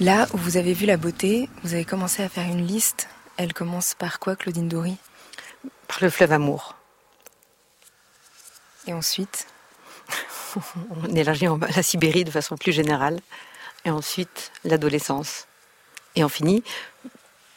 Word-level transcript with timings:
Là 0.00 0.26
où 0.34 0.36
vous 0.36 0.58
avez 0.58 0.74
vu 0.74 0.84
la 0.84 0.98
beauté, 0.98 1.48
vous 1.62 1.72
avez 1.72 1.86
commencé 1.86 2.22
à 2.22 2.28
faire 2.28 2.44
une 2.44 2.66
liste. 2.66 3.08
Elle 3.38 3.54
commence 3.54 3.94
par 3.94 4.18
quoi, 4.18 4.36
Claudine 4.36 4.68
Dory? 4.68 4.96
Par 5.88 5.98
le 6.02 6.10
fleuve 6.10 6.32
Amour. 6.32 6.76
Et 8.86 8.92
ensuite? 8.92 9.46
On 10.56 11.14
élargit 11.14 11.46
la 11.74 11.82
Sibérie 11.82 12.24
de 12.24 12.30
façon 12.30 12.56
plus 12.56 12.72
générale. 12.72 13.20
Et 13.86 13.90
ensuite, 13.90 14.52
l'adolescence. 14.64 15.46
Et 16.14 16.24
on 16.24 16.28
finit 16.28 16.62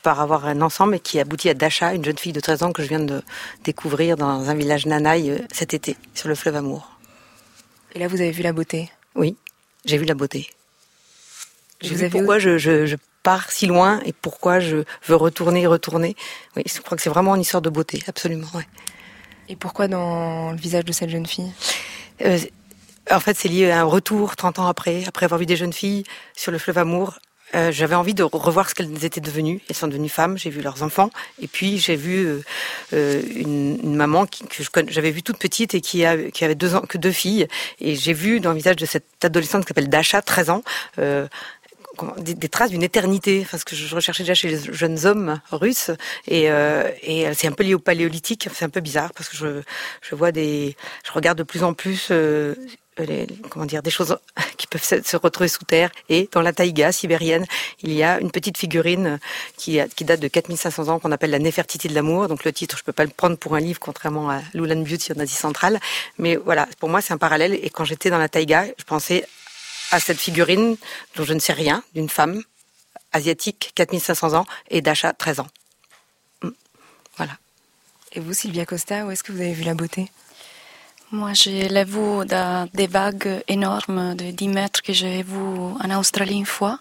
par 0.02 0.22
avoir 0.22 0.46
un 0.46 0.62
ensemble 0.62 1.00
qui 1.02 1.20
aboutit 1.20 1.50
à 1.50 1.54
Dasha, 1.54 1.94
une 1.94 2.06
jeune 2.06 2.18
fille 2.18 2.34
de 2.34 2.40
13 2.40 2.64
ans 2.64 2.72
que 2.72 2.84
je 2.84 2.88
viens 2.88 3.00
de 3.00 3.22
découvrir 3.66 4.16
dans 4.16 4.50
un 4.50 4.54
village 4.54 4.86
Nanaï 4.86 5.30
euh, 5.30 5.40
cet 5.52 5.74
été, 5.74 5.98
sur 6.14 6.30
le 6.30 6.36
fleuve 6.36 6.56
Amour. 6.56 6.90
Et 7.96 8.00
là, 8.00 8.08
vous 8.08 8.22
avez 8.22 8.32
vu 8.32 8.44
la 8.44 8.54
beauté? 8.54 8.90
Oui, 9.16 9.36
j'ai 9.84 9.98
vu 9.98 10.06
la 10.06 10.14
beauté. 10.14 10.50
J'ai 11.82 11.96
vu 11.96 12.10
pourquoi 12.10 12.40
je, 12.40 12.96
pars 13.22 13.52
si 13.52 13.68
loin 13.68 14.00
et 14.06 14.14
pourquoi 14.14 14.60
je 14.60 14.78
veux 15.08 15.16
retourner 15.16 15.64
et 15.64 15.68
retourner. 15.68 16.16
Oui, 16.56 16.64
je 16.66 16.80
crois 16.82 16.96
que 16.96 17.04
c'est 17.04 17.10
vraiment 17.10 17.36
une 17.36 17.42
histoire 17.42 17.62
de 17.62 17.70
beauté, 17.70 18.02
absolument. 18.08 18.48
Et 19.50 19.56
pourquoi 19.56 19.88
dans 19.88 20.52
le 20.52 20.58
visage 20.58 20.86
de 20.86 20.92
cette 20.92 21.10
jeune 21.10 21.26
fille? 21.26 21.52
Euh, 22.22 22.38
En 23.12 23.20
fait, 23.20 23.36
c'est 23.36 23.50
lié 23.50 23.72
à 23.72 23.82
un 23.82 23.84
retour 23.84 24.36
30 24.36 24.60
ans 24.60 24.68
après, 24.68 25.04
après 25.06 25.26
avoir 25.26 25.40
vu 25.40 25.46
des 25.46 25.56
jeunes 25.58 25.74
filles 25.74 26.04
sur 26.36 26.52
le 26.52 26.60
fleuve 26.60 26.78
Amour. 26.78 27.20
Euh, 27.56 27.72
j'avais 27.72 27.96
envie 27.96 28.14
de 28.14 28.22
revoir 28.22 28.70
ce 28.70 28.76
qu'elles 28.76 29.04
étaient 29.04 29.22
devenues. 29.22 29.60
Elles 29.68 29.76
sont 29.76 29.88
devenues 29.88 30.10
femmes. 30.10 30.38
J'ai 30.38 30.52
vu 30.52 30.62
leurs 30.62 30.84
enfants, 30.84 31.10
et 31.42 31.48
puis 31.48 31.80
j'ai 31.80 31.96
vu 31.96 32.28
euh, 32.94 33.22
une, 33.36 33.96
maman 33.96 34.28
qui, 34.28 34.46
que 34.46 34.62
j'avais 34.88 35.10
vue 35.10 35.24
toute 35.24 35.40
petite 35.40 35.74
et 35.74 35.82
qui, 35.82 36.06
a, 36.06 36.30
qui 36.30 36.46
avait 36.46 36.54
deux 36.54 36.76
ans, 36.76 36.82
que 36.82 37.00
deux 37.00 37.12
filles. 37.12 37.48
Et 37.82 37.96
j'ai 37.96 38.14
vu 38.14 38.40
dans 38.40 38.52
le 38.52 38.58
visage 38.58 38.76
de 38.76 38.86
cette 38.86 39.26
adolescente 39.26 39.64
qui 39.64 39.70
s'appelle 39.70 39.90
Dasha, 39.90 40.22
13 40.22 40.50
ans, 40.52 40.64
des, 42.18 42.50
traces 42.50 42.72
d'une 42.72 42.84
éternité, 42.84 43.46
parce 43.50 43.64
que 43.64 43.76
je 43.76 43.94
recherchais 43.96 44.24
déjà 44.24 44.34
chez 44.34 44.50
les 44.50 44.74
jeunes 44.74 45.06
hommes 45.06 45.40
russes, 45.52 45.92
et, 46.28 46.50
euh, 46.52 46.90
et 47.04 47.34
c'est 47.34 47.48
un 47.48 47.52
peu 47.52 47.64
lié 47.64 47.74
au 47.74 47.80
paléolithique, 47.80 48.48
c'est 48.54 48.66
un 48.66 48.70
peu 48.70 48.82
bizarre, 48.82 49.12
parce 49.14 49.30
que 49.30 49.38
je, 49.38 50.16
vois 50.16 50.32
des, 50.32 50.76
je 51.06 51.12
regarde 51.12 51.38
de 51.38 51.44
plus 51.44 51.64
en 51.64 51.74
plus 51.74 52.12
euh, 52.12 52.56
comment 53.50 53.66
dire, 53.66 53.82
des 53.82 53.90
choses 53.90 54.18
qui 54.58 54.68
peuvent 54.68 54.84
se, 54.84 55.18
retrouver 55.18 55.48
sous 55.48 55.64
terre. 55.64 55.90
Et 56.10 56.30
dans 56.32 56.42
la 56.42 56.54
taïga 56.54 56.92
sibérienne, 56.92 57.46
il 57.82 57.94
y 57.94 58.04
a 58.04 58.20
une 58.20 58.32
petite 58.32 58.58
figurine 58.58 59.20
qui, 59.58 59.80
date 60.02 60.20
de 60.20 60.28
4500 60.28 60.88
ans 60.88 61.00
qu'on 61.00 61.12
appelle 61.12 61.32
la 61.32 61.40
Néfertiti 61.40 61.88
de 61.88 61.96
l'amour. 61.96 62.28
Donc 62.28 62.44
le 62.44 62.54
titre, 62.54 62.78
je 62.78 62.84
peux 62.84 62.94
pas 62.94 63.04
le 63.04 63.10
prendre 63.10 63.38
pour 63.38 63.56
un 63.56 63.60
livre, 63.60 63.80
contrairement 63.80 64.30
à 64.30 64.42
Lulan 64.54 64.82
Beauty 64.82 65.14
en 65.14 65.20
Asie 65.20 65.36
centrale. 65.36 65.80
Mais 66.18 66.36
voilà, 66.36 66.68
pour 66.80 66.90
moi, 66.90 67.02
c'est 67.02 67.14
un 67.14 67.18
parallèle. 67.18 67.54
Et 67.54 67.70
quand 67.70 67.84
j'étais 67.84 68.10
dans 68.10 68.18
la 68.18 68.30
taïga, 68.30 68.66
je 68.78 68.84
pensais 68.84 69.26
à 69.92 70.00
cette 70.00 70.20
figurine 70.20 70.78
dont 71.16 71.24
je 71.24 71.34
ne 71.34 71.40
sais 71.40 71.54
rien, 71.54 71.84
d'une 71.94 72.10
femme 72.10 72.44
asiatique, 73.12 73.72
4500 73.76 74.34
ans, 74.34 74.46
et 74.70 74.82
d'achat 74.82 75.14
13 75.14 75.40
ans. 75.42 75.48
Hmm. 76.44 76.52
Voilà. 77.18 77.34
Et 78.14 78.20
vous, 78.20 78.34
Sylvia 78.34 78.66
Costa, 78.66 79.06
où 79.06 79.12
est-ce 79.12 79.24
que 79.24 79.32
vous 79.32 79.42
avez 79.42 79.54
vu 79.54 79.64
la 79.64 79.74
beauté? 79.74 80.10
Moi, 81.12 81.34
j'ai 81.34 81.68
l'ai 81.68 81.86
vu 81.86 82.26
dans 82.26 82.70
des 82.74 82.86
vagues 82.86 83.44
énormes 83.48 84.16
de 84.16 84.30
10 84.30 84.48
mètres 84.50 84.82
que 84.84 84.94
j'ai 84.94 85.24
vu 85.24 85.38
en 85.38 86.00
Australie 86.00 86.36
une 86.36 86.46
fois. 86.46 86.80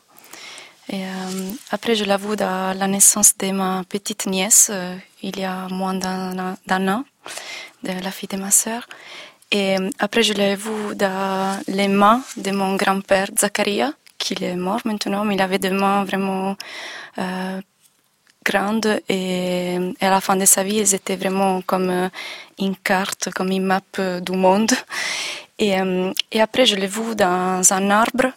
Et 0.91 1.05
euh, 1.05 1.51
après, 1.71 1.95
je 1.95 2.05
l'ai 2.05 2.17
vu 2.17 2.37
dans 2.37 2.77
la 2.77 2.87
naissance 2.89 3.37
de 3.39 3.51
ma 3.53 3.85
petite 3.89 4.27
nièce, 4.27 4.69
euh, 4.71 4.97
il 5.23 5.39
y 5.39 5.45
a 5.45 5.69
moins 5.69 5.95
d'un 5.95 6.57
an, 6.89 7.05
de 7.83 7.93
la 7.93 8.11
fille 8.11 8.29
de 8.29 8.37
ma 8.37 8.51
sœur. 8.51 8.87
Et 9.51 9.77
après, 9.99 10.23
je 10.23 10.35
l'ai 10.35 10.57
vu 10.57 10.95
dans 10.95 11.61
les 11.69 11.89
mains 11.89 12.23
de 12.37 12.51
mon 12.51 12.77
grand-père 12.77 13.29
Zacharia, 13.37 13.93
qui 14.19 14.35
est 14.45 14.57
mort 14.57 14.81
maintenant, 14.85 15.25
mais 15.25 15.37
il 15.37 15.41
avait 15.41 15.59
des 15.59 15.71
mains 15.71 16.05
vraiment 16.05 16.57
euh, 17.19 17.61
grandes 18.45 19.01
et, 19.09 19.79
à 20.01 20.11
la 20.11 20.21
fin 20.21 20.37
de 20.37 20.45
sa 20.45 20.63
vie, 20.63 20.79
elles 20.79 20.95
étaient 20.95 21.17
vraiment 21.17 21.63
comme 21.63 21.91
euh, 21.91 22.09
une 22.59 22.77
carte, 22.77 23.31
comme 23.35 23.51
une 23.51 23.65
map 23.65 23.81
euh, 23.99 24.21
du 24.21 24.33
monde. 24.33 24.73
Et, 25.59 25.81
euh, 25.81 26.13
et 26.31 26.41
après, 26.41 26.67
je 26.67 26.77
l'ai 26.77 26.87
vu 26.87 27.15
dans 27.15 27.63
un 27.73 27.91
arbre. 27.91 28.33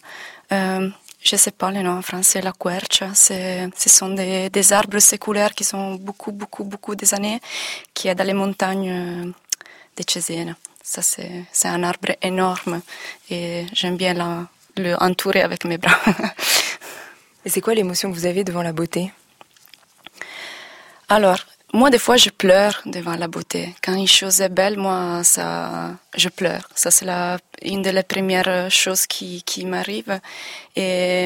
Euh, 0.52 0.88
je 1.22 1.34
ne 1.36 1.38
sais 1.38 1.52
pas 1.52 1.70
le 1.70 1.82
nom 1.82 1.98
en 1.98 2.02
français, 2.02 2.40
la 2.42 2.52
quercia. 2.52 3.14
Ce 3.14 3.88
sont 3.88 4.10
des, 4.10 4.50
des, 4.50 4.72
arbres 4.72 4.98
séculaires 4.98 5.54
qui 5.54 5.64
sont 5.64 5.94
beaucoup, 5.94 6.32
beaucoup, 6.32 6.64
beaucoup 6.64 6.94
des 6.96 7.14
années, 7.14 7.40
qui 7.94 8.08
est 8.08 8.14
dans 8.14 8.26
les 8.26 8.34
montagnes 8.34 9.32
de 9.96 10.02
Cesena. 10.08 10.56
Ça, 10.82 11.00
c'est 11.00 11.68
un 11.68 11.82
arbre 11.84 12.12
énorme 12.22 12.82
et 13.30 13.66
j'aime 13.72 13.96
bien 13.96 14.48
le 14.76 14.94
entourer 15.00 15.42
avec 15.42 15.64
mes 15.64 15.78
bras. 15.78 15.98
et 17.44 17.50
c'est 17.50 17.60
quoi 17.60 17.74
l'émotion 17.74 18.10
que 18.10 18.16
vous 18.16 18.26
avez 18.26 18.42
devant 18.42 18.62
la 18.62 18.72
beauté? 18.72 19.12
Alors, 21.08 21.38
moi, 21.72 21.88
des 21.88 21.98
fois, 21.98 22.16
je 22.16 22.30
pleure 22.30 22.82
devant 22.84 23.16
la 23.16 23.28
beauté. 23.28 23.74
Quand 23.82 23.94
une 23.94 24.08
chose 24.08 24.40
est 24.40 24.48
belle, 24.48 24.76
moi, 24.76 25.22
ça, 25.24 25.92
je 26.16 26.28
pleure. 26.28 26.68
Ça, 26.74 26.90
c'est 26.90 27.04
la, 27.04 27.38
une 27.62 27.82
des 27.82 28.02
premières 28.02 28.70
choses 28.70 29.06
qui, 29.06 29.42
qui 29.42 29.64
m'arrive. 29.64 30.20
Et, 30.76 31.24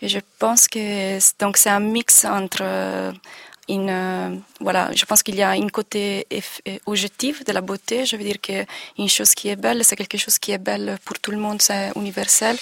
et, 0.00 0.08
je 0.08 0.18
pense 0.38 0.68
que 0.68 1.18
donc 1.38 1.56
c'est 1.58 1.68
un 1.70 1.80
mix 1.80 2.24
entre 2.24 3.12
euh, 3.78 4.36
voilà, 4.60 4.90
je 4.94 5.04
pense 5.04 5.22
qu'il 5.22 5.36
y 5.36 5.42
a 5.42 5.50
un 5.50 5.68
côté 5.68 6.26
euh, 6.32 6.78
objectif 6.86 7.44
de 7.44 7.52
la 7.52 7.60
beauté. 7.60 8.04
Je 8.06 8.16
veux 8.16 8.24
dire 8.24 8.40
qu'une 8.40 9.08
chose 9.08 9.34
qui 9.34 9.48
est 9.48 9.56
belle, 9.56 9.84
c'est 9.84 9.96
quelque 9.96 10.18
chose 10.18 10.38
qui 10.38 10.52
est 10.52 10.58
belle 10.58 10.98
pour 11.04 11.18
tout 11.18 11.30
le 11.30 11.36
monde, 11.38 11.60
c'est 11.62 11.92
universel. 11.96 12.56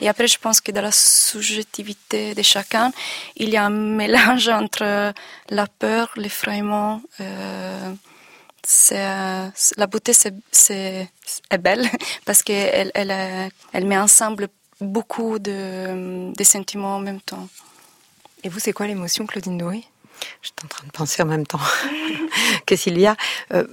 Et 0.00 0.08
après, 0.08 0.28
je 0.28 0.38
pense 0.38 0.60
que 0.60 0.70
dans 0.72 0.82
la 0.82 0.92
subjectivité 0.92 2.34
de 2.34 2.42
chacun, 2.42 2.92
il 3.36 3.48
y 3.50 3.56
a 3.56 3.64
un 3.64 3.70
mélange 3.70 4.48
entre 4.48 5.12
la 5.48 5.66
peur, 5.66 6.10
l'effrayement. 6.16 7.02
Euh, 7.20 7.92
la 9.76 9.86
beauté 9.88 10.12
c'est, 10.12 10.34
c'est, 10.52 11.08
est 11.50 11.58
belle 11.58 11.88
parce 12.24 12.44
qu'elle 12.44 12.92
elle, 12.94 13.50
elle 13.72 13.86
met 13.86 13.98
ensemble 13.98 14.48
beaucoup 14.80 15.40
de, 15.40 16.32
de 16.32 16.44
sentiments 16.44 16.96
en 16.96 17.00
même 17.00 17.20
temps. 17.20 17.48
Et 18.44 18.48
vous, 18.48 18.58
c'est 18.58 18.72
quoi 18.72 18.86
l'émotion, 18.86 19.26
Claudine 19.26 19.58
Dory 20.32 20.42
J'étais 20.42 20.64
en 20.64 20.68
train 20.68 20.86
de 20.86 20.92
penser 20.92 21.22
en 21.22 21.26
même 21.26 21.46
temps. 21.46 21.60
Qu'est-ce 22.66 22.84
qu'il 22.84 22.98
y 22.98 23.06
a 23.06 23.16
euh, 23.52 23.64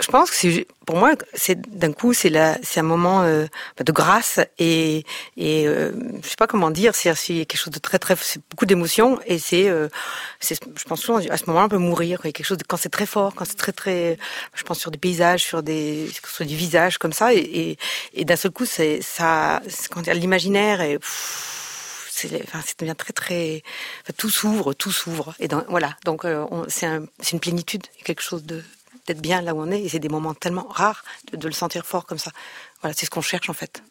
je 0.00 0.06
pense 0.06 0.30
que 0.30 0.64
pour 0.86 0.96
moi 0.96 1.14
c'est 1.34 1.60
d'un 1.60 1.92
coup 1.92 2.12
c'est 2.12 2.34
un 2.36 2.82
moment 2.82 3.22
euh, 3.22 3.46
de 3.78 3.92
grâce 3.92 4.40
et 4.58 5.04
et 5.36 5.66
euh, 5.66 5.92
je 6.22 6.28
sais 6.28 6.36
pas 6.36 6.46
comment 6.46 6.70
dire 6.70 6.94
c'est 6.94 7.12
quelque 7.12 7.56
chose 7.56 7.72
de 7.72 7.78
très 7.78 7.98
très 7.98 8.16
c'est 8.16 8.40
beaucoup 8.50 8.66
d'émotions 8.66 9.18
et 9.26 9.38
c'est 9.38 9.68
euh, 9.68 9.88
je 10.40 10.84
pense 10.86 11.00
souvent 11.00 11.18
à 11.18 11.36
ce 11.36 11.44
moment-là 11.46 11.66
on 11.66 11.68
peut 11.68 11.78
mourir 11.78 12.20
quelque 12.20 12.44
chose 12.44 12.58
de, 12.58 12.64
quand 12.64 12.76
c'est 12.76 12.88
très 12.88 13.06
fort 13.06 13.34
quand 13.34 13.44
c'est 13.44 13.56
très 13.56 13.72
très 13.72 14.18
je 14.54 14.62
pense 14.62 14.78
sur 14.78 14.90
des 14.90 14.98
paysages 14.98 15.42
sur 15.42 15.62
des 15.62 16.08
sur 16.26 16.46
du 16.46 16.56
visage 16.56 16.98
comme 16.98 17.12
ça 17.12 17.34
et 17.34 17.38
et, 17.38 17.78
et 18.14 18.24
d'un 18.24 18.36
seul 18.36 18.50
coup 18.50 18.66
c'est 18.66 19.00
ça 19.02 19.60
quand 19.90 20.06
l'imaginaire 20.06 20.80
et 20.80 20.98
c'est 22.18 22.42
enfin, 22.42 22.60
devient 22.78 22.94
très 22.96 23.12
très 23.12 23.62
tout 24.16 24.30
s'ouvre 24.30 24.74
tout 24.74 24.92
s'ouvre. 24.92 25.34
Et 25.40 25.48
voilà. 25.68 25.96
Donc 26.04 26.24
euh, 26.24 26.46
c'est 26.68 26.86
un, 26.86 27.04
une 27.32 27.40
plénitude 27.40 27.84
quelque 28.04 28.22
chose 28.22 28.44
d'être 28.44 29.20
bien 29.20 29.40
là 29.42 29.54
où 29.54 29.60
on 29.60 29.70
est. 29.70 29.82
Et 29.82 29.88
c'est 29.88 29.98
des 29.98 30.08
moments 30.08 30.34
tellement 30.34 30.66
rares 30.68 31.04
de, 31.30 31.36
de 31.36 31.46
le 31.46 31.54
sentir 31.54 31.86
fort 31.86 32.06
comme 32.06 32.18
ça. 32.18 32.32
Voilà 32.80 32.94
c'est 32.96 33.06
ce 33.06 33.10
qu'on 33.10 33.22
cherche 33.22 33.48
en 33.48 33.54
fait 33.54 33.82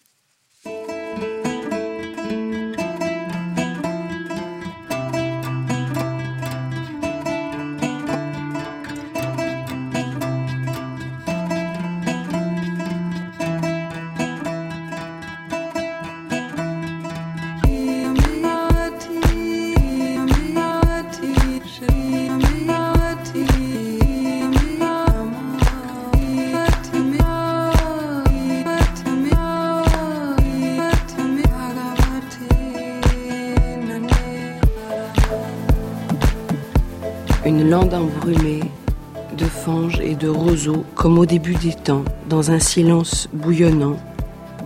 comme 40.96 41.18
au 41.18 41.26
début 41.26 41.56
des 41.56 41.74
temps, 41.74 42.04
dans 42.30 42.52
un 42.52 42.60
silence 42.60 43.30
bouillonnant. 43.34 43.98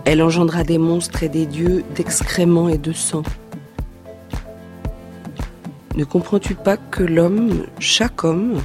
Elle 0.04 0.22
engendra 0.22 0.64
des 0.64 0.78
monstres 0.78 1.22
et 1.22 1.28
des 1.28 1.46
dieux 1.46 1.84
d'excréments 1.94 2.68
et 2.68 2.78
de 2.78 2.92
sang. 2.92 3.22
Ne 5.94 6.04
comprends-tu 6.04 6.54
pas 6.54 6.76
que 6.76 7.02
l'homme, 7.02 7.66
chaque 7.78 8.24
homme, 8.24 8.60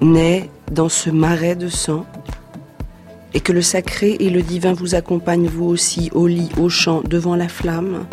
naît 0.00 0.50
dans 0.70 0.88
ce 0.88 1.10
marais 1.10 1.56
de 1.56 1.68
sang? 1.68 2.04
Et 3.32 3.40
que 3.40 3.52
le 3.52 3.62
sacré 3.62 4.16
et 4.20 4.30
le 4.30 4.42
divin 4.42 4.74
vous 4.74 4.94
accompagnent 4.94 5.48
vous 5.48 5.64
aussi 5.64 6.10
au 6.14 6.26
lit, 6.26 6.50
au 6.60 6.68
champ, 6.68 7.00
devant 7.02 7.34
la 7.34 7.48
flamme, 7.48 8.06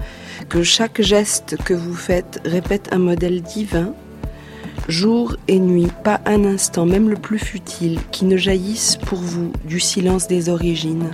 que 0.50 0.64
chaque 0.64 1.02
geste 1.02 1.58
que 1.64 1.76
vous 1.76 1.94
faites 1.94 2.42
répète 2.44 2.90
un 2.92 2.98
modèle 2.98 3.42
divin, 3.42 3.94
jour 4.88 5.36
et 5.48 5.60
nuit, 5.60 5.88
pas 6.04 6.20
un 6.26 6.46
instant, 6.46 6.86
même 6.86 7.10
le 7.10 7.16
plus 7.16 7.40
futile, 7.40 8.00
qui 8.12 8.26
ne 8.26 8.38
jaillisse 8.38 8.98
pour 8.98 9.20
vous 9.20 9.52
du 9.66 9.80
silence 9.80 10.28
des 10.28 10.50
origines. 10.50 11.12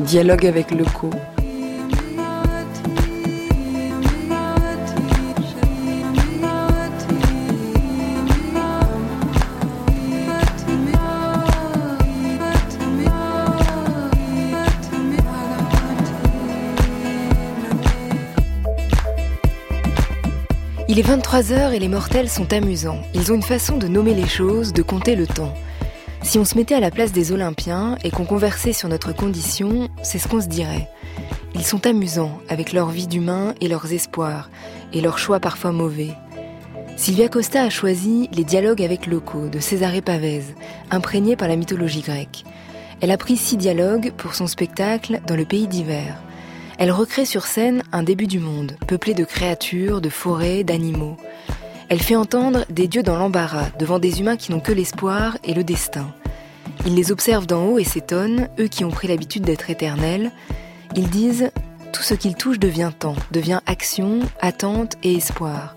Dialogue 0.00 0.46
avec 0.46 0.70
le 0.70 0.84
co. 0.84 1.10
Il 20.92 20.98
est 20.98 21.08
23h 21.08 21.72
et 21.72 21.78
les 21.78 21.86
mortels 21.86 22.28
sont 22.28 22.52
amusants. 22.52 23.00
Ils 23.14 23.30
ont 23.30 23.36
une 23.36 23.44
façon 23.44 23.76
de 23.76 23.86
nommer 23.86 24.12
les 24.12 24.26
choses, 24.26 24.72
de 24.72 24.82
compter 24.82 25.14
le 25.14 25.28
temps. 25.28 25.54
Si 26.20 26.36
on 26.36 26.44
se 26.44 26.56
mettait 26.56 26.74
à 26.74 26.80
la 26.80 26.90
place 26.90 27.12
des 27.12 27.30
Olympiens 27.30 27.96
et 28.02 28.10
qu'on 28.10 28.24
conversait 28.24 28.72
sur 28.72 28.88
notre 28.88 29.12
condition, 29.12 29.88
c'est 30.02 30.18
ce 30.18 30.26
qu'on 30.26 30.40
se 30.40 30.48
dirait. 30.48 30.88
Ils 31.54 31.62
sont 31.62 31.86
amusants 31.86 32.40
avec 32.48 32.72
leur 32.72 32.88
vie 32.88 33.06
d'humain 33.06 33.54
et 33.60 33.68
leurs 33.68 33.92
espoirs, 33.92 34.50
et 34.92 35.00
leurs 35.00 35.20
choix 35.20 35.38
parfois 35.38 35.70
mauvais. 35.70 36.10
Sylvia 36.96 37.28
Costa 37.28 37.62
a 37.62 37.70
choisi 37.70 38.28
Les 38.32 38.42
dialogues 38.42 38.82
avec 38.82 39.06
locaux 39.06 39.46
de 39.46 39.60
Césarée 39.60 40.02
Pavese, 40.02 40.56
imprégné 40.90 41.36
par 41.36 41.46
la 41.46 41.54
mythologie 41.54 42.02
grecque. 42.02 42.42
Elle 43.00 43.12
a 43.12 43.16
pris 43.16 43.36
six 43.36 43.56
dialogues 43.56 44.10
pour 44.16 44.34
son 44.34 44.48
spectacle 44.48 45.20
Dans 45.24 45.36
le 45.36 45.44
pays 45.44 45.68
d'hiver. 45.68 46.20
Elle 46.80 46.92
recrée 46.92 47.26
sur 47.26 47.44
scène 47.44 47.82
un 47.92 48.02
début 48.02 48.26
du 48.26 48.38
monde, 48.38 48.78
peuplé 48.86 49.12
de 49.12 49.26
créatures, 49.26 50.00
de 50.00 50.08
forêts, 50.08 50.64
d'animaux. 50.64 51.18
Elle 51.90 52.00
fait 52.00 52.16
entendre 52.16 52.64
des 52.70 52.88
dieux 52.88 53.02
dans 53.02 53.18
l'embarras, 53.18 53.68
devant 53.78 53.98
des 53.98 54.20
humains 54.20 54.38
qui 54.38 54.50
n'ont 54.50 54.60
que 54.60 54.72
l'espoir 54.72 55.36
et 55.44 55.52
le 55.52 55.62
destin. 55.62 56.10
Ils 56.86 56.94
les 56.94 57.12
observent 57.12 57.46
d'en 57.46 57.66
haut 57.66 57.78
et 57.78 57.84
s'étonnent, 57.84 58.48
eux 58.58 58.68
qui 58.68 58.86
ont 58.86 58.90
pris 58.90 59.08
l'habitude 59.08 59.42
d'être 59.42 59.68
éternels. 59.68 60.32
Ils 60.96 61.10
disent 61.10 61.50
Tout 61.92 62.02
ce 62.02 62.14
qu'ils 62.14 62.34
touchent 62.34 62.58
devient 62.58 62.92
temps, 62.98 63.16
devient 63.30 63.60
action, 63.66 64.20
attente 64.40 64.96
et 65.02 65.16
espoir. 65.16 65.76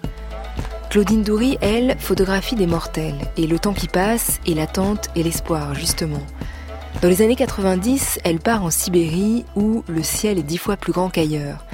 Claudine 0.90 1.24
Doury, 1.24 1.58
elle, 1.60 1.98
photographie 2.00 2.56
des 2.56 2.68
mortels, 2.68 3.20
et 3.36 3.46
le 3.46 3.60
temps 3.60 3.74
qui 3.74 3.90
passe, 3.90 4.40
et 4.46 4.54
l'attente 4.54 5.10
et 5.18 5.24
l'espoir, 5.24 5.76
justement. 5.76 6.24
Dans 7.02 7.10
les 7.10 7.22
années 7.22 7.36
90, 7.36 8.20
elle 8.24 8.40
part 8.40 8.64
en 8.64 8.70
Sibérie 8.70 9.46
où 9.56 9.84
le 9.88 10.04
ciel 10.04 10.40
est 10.40 10.44
dix 10.44 10.58
fois 10.58 10.78
plus 10.78 10.94
grand 10.94 11.10
qu'ailleurs. 11.10 11.66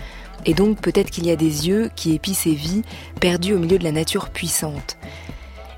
Et 0.46 0.54
donc 0.54 0.82
peut-être 0.82 1.12
qu'il 1.12 1.26
y 1.28 1.32
a 1.32 1.36
des 1.36 1.68
yeux 1.68 1.92
qui 1.96 2.16
épient 2.16 2.34
ses 2.34 2.54
vies, 2.54 2.82
perdues 3.20 3.54
au 3.54 3.60
milieu 3.60 3.78
de 3.78 3.84
la 3.84 3.92
nature 3.92 4.30
puissante. 4.30 4.98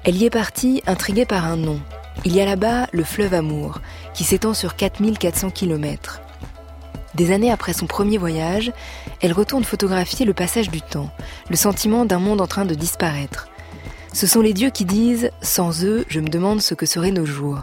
Elle 0.04 0.16
y 0.16 0.26
est 0.26 0.30
partie 0.30 0.82
intriguée 0.88 1.26
par 1.26 1.46
un 1.46 1.58
nom. 1.58 1.80
Il 2.24 2.36
y 2.36 2.42
a 2.42 2.46
là-bas 2.46 2.88
le 2.92 3.04
fleuve 3.04 3.34
Amour, 3.34 3.80
qui 4.14 4.24
s'étend 4.24 4.54
sur 4.54 4.76
4400 4.76 5.50
km. 5.50 6.22
Des 7.16 7.32
années 7.32 7.52
après 7.52 7.74
son 7.74 7.88
premier 7.88 8.18
voyage, 8.18 8.72
elle 9.22 9.34
retourne 9.34 9.64
photographier 9.64 10.26
le 10.26 10.34
passage 10.34 10.70
du 10.70 10.82
temps, 10.82 11.12
le 11.50 11.56
sentiment 11.56 12.06
d'un 12.06 12.20
monde 12.20 12.42
en 12.42 12.48
train 12.48 12.66
de 12.66 12.76
disparaître. 12.76 13.50
Ce 14.14 14.28
sont 14.28 14.42
les 14.42 14.54
dieux 14.54 14.70
qui 14.70 14.86
disent⁇ 14.86 15.26
Sans 15.42 15.84
eux, 15.84 16.06
je 16.10 16.20
me 16.20 16.30
demande 16.30 16.62
ce 16.62 16.74
que 16.74 16.86
seraient 16.86 17.12
nos 17.12 17.26
jours⁇ 17.26 17.58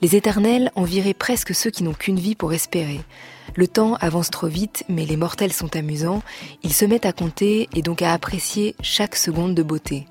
les 0.00 0.16
éternels 0.16 0.70
enviraient 0.74 1.14
presque 1.14 1.54
ceux 1.54 1.70
qui 1.70 1.82
n'ont 1.82 1.94
qu'une 1.94 2.18
vie 2.18 2.34
pour 2.34 2.52
espérer. 2.52 3.00
Le 3.54 3.66
temps 3.66 3.94
avance 3.94 4.30
trop 4.30 4.46
vite, 4.46 4.84
mais 4.88 5.06
les 5.06 5.16
mortels 5.16 5.52
sont 5.52 5.74
amusants, 5.76 6.22
ils 6.62 6.72
se 6.72 6.84
mettent 6.84 7.06
à 7.06 7.12
compter 7.12 7.68
et 7.74 7.82
donc 7.82 8.02
à 8.02 8.12
apprécier 8.12 8.76
chaque 8.82 9.16
seconde 9.16 9.54
de 9.54 9.62
beauté. 9.62 10.06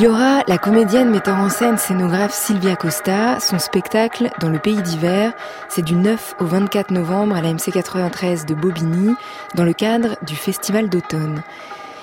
Il 0.00 0.04
y 0.04 0.08
aura 0.08 0.42
la 0.48 0.56
comédienne 0.56 1.10
metteur 1.10 1.36
en 1.36 1.50
scène 1.50 1.76
scénographe 1.76 2.32
Sylvia 2.32 2.74
Costa. 2.74 3.38
Son 3.38 3.58
spectacle 3.58 4.30
Dans 4.40 4.48
le 4.48 4.58
pays 4.58 4.80
d'hiver, 4.80 5.34
c'est 5.68 5.84
du 5.84 5.94
9 5.94 6.36
au 6.40 6.46
24 6.46 6.90
novembre 6.90 7.36
à 7.36 7.42
la 7.42 7.52
MC 7.52 7.70
93 7.70 8.46
de 8.46 8.54
Bobigny, 8.54 9.14
dans 9.56 9.64
le 9.64 9.74
cadre 9.74 10.16
du 10.26 10.36
Festival 10.36 10.88
d'automne. 10.88 11.42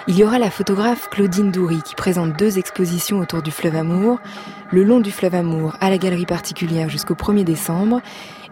Il 0.07 0.15
y 0.15 0.23
aura 0.23 0.37
la 0.37 0.51
photographe 0.51 1.09
Claudine 1.09 1.49
Doury 1.49 1.81
qui 1.81 1.95
présente 1.95 2.37
deux 2.37 2.59
expositions 2.59 3.17
autour 3.17 3.41
du 3.41 3.49
fleuve 3.49 3.77
Amour, 3.77 4.19
le 4.71 4.83
long 4.83 4.99
du 4.99 5.09
fleuve 5.09 5.33
Amour 5.33 5.75
à 5.81 5.89
la 5.89 5.97
galerie 5.97 6.27
particulière 6.27 6.89
jusqu'au 6.89 7.15
1er 7.15 7.45
décembre 7.45 8.01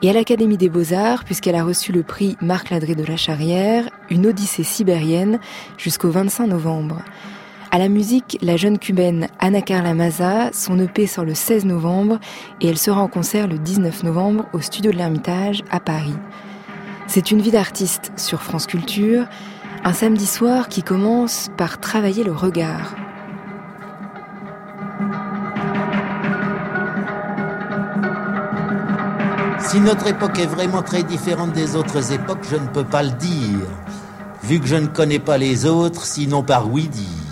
et 0.02 0.10
à 0.10 0.14
l'Académie 0.14 0.58
des 0.58 0.70
Beaux-Arts 0.70 1.24
puisqu'elle 1.24 1.54
a 1.54 1.64
reçu 1.64 1.92
le 1.92 2.02
prix 2.02 2.36
Marc 2.42 2.72
Ladré 2.72 2.96
de 2.96 3.06
la 3.06 3.16
Charrière, 3.16 3.84
une 4.10 4.26
odyssée 4.26 4.64
sibérienne 4.64 5.40
jusqu'au 5.78 6.10
25 6.10 6.48
novembre. 6.48 7.04
À 7.76 7.78
la 7.78 7.90
musique, 7.90 8.38
la 8.42 8.56
jeune 8.56 8.80
cubaine 8.80 9.28
Ana 9.38 9.62
Carla 9.62 9.94
Maza, 9.94 10.50
son 10.54 10.80
EP 10.80 11.08
sort 11.08 11.26
le 11.26 11.34
16 11.34 11.66
novembre 11.66 12.22
et 12.62 12.70
elle 12.70 12.78
sera 12.78 13.02
en 13.02 13.10
concert 13.10 13.48
le 13.48 13.58
19 13.58 14.04
novembre 14.04 14.46
au 14.54 14.62
studio 14.62 14.94
de 14.94 14.96
l'Ermitage 14.96 15.62
à 15.70 15.82
Paris. 15.82 16.16
C'est 17.08 17.32
une 17.32 17.42
vie 17.42 17.52
d'artiste 17.52 18.14
sur 18.16 18.42
France 18.44 18.66
Culture, 18.66 19.26
un 19.84 19.92
samedi 19.92 20.26
soir 20.26 20.70
qui 20.70 20.84
commence 20.84 21.50
par 21.58 21.82
travailler 21.82 22.24
le 22.24 22.32
regard. 22.32 22.96
Si 29.60 29.82
notre 29.82 30.08
époque 30.08 30.40
est 30.40 30.46
vraiment 30.46 30.82
très 30.82 31.04
différente 31.04 31.52
des 31.52 31.76
autres 31.76 32.14
époques, 32.14 32.46
je 32.50 32.56
ne 32.56 32.68
peux 32.68 32.86
pas 32.86 33.04
le 33.04 33.12
dire, 33.12 33.68
vu 34.44 34.62
que 34.62 34.66
je 34.66 34.78
ne 34.78 34.88
connais 34.88 35.20
pas 35.20 35.38
les 35.38 35.66
autres, 35.66 36.06
sinon 36.06 36.42
par 36.42 36.72
oui 36.72 36.88
dire. 36.88 37.25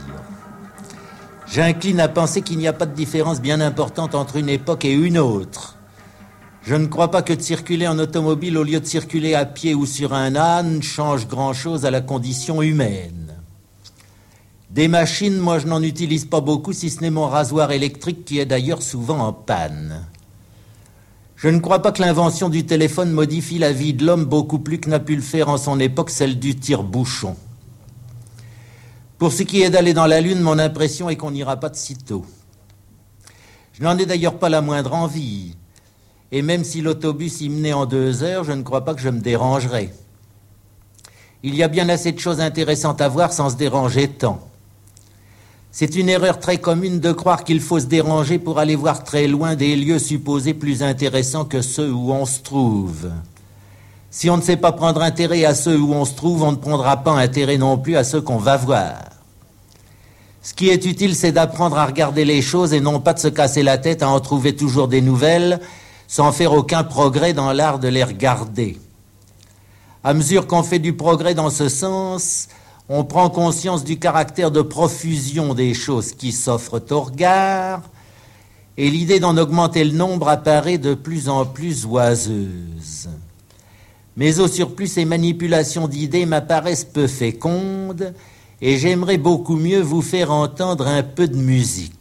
J'incline 1.54 2.00
à 2.00 2.08
penser 2.08 2.42
qu'il 2.42 2.58
n'y 2.58 2.68
a 2.68 2.74
pas 2.74 2.88
de 2.88 2.96
différence 2.96 3.40
bien 3.40 3.62
importante 3.62 4.16
entre 4.16 4.38
une 4.38 4.50
époque 4.50 4.86
et 4.86 4.92
une 4.92 5.20
autre. 5.20 5.78
Je 6.64 6.74
ne 6.74 6.88
crois 6.88 7.12
pas 7.12 7.22
que 7.22 7.32
de 7.32 7.44
circuler 7.44 7.88
en 7.88 8.00
automobile 8.00 8.58
au 8.58 8.64
lieu 8.64 8.80
de 8.80 8.86
circuler 8.88 9.36
à 9.36 9.46
pied 9.46 9.76
ou 9.76 9.86
sur 9.86 10.16
un 10.16 10.36
âne 10.36 10.82
change 10.82 11.28
grand-chose 11.28 11.86
à 11.86 11.92
la 11.92 12.02
condition 12.02 12.64
humaine. 12.64 13.36
Des 14.72 14.88
machines, 14.88 15.38
moi 15.38 15.60
je 15.60 15.68
n'en 15.68 15.84
utilise 15.84 16.26
pas 16.26 16.42
beaucoup 16.42 16.74
si 16.74 16.90
ce 16.90 17.02
n'est 17.02 17.12
mon 17.12 17.28
rasoir 17.28 17.72
électrique 17.72 18.26
qui 18.26 18.40
est 18.40 18.48
d'ailleurs 18.48 18.82
souvent 18.82 19.20
en 19.20 19.32
panne. 19.32 20.08
Je 21.36 21.50
ne 21.50 21.60
crois 21.60 21.84
pas 21.84 21.92
que 21.92 22.02
l'invention 22.02 22.50
du 22.50 22.66
téléphone 22.66 23.12
modifie 23.12 23.60
la 23.60 23.74
vie 23.74 23.94
de 23.94 24.04
l'homme 24.04 24.26
beaucoup 24.26 24.58
plus 24.58 24.80
que 24.80 24.90
n'a 24.90 25.00
pu 25.00 25.16
le 25.16 25.22
faire 25.22 25.50
en 25.50 25.60
son 25.60 25.80
époque 25.80 26.10
celle 26.10 26.40
du 26.40 26.56
tire-bouchon. 26.56 27.36
Pour 29.24 29.32
ce 29.32 29.44
qui 29.44 29.62
est 29.62 29.70
d'aller 29.70 29.94
dans 29.94 30.06
la 30.06 30.20
Lune, 30.20 30.42
mon 30.42 30.60
impression 30.60 31.10
est 31.10 31.16
qu'on 31.16 31.32
n'ira 31.32 31.56
pas 31.56 31.70
de 31.70 31.78
sitôt. 31.78 32.26
Je 33.72 33.82
n'en 33.82 33.98
ai 33.98 34.06
d'ailleurs 34.06 34.38
pas 34.38 34.50
la 34.50 34.60
moindre 34.60 34.94
envie. 34.94 35.56
Et 36.34 36.42
même 36.42 36.66
si 36.66 36.82
l'autobus 36.82 37.40
y 37.40 37.48
menait 37.48 37.72
en 37.72 37.86
deux 37.86 38.22
heures, 38.24 38.44
je 38.44 38.52
ne 38.52 38.64
crois 38.64 38.84
pas 38.84 38.94
que 38.94 39.00
je 39.00 39.08
me 39.08 39.22
dérangerais. 39.22 39.94
Il 41.42 41.56
y 41.56 41.64
a 41.64 41.70
bien 41.70 41.88
assez 41.88 42.12
de 42.12 42.20
choses 42.20 42.42
intéressantes 42.42 43.00
à 43.00 43.08
voir 43.08 43.32
sans 43.32 43.52
se 43.52 43.56
déranger 43.56 44.10
tant. 44.10 44.42
C'est 45.72 45.96
une 45.96 46.10
erreur 46.10 46.38
très 46.42 46.58
commune 46.58 47.00
de 47.00 47.14
croire 47.14 47.46
qu'il 47.46 47.62
faut 47.62 47.80
se 47.80 47.86
déranger 47.86 48.40
pour 48.40 48.60
aller 48.60 48.76
voir 48.76 49.06
très 49.06 49.28
loin 49.28 49.56
des 49.56 49.78
lieux 49.78 50.00
supposés 50.00 50.54
plus 50.54 50.84
intéressants 50.84 51.46
que 51.46 51.62
ceux 51.62 51.94
où 51.94 52.12
on 52.12 52.26
se 52.26 52.42
trouve. 52.42 53.10
Si 54.12 54.30
on 54.30 54.36
ne 54.36 54.42
sait 54.42 54.58
pas 54.58 54.74
prendre 54.74 55.02
intérêt 55.02 55.46
à 55.46 55.56
ceux 55.56 55.80
où 55.80 55.94
on 55.94 56.04
se 56.04 56.14
trouve, 56.14 56.44
on 56.44 56.52
ne 56.52 56.58
prendra 56.58 56.98
pas 56.98 57.14
intérêt 57.14 57.58
non 57.58 57.78
plus 57.78 57.96
à 57.96 58.04
ceux 58.04 58.20
qu'on 58.20 58.36
va 58.36 58.58
voir. 58.58 59.13
Ce 60.44 60.54
qui 60.54 60.68
est 60.68 60.86
utile, 60.86 61.16
c'est 61.16 61.32
d'apprendre 61.32 61.78
à 61.78 61.86
regarder 61.86 62.26
les 62.26 62.42
choses 62.42 62.74
et 62.74 62.82
non 62.82 63.00
pas 63.00 63.14
de 63.14 63.20
se 63.20 63.30
casser 63.30 63.64
la 63.64 63.78
tête 63.78 64.04
à 64.04 64.10
en 64.10 64.20
trouver 64.20 64.54
toujours 64.54 64.90
des 64.90 65.00
nouvelles 65.00 65.62
sans 66.10 66.34
faire 66.34 66.52
aucun 66.52 66.84
progrès 66.84 67.32
dans 67.32 67.54
l'art 67.54 67.80
de 67.80 67.88
les 67.88 68.04
regarder. 68.04 68.78
À 70.04 70.14
mesure 70.14 70.46
qu'on 70.46 70.62
fait 70.62 70.80
du 70.80 70.92
progrès 70.92 71.34
dans 71.34 71.50
ce 71.50 71.70
sens, 71.70 72.50
on 72.90 73.06
prend 73.06 73.30
conscience 73.30 73.86
du 73.86 73.98
caractère 73.98 74.52
de 74.52 74.62
profusion 74.62 75.54
des 75.54 75.74
choses 75.74 76.12
qui 76.12 76.34
s'offrent 76.34 76.82
au 76.92 77.00
regard, 77.00 77.82
et 78.76 78.90
l'idée 78.90 79.22
d'en 79.22 79.38
augmenter 79.38 79.86
le 79.86 79.96
nombre 79.96 80.28
apparaît 80.28 80.78
de 80.78 80.94
plus 80.94 81.30
en 81.30 81.46
plus 81.46 81.86
oiseuse. 81.86 83.08
Mais 84.18 84.40
au 84.40 84.50
surplus, 84.50 84.88
ces 84.88 85.06
manipulations 85.06 85.88
d'idées 85.88 86.26
m'apparaissent 86.26 86.84
peu 86.84 87.08
fécondes, 87.08 88.14
et 88.66 88.78
j'aimerais 88.78 89.18
beaucoup 89.18 89.58
mieux 89.58 89.82
vous 89.82 90.02
faire 90.02 90.32
entendre 90.32 90.88
un 90.88 91.04
peu 91.04 91.28
de 91.28 91.36
musique. 91.36 91.92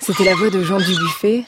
C'était 0.00 0.24
la 0.24 0.34
voix 0.34 0.50
de 0.50 0.64
Jean 0.64 0.78
Dubuffet 0.78 1.44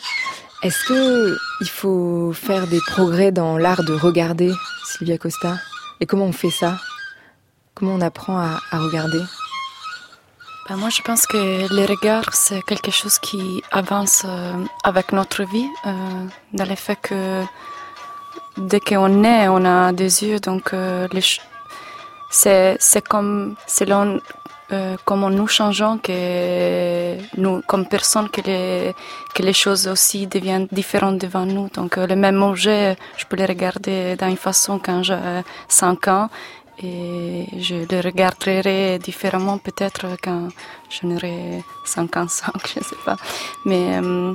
est-ce 0.64 0.82
que 0.86 1.36
il 1.60 1.68
faut 1.68 2.32
faire 2.32 2.66
des 2.66 2.80
progrès 2.86 3.30
dans 3.32 3.58
l'art 3.58 3.84
de 3.84 3.92
regarder, 3.92 4.50
Sylvia 4.86 5.18
Costa? 5.18 5.58
Et 6.00 6.06
comment 6.06 6.24
on 6.24 6.32
fait 6.32 6.48
ça? 6.48 6.78
Comment 7.74 7.92
on 7.92 8.00
apprend 8.00 8.38
à, 8.38 8.58
regarder? 8.72 9.20
Ben 10.66 10.76
Moi, 10.76 10.88
je 10.88 11.02
pense 11.02 11.26
que 11.26 11.36
le 11.70 11.84
regard, 11.84 12.32
c'est 12.32 12.62
quelque 12.62 12.90
chose 12.90 13.18
qui 13.18 13.62
avance 13.72 14.22
euh, 14.24 14.64
avec 14.84 15.12
notre 15.12 15.44
vie, 15.44 15.68
euh, 15.84 16.26
dans 16.54 16.64
le 16.66 16.76
fait 16.76 16.96
que 16.96 17.42
dès 18.56 18.80
qu'on 18.80 19.22
est, 19.22 19.48
on 19.48 19.66
a 19.66 19.92
des 19.92 20.24
yeux, 20.24 20.40
donc 20.40 20.72
euh, 20.72 21.06
c'est 22.30 23.06
comme 23.06 23.54
selon 23.66 24.18
euh, 24.72 24.96
comment 25.04 25.28
nous 25.28 25.46
changeons, 25.46 25.98
que 25.98 27.18
nous, 27.36 27.60
comme 27.66 27.86
personne, 27.86 28.30
que 28.30 28.40
les, 28.40 29.52
choses 29.52 29.86
aussi 29.86 30.26
deviennent 30.26 30.68
différentes 30.72 31.18
devant 31.18 31.44
nous. 31.44 31.68
Donc, 31.74 31.98
euh, 31.98 32.06
le 32.06 32.16
même 32.16 32.42
objet, 32.42 32.96
je 33.18 33.26
peux 33.26 33.36
le 33.36 33.44
regarder 33.44 34.16
d'une 34.16 34.38
façon 34.38 34.78
quand 34.78 35.02
j'ai 35.02 35.18
5 35.68 36.08
ans 36.08 36.30
et 36.82 37.46
je 37.58 37.74
le 37.74 38.00
regarderai 38.00 38.98
différemment 38.98 39.58
peut-être 39.58 40.06
quand 40.22 40.48
je 40.88 41.06
n'aurai 41.06 41.62
55, 41.84 42.52
je 42.74 42.78
ne 42.78 42.84
sais 42.84 42.96
pas. 43.04 43.16
Mais, 43.66 44.00
euh, 44.02 44.34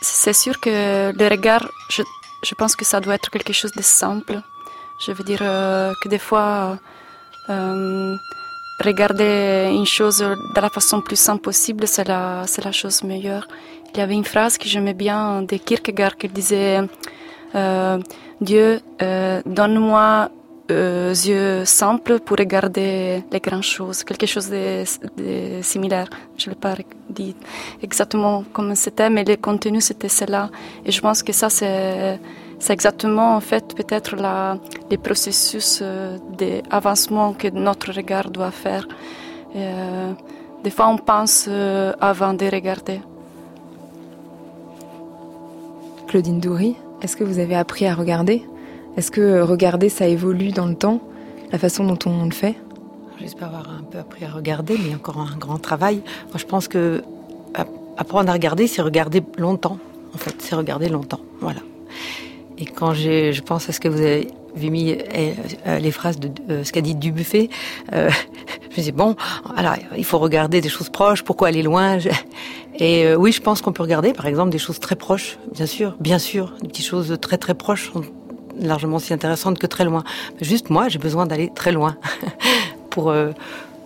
c'est 0.00 0.32
sûr 0.32 0.60
que 0.60 1.12
le 1.12 1.28
regard, 1.28 1.66
je, 1.90 2.02
je 2.44 2.54
pense 2.54 2.76
que 2.76 2.84
ça 2.84 3.00
doit 3.00 3.16
être 3.16 3.28
quelque 3.28 3.52
chose 3.52 3.72
de 3.72 3.82
simple. 3.82 4.40
Je 5.04 5.12
veux 5.12 5.24
dire 5.24 5.40
que 5.40 6.08
des 6.08 6.18
fois, 6.18 6.78
euh, 7.50 8.16
regarder 8.84 9.70
une 9.72 9.86
chose 9.86 10.18
de 10.18 10.60
la 10.60 10.70
façon 10.70 11.00
plus 11.00 11.16
simple 11.16 11.42
possible, 11.42 11.86
c'est 11.86 12.06
la, 12.06 12.42
c'est 12.46 12.64
la 12.64 12.72
chose 12.72 13.02
meilleure. 13.02 13.46
Il 13.94 13.98
y 13.98 14.02
avait 14.02 14.14
une 14.14 14.24
phrase 14.24 14.58
que 14.58 14.68
j'aimais 14.68 14.94
bien 14.94 15.42
de 15.42 15.56
Kierkegaard 15.56 16.16
qui 16.16 16.28
disait 16.28 16.80
euh, 17.54 17.98
Dieu, 18.40 18.80
euh, 19.00 19.40
donne-moi 19.46 20.30
euh, 20.70 21.14
yeux 21.14 21.64
simples 21.64 22.18
pour 22.20 22.36
regarder 22.36 23.22
les 23.30 23.40
grandes 23.40 23.62
choses, 23.62 24.04
quelque 24.04 24.26
chose 24.26 24.50
de, 24.50 24.84
similaire. 25.62 26.08
Je 26.36 26.50
ne 26.50 26.54
l'ai 26.54 26.60
pas 26.60 26.74
dit 27.08 27.34
exactement 27.82 28.44
comme 28.52 28.74
c'était, 28.74 29.08
mais 29.08 29.24
le 29.24 29.36
contenu 29.36 29.80
c'était 29.80 30.08
cela. 30.08 30.50
Et 30.84 30.92
je 30.92 31.00
pense 31.00 31.22
que 31.22 31.32
ça 31.32 31.48
c'est 31.48 32.20
c'est 32.58 32.72
exactement 32.72 33.36
en 33.36 33.40
fait 33.40 33.74
peut-être 33.74 34.16
les 34.90 34.98
processus 34.98 35.80
euh, 35.82 36.18
d'avancement 36.38 37.32
que 37.32 37.48
notre 37.48 37.92
regard 37.92 38.30
doit 38.30 38.50
faire. 38.50 38.86
Euh, 39.54 40.12
des 40.64 40.70
fois, 40.70 40.88
on 40.88 40.98
pense 40.98 41.46
euh, 41.48 41.92
avant 42.00 42.34
de 42.34 42.46
regarder. 42.46 43.00
Claudine 46.08 46.40
Doury, 46.40 46.76
est-ce 47.02 47.16
que 47.16 47.24
vous 47.24 47.38
avez 47.38 47.56
appris 47.56 47.86
à 47.86 47.94
regarder? 47.94 48.44
Est-ce 48.96 49.10
que 49.10 49.40
regarder, 49.40 49.88
ça 49.88 50.06
évolue 50.06 50.50
dans 50.50 50.66
le 50.66 50.74
temps, 50.74 51.00
la 51.52 51.58
façon 51.58 51.84
dont 51.84 51.98
on 52.06 52.24
le 52.24 52.32
fait? 52.32 52.56
J'espère 53.18 53.48
avoir 53.48 53.70
un 53.70 53.82
peu 53.82 53.98
appris 53.98 54.24
à 54.24 54.30
regarder, 54.30 54.78
mais 54.78 54.94
encore 54.94 55.18
un 55.18 55.36
grand 55.36 55.58
travail. 55.58 56.02
Moi, 56.28 56.36
je 56.36 56.44
pense 56.44 56.68
que 56.68 57.02
apprendre 57.96 58.30
à 58.30 58.32
regarder, 58.32 58.66
c'est 58.66 58.82
regarder 58.82 59.22
longtemps. 59.38 59.78
En 60.14 60.18
fait, 60.18 60.34
c'est 60.38 60.54
regarder 60.54 60.88
longtemps. 60.88 61.20
Voilà. 61.40 61.60
Et 62.58 62.64
quand 62.64 62.94
je 62.94 63.40
pense 63.42 63.68
à 63.68 63.72
ce 63.72 63.80
que 63.80 63.88
vous 63.88 64.00
avez 64.00 64.28
mis 64.70 64.92
euh, 64.92 65.32
euh, 65.66 65.78
les 65.78 65.90
phrases 65.90 66.18
de 66.18 66.30
euh, 66.50 66.64
ce 66.64 66.72
qu'a 66.72 66.80
dit 66.80 66.94
Dubuffet, 66.94 67.50
euh, 67.92 68.10
je 68.70 68.80
me 68.80 68.82
dis 68.82 68.92
bon, 68.92 69.14
alors 69.56 69.74
il 69.96 70.04
faut 70.04 70.18
regarder 70.18 70.60
des 70.60 70.68
choses 70.68 70.88
proches, 70.88 71.22
pourquoi 71.22 71.48
aller 71.48 71.62
loin? 71.62 71.98
Et 72.78 73.14
oui, 73.14 73.32
je 73.32 73.40
pense 73.40 73.62
qu'on 73.62 73.72
peut 73.72 73.82
regarder, 73.82 74.12
par 74.12 74.26
exemple, 74.26 74.50
des 74.50 74.58
choses 74.58 74.80
très 74.80 74.96
proches, 74.96 75.38
bien 75.54 75.64
sûr, 75.66 75.96
bien 75.98 76.18
sûr, 76.18 76.52
des 76.60 76.68
petites 76.68 76.84
choses 76.86 77.16
très 77.20 77.38
très 77.38 77.54
proches 77.54 77.90
sont 77.90 78.02
largement 78.58 78.96
aussi 78.96 79.14
intéressantes 79.14 79.58
que 79.58 79.66
très 79.66 79.84
loin. 79.84 80.04
Juste 80.42 80.68
moi, 80.68 80.88
j'ai 80.88 80.98
besoin 80.98 81.26
d'aller 81.26 81.50
très 81.54 81.72
loin 81.72 81.96
pour 82.90 83.14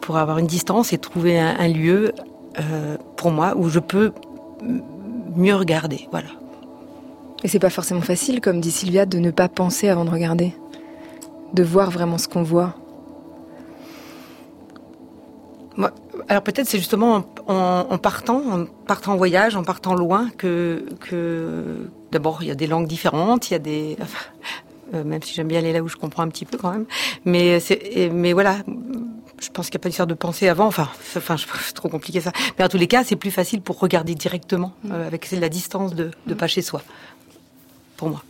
pour 0.01 0.17
avoir 0.17 0.39
une 0.39 0.47
distance 0.47 0.93
et 0.93 0.99
trouver 0.99 1.39
un, 1.39 1.55
un 1.59 1.69
lieu 1.69 2.13
pour 3.17 3.31
moi 3.31 3.55
où 3.57 3.69
je 3.69 3.79
peux 3.79 4.13
mieux 5.37 5.55
regarder. 5.55 6.09
Voilà. 6.11 6.40
Et 7.43 7.49
c'est 7.49 7.59
pas 7.59 7.71
forcément 7.71 8.03
facile, 8.03 8.41
comme 8.41 8.61
dit 8.61 8.71
Sylvia, 8.71 9.07
de 9.07 9.19
ne 9.19 9.31
pas 9.31 9.49
penser 9.49 9.89
avant 9.89 10.05
de 10.05 10.11
regarder, 10.11 10.55
de 11.55 11.63
voir 11.63 11.91
vraiment 11.91 12.19
ce 12.19 12.29
qu'on 12.29 12.43
voit. 12.43 12.75
alors 16.29 16.43
peut-être 16.43 16.69
c'est 16.69 16.79
justement 16.79 17.25
en, 17.47 17.99
partant, 17.99 18.43
en 18.53 18.65
partant 18.87 19.15
en 19.15 19.17
voyage, 19.17 19.57
en 19.57 19.65
partant 19.65 19.95
loin, 19.95 20.29
que, 20.37 20.85
que 21.01 21.89
d'abord 22.13 22.43
il 22.43 22.49
y 22.49 22.51
a 22.51 22.55
des 22.55 22.67
langues 22.67 22.87
différentes, 22.87 23.49
il 23.49 23.55
y 23.55 23.57
a 23.57 23.61
des, 23.61 23.97
euh, 24.95 25.03
même 25.05 25.23
si 25.23 25.33
j'aime 25.35 25.49
bien 25.49 25.61
aller 25.61 25.73
là 25.73 25.81
où 25.81 25.89
je 25.89 25.97
comprends 25.97 26.23
un 26.23 26.29
petit 26.29 26.45
peu 26.45 26.59
quand 26.59 26.71
même, 26.71 26.85
mais 27.25 27.59
c'est, 27.61 28.11
mais 28.13 28.35
voilà, 28.35 28.59
je 29.41 29.49
pense 29.49 29.71
qu'il 29.71 29.79
n'y 29.79 29.81
a 29.81 29.85
pas 29.85 29.89
d'histoire 29.89 30.07
de 30.07 30.15
penser 30.15 30.49
avant. 30.49 30.67
Enfin, 30.67 30.89
enfin, 31.17 31.37
c'est 31.39 31.73
trop 31.73 31.89
compliqué 31.89 32.21
ça. 32.21 32.33
Mais 32.59 32.65
en 32.65 32.69
tous 32.69 32.77
les 32.77 32.87
cas, 32.87 33.05
c'est 33.05 33.17
plus 33.17 33.31
facile 33.31 33.63
pour 33.63 33.79
regarder 33.79 34.15
directement 34.15 34.73
mm. 34.85 34.93
euh, 34.93 35.07
avec 35.07 35.31
la 35.31 35.49
distance 35.49 35.95
de, 35.95 36.11
de 36.27 36.35
pas 36.35 36.47
chez 36.47 36.61
soi 36.61 36.83
moi. 38.09 38.23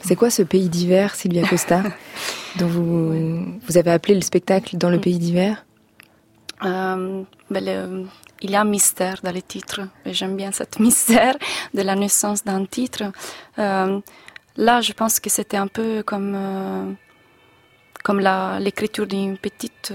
C'est 0.00 0.16
quoi 0.16 0.30
ce 0.30 0.42
pays 0.42 0.68
d'hiver, 0.68 1.14
Sylvia 1.14 1.46
Costa, 1.46 1.82
dont 2.58 2.68
vous, 2.68 3.58
vous 3.66 3.76
avez 3.76 3.90
appelé 3.90 4.14
le 4.14 4.20
spectacle 4.20 4.76
Dans 4.76 4.90
le 4.90 4.98
mm. 4.98 5.00
pays 5.00 5.18
d'hiver? 5.18 5.64
Euh, 6.64 7.22
ben 7.50 8.08
Il 8.40 8.50
y 8.50 8.56
a 8.56 8.60
un 8.60 8.64
mystère 8.64 9.20
dans 9.22 9.32
les 9.32 9.42
titres, 9.42 9.80
et 10.04 10.12
j'aime 10.12 10.36
bien 10.36 10.52
ce 10.52 10.62
mystère 10.80 11.36
de 11.74 11.82
la 11.82 11.94
naissance 11.94 12.44
d'un 12.44 12.64
titre. 12.64 13.04
Euh, 13.58 14.00
là, 14.56 14.80
je 14.80 14.92
pense 14.92 15.20
que 15.20 15.30
c'était 15.30 15.56
un 15.56 15.66
peu 15.66 16.02
comme, 16.02 16.34
euh, 16.36 16.92
comme 18.04 18.20
l'écriture 18.60 19.06
d'une 19.06 19.36
petite 19.38 19.92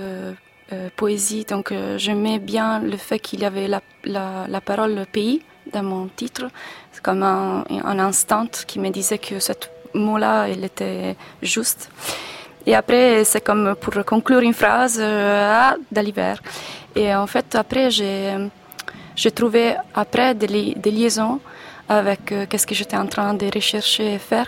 poésie, 0.95 1.43
donc 1.43 1.73
j'aimais 1.97 2.39
bien 2.39 2.79
le 2.79 2.95
fait 2.95 3.19
qu'il 3.19 3.41
y 3.41 3.45
avait 3.45 3.67
la, 3.67 3.81
la, 4.05 4.45
la 4.47 4.61
parole 4.61 5.05
pays 5.11 5.41
dans 5.73 5.83
mon 5.83 6.07
titre. 6.07 6.47
C'est 6.91 7.01
comme 7.01 7.23
un, 7.23 7.99
instant 7.99 8.47
qui 8.67 8.79
me 8.79 8.89
disait 8.89 9.17
que 9.17 9.39
ce 9.39 9.53
mot-là, 9.93 10.47
il 10.49 10.63
était 10.63 11.15
juste. 11.41 11.89
Et 12.65 12.75
après, 12.75 13.23
c'est 13.23 13.41
comme 13.41 13.75
pour 13.75 13.93
conclure 14.05 14.41
une 14.41 14.53
phrase 14.53 14.97
euh, 14.99 15.51
ah, 15.51 15.75
de 15.91 16.01
l'hiver. 16.01 16.41
Et 16.95 17.13
en 17.15 17.27
fait, 17.27 17.55
après, 17.55 17.89
j'ai, 17.89 19.31
trouvé 19.33 19.75
après 19.93 20.35
des, 20.35 20.47
liaisons 20.91 21.39
avec 21.89 22.31
euh, 22.31 22.45
qu'est-ce 22.47 22.67
que 22.67 22.75
j'étais 22.75 22.97
en 22.97 23.07
train 23.07 23.33
de 23.33 23.47
rechercher 23.53 24.13
et 24.13 24.19
faire. 24.19 24.47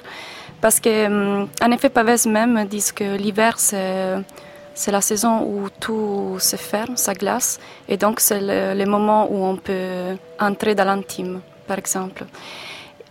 Parce 0.61 0.79
que, 0.79 1.07
hum, 1.07 1.47
en 1.61 1.71
effet, 1.71 1.89
Pavès 1.89 2.25
même 2.25 2.65
disent 2.65 2.91
que 2.91 3.17
l'hiver, 3.17 3.57
c'est 3.59 4.91
la 4.91 5.01
saison 5.01 5.41
où 5.43 5.69
tout 5.79 6.37
se 6.39 6.55
ferme, 6.55 6.95
ça 6.97 7.13
glace, 7.13 7.59
et 7.87 7.97
donc 7.97 8.19
c'est 8.19 8.39
le, 8.41 8.85
moment 8.85 9.27
où 9.29 9.43
on 9.43 9.57
peut 9.57 10.17
entrer 10.39 10.73
dans 10.75 10.85
l'intime, 10.85 11.41
par 11.67 11.77
exemple. 11.77 12.25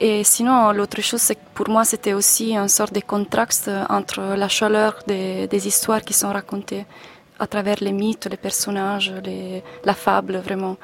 Et 0.00 0.25
sinon, 0.25 0.73
l'autre 0.73 1.00
chose, 1.00 1.21
c'est 1.21 1.37
que 1.37 1.49
pour 1.54 1.68
moi, 1.68 1.85
c'était 1.85 2.12
aussi 2.12 2.56
une 2.56 2.68
sorte 2.68 2.92
de 2.92 3.00
contraste 3.00 3.71
entre 3.88 4.21
la 4.37 4.49
chaleur 4.49 4.99
des, 5.06 5.66
histoires 5.66 6.02
qui 6.02 6.12
sont 6.12 6.32
racontées 6.32 6.85
à 7.38 7.47
travers 7.47 7.76
les 7.80 7.92
mythes, 7.92 8.26
les 8.30 8.37
personnages, 8.37 9.12
la 9.85 9.94
fable, 9.94 10.38
vraiment. 10.38 10.76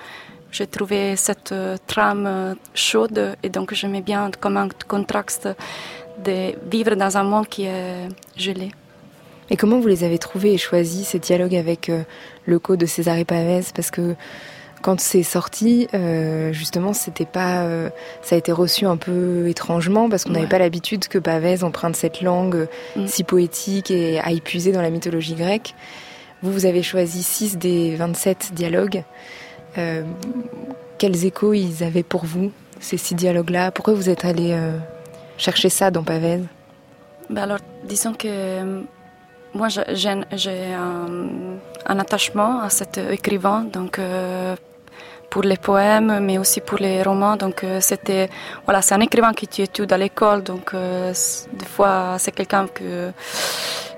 J'ai 0.50 0.66
trouvé 0.66 1.16
cette 1.16 1.52
trame 1.86 2.56
chaude 2.74 3.36
et 3.42 3.48
donc 3.48 3.74
j'aimais 3.74 4.02
bien 4.02 4.30
comme 4.40 4.56
un 4.56 4.68
contraste 4.86 5.48
de 6.24 6.54
vivre 6.70 6.94
dans 6.94 7.16
un 7.16 7.24
monde 7.24 7.48
qui 7.48 7.64
est 7.64 8.08
gelé. 8.36 8.70
Et 9.50 9.56
comment 9.56 9.78
vous 9.80 9.88
les 9.88 10.04
avez 10.04 10.18
trouvés 10.18 10.54
et 10.54 10.58
choisis, 10.58 11.08
ces 11.08 11.18
dialogues 11.18 11.54
avec 11.54 11.88
euh, 11.88 12.02
le 12.44 12.58
co 12.58 12.76
de 12.76 12.84
César 12.84 13.16
Pavès? 13.26 13.72
Parce 13.72 13.90
que 13.90 14.14
quand 14.82 15.00
c'est 15.00 15.22
sorti, 15.22 15.88
euh, 15.94 16.52
justement, 16.52 16.92
c'était 16.92 17.26
pas, 17.26 17.62
euh, 17.62 17.90
ça 18.22 18.34
a 18.34 18.38
été 18.38 18.52
reçu 18.52 18.86
un 18.86 18.96
peu 18.96 19.48
étrangement 19.48 20.08
parce 20.08 20.24
qu'on 20.24 20.32
n'avait 20.32 20.46
pas 20.46 20.58
l'habitude 20.58 21.08
que 21.08 21.18
Pavès 21.18 21.62
emprunte 21.62 21.96
cette 21.96 22.20
langue 22.20 22.68
mm. 22.96 23.06
si 23.06 23.24
poétique 23.24 23.90
et 23.90 24.20
à 24.20 24.30
épuiser 24.30 24.72
dans 24.72 24.82
la 24.82 24.90
mythologie 24.90 25.34
grecque. 25.34 25.74
Vous, 26.42 26.52
vous 26.52 26.66
avez 26.66 26.82
choisi 26.82 27.22
6 27.22 27.58
des 27.58 27.96
27 27.96 28.52
dialogues. 28.54 29.02
quels 30.98 31.24
échos 31.24 31.52
ils 31.54 31.84
avaient 31.84 32.02
pour 32.02 32.24
vous, 32.24 32.52
ces 32.80 32.96
six 32.96 33.14
dialogues-là? 33.14 33.70
Pourquoi 33.70 33.94
vous 33.94 34.08
êtes 34.08 34.24
allé 34.24 34.56
chercher 35.36 35.68
ça 35.68 35.90
dans 35.90 36.02
Pavès? 36.02 36.40
Ben 37.30 37.42
alors, 37.42 37.58
disons 37.84 38.14
que 38.14 38.84
moi, 39.54 39.68
j'ai 39.68 40.08
un, 40.08 41.98
attachement 41.98 42.60
à 42.60 42.70
cet 42.70 42.98
écrivain, 42.98 43.64
donc 43.64 43.98
euh, 43.98 44.56
pour 45.30 45.42
les 45.42 45.56
poèmes, 45.56 46.20
mais 46.20 46.38
aussi 46.38 46.60
pour 46.60 46.78
les 46.78 47.02
romans. 47.02 47.36
Donc 47.36 47.64
euh, 47.64 47.80
c'était, 47.80 48.28
voilà, 48.64 48.82
c'est 48.82 48.94
un 48.94 49.00
écrivain 49.00 49.32
qui 49.32 49.46
tu 49.46 49.62
études 49.62 49.92
à 49.92 49.98
l'école, 49.98 50.42
donc 50.42 50.74
euh, 50.74 51.12
des 51.52 51.66
fois 51.66 52.16
c'est 52.18 52.32
quelqu'un 52.32 52.66
que 52.66 53.12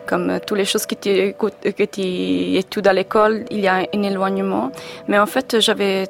comme 0.07 0.41
toutes 0.45 0.59
les 0.59 0.65
choses 0.65 0.87
que 0.87 0.97
tu, 0.97 1.35
que 1.35 1.85
tu 1.85 2.57
études 2.57 2.89
à 2.89 2.93
l'école, 2.93 3.45
il 3.51 3.61
y 3.61 3.69
a 3.69 3.87
un 3.95 4.03
éloignement. 4.03 4.73
Mais 5.07 5.21
en 5.21 5.27
fait, 5.27 5.61
j'avais 5.61 6.09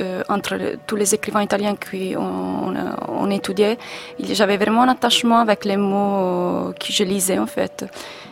euh, 0.00 0.22
entre 0.28 0.56
tous 0.86 0.96
les 0.96 1.14
écrivains 1.14 1.42
italiens 1.42 1.74
qu'on 1.76 2.74
on, 3.08 3.30
étudiait, 3.30 3.78
j'avais 4.20 4.56
vraiment 4.56 4.82
un 4.82 4.88
attachement 4.88 5.38
avec 5.38 5.64
les 5.64 5.76
mots 5.76 6.72
que 6.78 6.92
je 6.92 7.04
lisais 7.04 7.38
en 7.38 7.46
fait. 7.46 7.84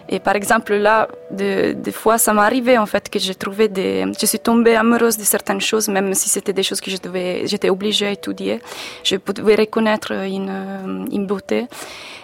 Et 0.09 0.21
par 0.21 0.37
exemple 0.37 0.75
là, 0.75 1.09
des 1.31 1.75
de 1.75 1.91
fois, 1.91 2.19
ça 2.19 2.33
m'est 2.33 2.41
arrivé 2.41 2.79
en 2.79 2.87
fait 2.87 3.09
que 3.11 3.19
j'ai 3.19 3.35
trouvé 3.35 3.69
des, 3.69 4.05
je 4.19 4.27
suis 4.27 4.39
tombée 4.39 4.77
amoureuse 4.77 5.17
de 5.17 5.25
certaines 5.25 5.61
choses, 5.61 5.89
même 5.89 6.15
si 6.15 6.29
c'était 6.29 6.53
des 6.53 6.63
choses 6.63 6.81
que 6.81 6.91
je 6.91 6.99
devais, 6.99 7.47
j'étais 7.47 7.71
obligée 7.71 8.07
à 8.07 8.13
étudier. 8.13 8.61
Je 9.03 9.17
pouvais 9.17 9.57
reconnaître 9.57 10.13
une, 10.13 11.07
une 11.11 11.27
beauté. 11.27 11.67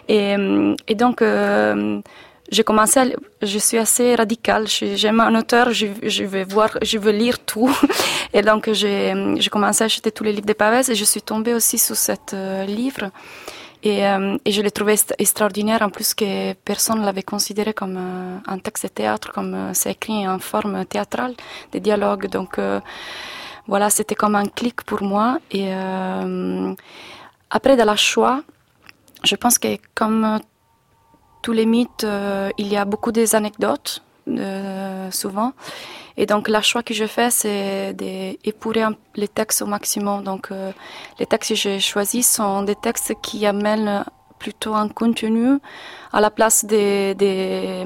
Et 0.09 0.37
donc 0.95 1.23
euh, 1.23 2.01
j'ai 2.53 2.65
commencé 2.65 3.17
je 3.41 3.59
suis 3.59 3.79
assez 3.79 4.15
radicale. 4.15 4.69
J'aime 4.69 5.21
un 5.21 5.35
auteur, 5.35 5.73
je, 5.73 6.25
vais 6.25 6.45
voir, 6.45 6.71
je 6.83 6.99
veux 6.99 7.11
lire 7.11 7.39
tout. 7.39 7.75
Et 8.35 8.43
donc, 8.43 8.71
j'ai, 8.73 9.15
commencé 9.51 9.83
à 9.83 9.87
acheter 9.87 10.13
tous 10.13 10.23
les 10.23 10.33
livres 10.33 10.47
de 10.47 10.53
Pavès 10.53 10.89
et 10.89 10.95
je 10.95 11.05
suis 11.05 11.23
tombée 11.23 11.55
aussi 11.55 11.79
sous 11.79 11.95
ce 11.95 12.13
euh, 12.35 12.65
livre. 12.65 13.11
Et, 13.83 14.07
euh, 14.07 14.37
et, 14.45 14.53
je 14.53 14.61
l'ai 14.63 14.71
trouvé 14.71 14.95
extraordinaire, 15.19 15.83
en 15.83 15.89
plus 15.89 16.15
que 16.15 16.53
personne 16.53 17.01
ne 17.01 17.05
l'avait 17.07 17.23
considéré 17.23 17.73
comme 17.73 17.97
euh, 17.97 18.39
un 18.47 18.59
texte 18.59 18.85
de 18.85 18.89
théâtre, 18.89 19.33
comme 19.33 19.71
c'est 19.73 19.93
écrit 19.93 20.29
en 20.29 20.39
forme 20.39 20.85
théâtrale, 20.85 21.35
des 21.73 21.81
dialogues. 21.81 22.29
Donc, 22.29 22.61
voilà, 23.67 23.89
c'était 23.89 24.15
comme 24.15 24.35
un 24.35 24.47
clic 24.47 24.83
pour 24.83 25.03
moi. 25.03 25.39
Et 25.51 25.73
après, 27.51 27.77
de 27.77 27.83
la 27.83 27.97
choix, 27.97 28.43
je 29.25 29.37
pense 29.37 29.59
que 29.59 29.79
comme 29.95 30.39
tous 31.43 31.53
les 31.53 31.67
mythes, 31.67 32.05
euh, 32.05 32.51
il 32.57 32.69
y 32.69 32.77
a 32.77 32.85
beaucoup 32.85 33.13
des 33.13 33.35
anecdotes, 33.35 34.03
euh, 34.29 35.11
souvent. 35.11 35.53
Et 36.17 36.27
donc, 36.27 36.49
le 36.49 36.61
choix 36.61 36.83
que 36.83 36.95
je 36.95 37.07
fais, 37.07 37.31
c'est 37.31 37.95
d'épurer 37.95 38.85
les 39.17 39.29
textes 39.29 39.63
au 39.63 39.67
maximum. 39.67 40.23
Donc, 40.23 40.51
euh, 40.51 40.73
les 41.19 41.27
textes 41.27 41.51
que 41.51 41.55
j'ai 41.57 41.81
choisis 41.81 42.31
sont 42.31 42.63
des 42.63 42.77
textes 42.77 43.15
qui 43.23 43.45
amènent 43.47 44.05
plutôt 44.39 44.75
un 44.75 44.89
contenu 44.89 45.59
à 46.13 46.21
la 46.21 46.31
place 46.31 46.65
des, 46.65 47.15
des, 47.15 47.85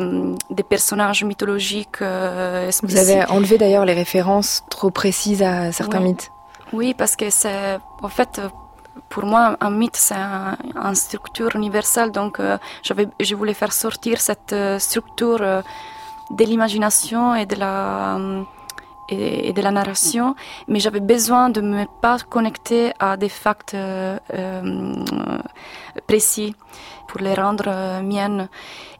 des 0.50 0.62
personnages 0.62 1.22
mythologiques. 1.22 2.00
Vous 2.00 2.96
avez 2.96 3.24
enlevé 3.26 3.58
d'ailleurs 3.58 3.84
les 3.84 3.92
références 3.92 4.62
trop 4.70 4.90
précises 4.90 5.42
à 5.42 5.70
certains 5.70 6.00
mythes. 6.00 6.30
Oui, 6.72 6.94
parce 6.94 7.14
que 7.14 7.30
c'est, 7.30 7.78
en 8.02 8.08
fait, 8.08 8.40
pour 9.08 9.24
moi, 9.24 9.56
un 9.60 9.70
mythe, 9.70 9.96
c'est 9.96 10.14
une 10.14 10.94
structure 10.94 11.54
universelle. 11.54 12.10
Donc, 12.10 12.40
euh, 12.40 12.58
je 12.82 13.34
voulais 13.34 13.54
faire 13.54 13.72
sortir 13.72 14.20
cette 14.20 14.52
euh, 14.52 14.78
structure 14.78 15.38
euh, 15.40 15.62
de 16.30 16.44
l'imagination 16.44 17.34
et 17.34 17.46
de 17.46 17.56
la 17.56 18.18
et, 19.08 19.52
de 19.52 19.62
la 19.62 19.70
narration, 19.70 20.34
mais 20.68 20.80
j'avais 20.80 21.00
besoin 21.00 21.50
de 21.50 21.60
me 21.60 21.84
pas 22.00 22.18
connecter 22.18 22.92
à 22.98 23.16
des 23.16 23.28
facts 23.28 23.76
précis 26.06 26.54
pour 27.08 27.20
les 27.20 27.34
rendre 27.34 28.02
miennes. 28.02 28.48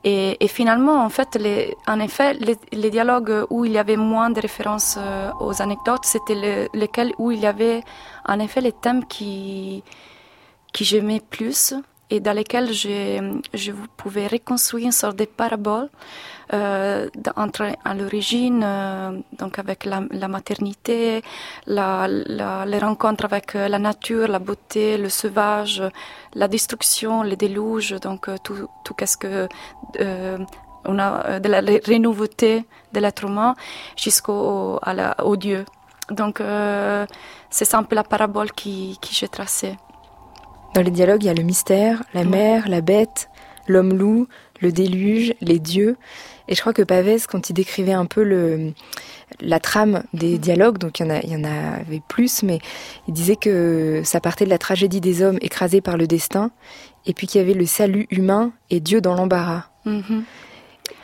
Et, 0.04 0.48
finalement, 0.48 1.04
en 1.04 1.08
fait, 1.08 1.34
les, 1.34 1.76
en 1.88 1.98
effet, 1.98 2.34
les, 2.72 2.90
dialogues 2.90 3.44
où 3.50 3.64
il 3.64 3.72
y 3.72 3.78
avait 3.78 3.96
moins 3.96 4.30
de 4.30 4.40
références 4.40 4.98
aux 5.40 5.60
anecdotes, 5.60 6.04
c'était 6.04 6.68
lesquels 6.72 7.12
où 7.18 7.32
il 7.32 7.40
y 7.40 7.46
avait 7.46 7.82
en 8.26 8.38
effet 8.38 8.60
les 8.60 8.72
thèmes 8.72 9.04
qui, 9.04 9.82
qui 10.72 10.84
j'aimais 10.84 11.20
plus 11.20 11.74
et 12.10 12.20
dans 12.20 12.32
lesquels 12.32 12.72
je, 12.72 13.40
je 13.54 13.72
pouvais 13.96 14.26
reconstruire 14.26 14.86
une 14.86 14.92
sorte 14.92 15.16
de 15.16 15.24
parabole 15.24 15.88
euh, 16.52 17.08
entre 17.36 17.72
à 17.84 17.94
l'origine, 17.94 18.62
euh, 18.64 19.18
donc 19.38 19.58
avec 19.58 19.84
la, 19.84 20.02
la 20.10 20.28
maternité, 20.28 21.22
la, 21.66 22.06
la, 22.08 22.64
les 22.66 22.78
rencontres 22.78 23.24
avec 23.24 23.54
euh, 23.54 23.68
la 23.68 23.78
nature, 23.78 24.28
la 24.28 24.38
beauté, 24.38 24.96
le 24.98 25.08
sauvage, 25.08 25.82
la 26.34 26.48
destruction, 26.48 27.22
les 27.22 27.36
déluges, 27.36 27.92
donc 28.00 28.28
euh, 28.28 28.36
tout, 28.42 28.68
tout 28.84 28.94
qu'est-ce 28.94 29.16
que 29.16 29.48
euh, 30.00 30.38
on 30.84 30.98
a 30.98 31.40
de 31.40 31.48
la 31.48 31.60
renouveauté 31.60 32.64
de 32.92 33.00
l'être 33.00 33.24
humain 33.24 33.56
jusqu'au 33.96 34.78
au 35.24 35.36
Dieu. 35.36 35.64
Donc 36.10 36.40
c'est 37.50 37.74
un 37.74 37.82
peu 37.82 37.96
la 37.96 38.04
parabole 38.04 38.52
qui, 38.52 38.96
qui 39.00 39.12
j'ai 39.12 39.26
tracée. 39.26 39.76
Dans 40.74 40.82
les 40.82 40.92
dialogues, 40.92 41.24
il 41.24 41.26
y 41.26 41.30
a 41.30 41.34
le 41.34 41.42
mystère, 41.42 42.04
la 42.14 42.22
mer, 42.22 42.68
la 42.68 42.82
bête, 42.82 43.28
l'homme-loup, 43.66 44.28
le 44.60 44.70
déluge, 44.70 45.34
les 45.40 45.58
dieux. 45.58 45.96
Et 46.48 46.54
je 46.54 46.60
crois 46.60 46.72
que 46.72 46.82
Pavès, 46.82 47.26
quand 47.26 47.50
il 47.50 47.52
décrivait 47.54 47.92
un 47.92 48.06
peu 48.06 48.22
le, 48.22 48.72
la 49.40 49.60
trame 49.60 50.02
des 50.12 50.38
dialogues, 50.38 50.78
donc 50.78 51.00
il 51.00 51.06
y, 51.06 51.06
en 51.06 51.14
a, 51.14 51.20
il 51.20 51.30
y 51.30 51.36
en 51.36 51.44
avait 51.44 52.02
plus, 52.08 52.42
mais 52.42 52.58
il 53.08 53.14
disait 53.14 53.36
que 53.36 54.02
ça 54.04 54.20
partait 54.20 54.44
de 54.44 54.50
la 54.50 54.58
tragédie 54.58 55.00
des 55.00 55.22
hommes 55.22 55.38
écrasés 55.40 55.80
par 55.80 55.96
le 55.96 56.06
destin, 56.06 56.50
et 57.06 57.14
puis 57.14 57.26
qu'il 57.26 57.40
y 57.40 57.44
avait 57.44 57.54
le 57.54 57.66
salut 57.66 58.06
humain 58.10 58.52
et 58.70 58.80
Dieu 58.80 59.00
dans 59.00 59.14
l'embarras. 59.14 59.64
Mm 59.84 60.20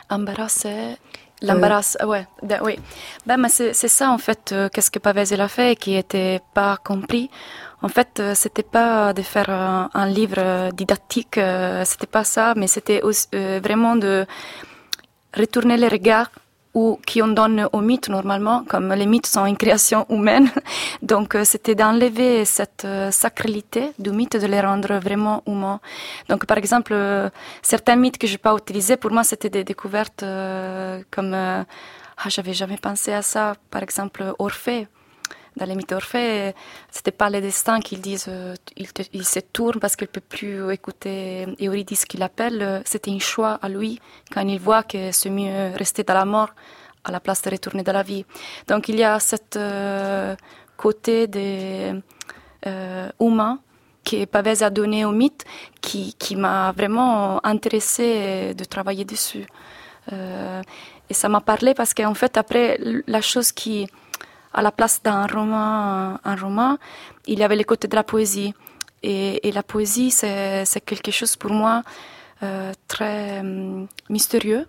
Embarras, 0.09 0.49
c'est 0.49 0.97
L'embarras, 1.41 1.97
ouais, 2.05 2.25
oui. 2.61 2.79
Ben, 3.25 3.47
c'est 3.49 3.73
ça 3.73 4.11
en 4.11 4.17
fait, 4.17 4.51
euh, 4.53 4.69
qu'est-ce 4.71 4.89
que 4.89 4.99
Pavès 4.99 5.33
a 5.33 5.47
fait 5.49 5.73
et 5.73 5.75
qui 5.75 5.91
n'était 5.91 6.39
pas 6.53 6.77
compris. 6.77 7.29
En 7.83 7.89
fait, 7.89 8.21
euh, 8.21 8.33
c'était 8.33 8.63
pas 8.63 9.11
de 9.11 9.21
faire 9.21 9.49
un, 9.49 10.07
livre 10.07 10.71
didactique, 10.71 11.37
euh, 11.37 11.83
c'était 11.83 12.07
pas 12.07 12.23
ça, 12.23 12.53
mais 12.55 12.67
c'était 12.67 13.01
euh, 13.03 13.59
vraiment 13.61 13.97
de 13.97 14.25
retourner 15.35 15.77
les 15.77 15.87
regards 15.87 16.31
ou 16.73 16.99
qui 17.05 17.21
on 17.21 17.27
donne 17.27 17.69
aux 17.71 17.81
mythes 17.81 18.09
normalement, 18.09 18.63
comme 18.67 18.91
les 18.93 19.05
mythes 19.05 19.27
sont 19.27 19.45
une 19.45 19.57
création 19.57 20.07
humaine. 20.09 20.49
Donc 21.03 21.37
c'était 21.43 21.75
d'enlever 21.75 22.45
cette 22.45 22.87
sacralité 23.11 23.91
du 23.99 24.09
mythe, 24.09 24.37
de 24.37 24.47
les 24.47 24.59
rendre 24.59 24.95
vraiment 24.95 25.43
humains. 25.45 25.79
Donc 26.29 26.47
par 26.47 26.57
exemple, 26.57 26.95
certains 27.61 27.95
mythes 27.95 28.17
que 28.17 28.25
j'ai 28.25 28.39
pas 28.39 28.55
utilisés, 28.55 28.97
pour 28.97 29.11
moi 29.11 29.23
c'était 29.23 29.51
des 29.51 29.63
découvertes 29.63 30.25
comme 31.11 31.33
ah 31.35 32.29
j'avais 32.29 32.53
jamais 32.53 32.77
pensé 32.77 33.13
à 33.13 33.21
ça. 33.21 33.53
Par 33.69 33.83
exemple 33.83 34.33
Orphée 34.39 34.87
dans 35.55 35.65
les 35.65 35.75
mythes 35.75 35.89
d'Orphée, 35.89 36.53
c'était 36.89 37.11
pas 37.11 37.29
le 37.29 37.39
destin 37.41 37.79
qu'ils 37.79 38.01
disent, 38.01 38.25
euh, 38.27 38.55
il, 38.75 39.25
se 39.25 39.39
tourne 39.39 39.79
parce 39.79 39.95
qu'il 39.95 40.07
peut 40.07 40.21
plus 40.21 40.71
écouter 40.71 41.45
Eurydice 41.61 42.05
qui 42.05 42.17
l'appelle. 42.17 42.81
C'était 42.85 43.11
un 43.11 43.19
choix 43.19 43.59
à 43.61 43.69
lui 43.69 43.99
quand 44.31 44.41
il 44.41 44.59
voit 44.59 44.83
que 44.83 45.11
c'est 45.11 45.29
mieux 45.29 45.71
rester 45.75 46.03
dans 46.03 46.15
la 46.15 46.25
mort 46.25 46.49
à 47.03 47.11
la 47.11 47.19
place 47.19 47.41
de 47.41 47.49
retourner 47.49 47.83
dans 47.83 47.93
la 47.93 48.03
vie. 48.03 48.25
Donc 48.67 48.89
il 48.89 48.95
y 48.95 49.03
a 49.03 49.19
cette 49.19 49.57
euh, 49.57 50.35
côté 50.77 51.27
des 51.27 51.93
euh, 52.65 53.09
humain 53.19 53.59
que 54.03 54.25
Pavès 54.25 54.61
a 54.61 54.69
donné 54.69 55.05
au 55.05 55.11
mythe 55.11 55.45
qui, 55.81 56.13
qui 56.15 56.35
m'a 56.35 56.71
vraiment 56.71 57.45
intéressé 57.45 58.53
de 58.53 58.63
travailler 58.65 59.05
dessus. 59.05 59.45
et 60.11 61.13
ça 61.13 61.29
m'a 61.29 61.39
parlé 61.39 61.73
parce 61.73 61.93
qu'en 61.93 62.13
fait, 62.13 62.35
après, 62.35 62.77
la 63.07 63.21
chose 63.21 63.53
qui, 63.53 63.87
à 64.53 64.61
la 64.61 64.71
place 64.71 65.01
d'un 65.03 65.25
roman, 65.27 66.17
un 66.23 66.35
roman, 66.35 66.77
il 67.25 67.39
y 67.39 67.43
avait 67.43 67.55
le 67.55 67.63
côté 67.63 67.87
de 67.87 67.95
la 67.95 68.03
poésie. 68.03 68.53
Et, 69.01 69.51
la 69.51 69.63
poésie, 69.63 70.11
c'est 70.11 70.85
quelque 70.85 71.11
chose 71.11 71.35
pour 71.35 71.51
moi 71.51 71.83
euh, 72.41 72.71
très 72.87 73.39
hum, 73.39 73.87
mystérieux. 74.09 74.65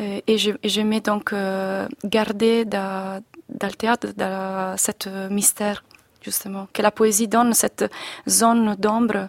Euh, 0.00 0.20
et 0.26 0.38
j'aimais 0.64 1.00
donc 1.00 1.32
euh, 1.32 1.86
garder 2.02 2.64
dans, 2.64 3.22
le 3.48 3.70
théâtre 3.72 4.08
dans 4.16 4.74
cette 4.78 5.06
mystère, 5.30 5.84
justement, 6.22 6.66
que 6.72 6.80
la 6.80 6.90
poésie 6.90 7.28
donne 7.28 7.52
cette 7.52 7.84
zone 8.28 8.74
d'ombre 8.76 9.28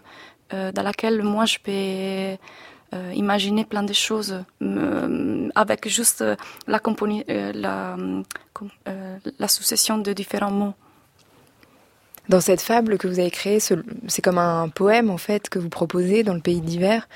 dans 0.52 0.84
laquelle 0.84 1.24
moi 1.24 1.46
je 1.46 1.58
peux 1.58 1.72
euh, 1.72 2.36
imaginer 3.14 3.66
plein 3.66 3.84
de 3.84 3.94
choses 3.94 4.44
euh, 4.62 5.50
avec 5.56 5.88
juste 5.88 6.24
la, 6.68 6.82
euh, 6.86 7.52
la, 7.54 7.96
la 9.40 9.48
succession 9.48 9.98
de 9.98 10.14
différents 10.14 10.52
mots. 10.52 10.74
Dans 12.30 12.42
cette 12.42 12.62
fable 12.62 12.98
que 12.98 13.08
vous 13.08 13.20
avez 13.20 13.32
créée, 13.32 13.60
c'est 13.60 14.22
comme 14.22 14.38
un 14.38 14.70
poème 14.70 15.10
en 15.10 15.18
fait 15.18 15.50
que 15.50 15.60
vous 15.60 15.70
proposez 15.70 16.24
dans 16.24 16.34
le 16.34 16.40
pays 16.40 16.62
d'hiver. 16.62 17.08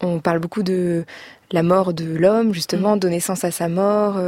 On 0.00 0.20
parle 0.20 0.38
beaucoup 0.38 0.62
de 0.62 1.04
la 1.50 1.62
mort 1.62 1.92
de 1.92 2.04
l'homme, 2.04 2.52
justement, 2.52 2.96
mm. 2.96 2.98
donner 3.00 3.20
sens 3.20 3.44
à 3.44 3.50
sa 3.50 3.68
mort, 3.68 4.20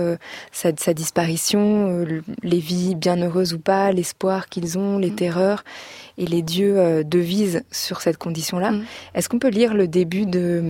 sa, 0.52 0.70
sa, 0.76 0.94
disparition, 0.94 2.06
les 2.42 2.58
vies 2.58 2.94
bien 2.94 3.16
heureuses 3.16 3.52
ou 3.52 3.58
pas, 3.58 3.92
l'espoir 3.92 4.48
qu'ils 4.48 4.78
ont, 4.78 4.98
les 4.98 5.10
mm. 5.10 5.16
terreurs 5.16 5.64
et 6.20 6.26
les 6.26 6.42
dieux 6.42 6.78
euh, 6.78 7.02
devisent 7.02 7.62
sur 7.70 8.02
cette 8.02 8.18
condition-là. 8.18 8.72
Mm. 8.72 8.84
Est-ce 9.14 9.28
qu'on 9.28 9.38
peut 9.38 9.48
lire 9.48 9.74
le 9.74 9.88
début 9.88 10.26
de, 10.26 10.62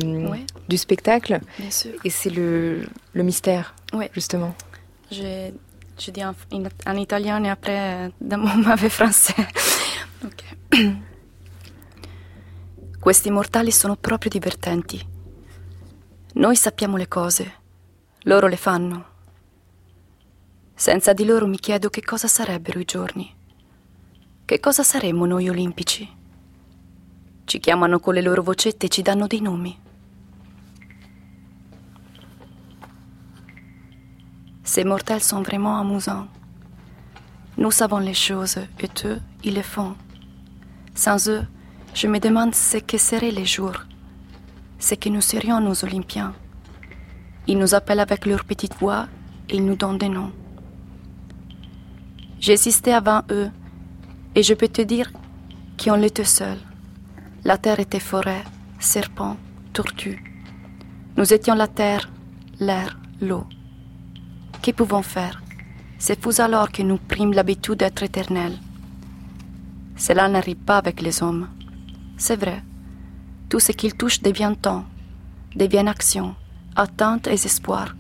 du 0.68 0.76
spectacle? 0.76 1.40
Bien 1.58 1.70
sûr. 1.70 1.90
Et 2.04 2.10
c'est 2.10 2.30
le, 2.30 2.82
le 3.12 3.22
mystère, 3.22 3.74
justement. 4.14 4.54
Je, 5.10 5.50
je 5.98 6.10
dis 6.12 6.24
en, 6.24 6.34
en, 6.86 6.94
italien 6.96 7.42
et 7.44 7.50
après 7.50 8.10
dans 8.20 8.38
mon 8.38 8.54
mauvais 8.68 8.88
français. 8.88 9.34
Questi 13.10 13.32
mortali 13.32 13.72
sono 13.72 13.96
proprio 13.96 14.30
divertenti. 14.30 15.04
Noi 16.34 16.54
sappiamo 16.54 16.96
le 16.96 17.08
cose, 17.08 17.54
loro 18.20 18.46
le 18.46 18.56
fanno. 18.56 19.04
Senza 20.76 21.12
di 21.12 21.24
loro 21.24 21.48
mi 21.48 21.58
chiedo 21.58 21.90
che 21.90 22.04
cosa 22.04 22.28
sarebbero 22.28 22.78
i 22.78 22.84
giorni. 22.84 23.34
Che 24.44 24.60
cosa 24.60 24.84
saremmo 24.84 25.26
noi 25.26 25.48
olimpici? 25.48 26.08
Ci 27.46 27.58
chiamano 27.58 27.98
con 27.98 28.14
le 28.14 28.22
loro 28.22 28.44
vocette 28.44 28.86
e 28.86 28.88
ci 28.88 29.02
danno 29.02 29.26
dei 29.26 29.40
nomi. 29.40 29.76
Ces 34.62 34.84
mortels 34.84 35.26
sont 35.26 35.44
vraiment 35.44 35.80
amusants. 35.80 36.28
Nous 37.56 37.74
savons 37.74 38.04
les 38.04 38.14
choses 38.14 38.56
et 38.56 39.04
eux, 39.04 39.20
ils 39.42 39.54
le 39.54 39.62
font. 39.62 39.96
Sans 40.94 41.26
eux, 41.26 41.44
je 41.94 42.06
me 42.06 42.18
demande 42.18 42.54
ce 42.54 42.78
que 42.78 42.98
seraient 42.98 43.30
les 43.30 43.44
jours, 43.44 43.84
ce 44.78 44.94
que 44.94 45.08
nous 45.08 45.20
serions 45.20 45.60
nous 45.60 45.84
Olympiens. 45.84 46.34
Ils 47.46 47.58
nous 47.58 47.74
appellent 47.74 48.00
avec 48.00 48.26
leur 48.26 48.44
petite 48.44 48.76
voix 48.78 49.06
et 49.48 49.56
ils 49.56 49.64
nous 49.64 49.76
donnent 49.76 49.98
des 49.98 50.08
noms. 50.08 50.32
J'existais 52.38 52.92
avant 52.92 53.22
eux 53.30 53.50
et 54.34 54.42
je 54.42 54.54
peux 54.54 54.68
te 54.68 54.82
dire 54.82 55.10
qu'on 55.78 55.96
l'était 55.96 56.24
seul. 56.24 56.58
La 57.44 57.58
terre 57.58 57.80
était 57.80 58.00
forêt, 58.00 58.44
serpent, 58.78 59.36
tortue. 59.72 60.22
Nous 61.16 61.32
étions 61.32 61.54
la 61.54 61.68
terre, 61.68 62.08
l'air, 62.60 62.98
l'eau. 63.20 63.46
Que 64.62 64.70
pouvons 64.70 65.02
faire? 65.02 65.42
C'est 65.98 66.22
fou 66.22 66.30
alors 66.40 66.70
que 66.70 66.82
nous 66.82 66.98
prîmes 66.98 67.32
l'habitude 67.32 67.78
d'être 67.78 68.02
éternels. 68.02 68.58
Cela 69.96 70.28
n'arrive 70.28 70.56
pas 70.56 70.78
avec 70.78 71.02
les 71.02 71.22
hommes. 71.22 71.48
C'est 72.20 72.36
vrai. 72.36 72.62
Tout 73.48 73.60
ce 73.60 73.72
qu'ils 73.72 73.94
touchent 73.94 74.20
devient 74.20 74.54
temps, 74.60 74.84
devient 75.56 75.88
action, 75.88 76.34
attente 76.76 77.26
et 77.26 77.32
espoir. 77.32 77.96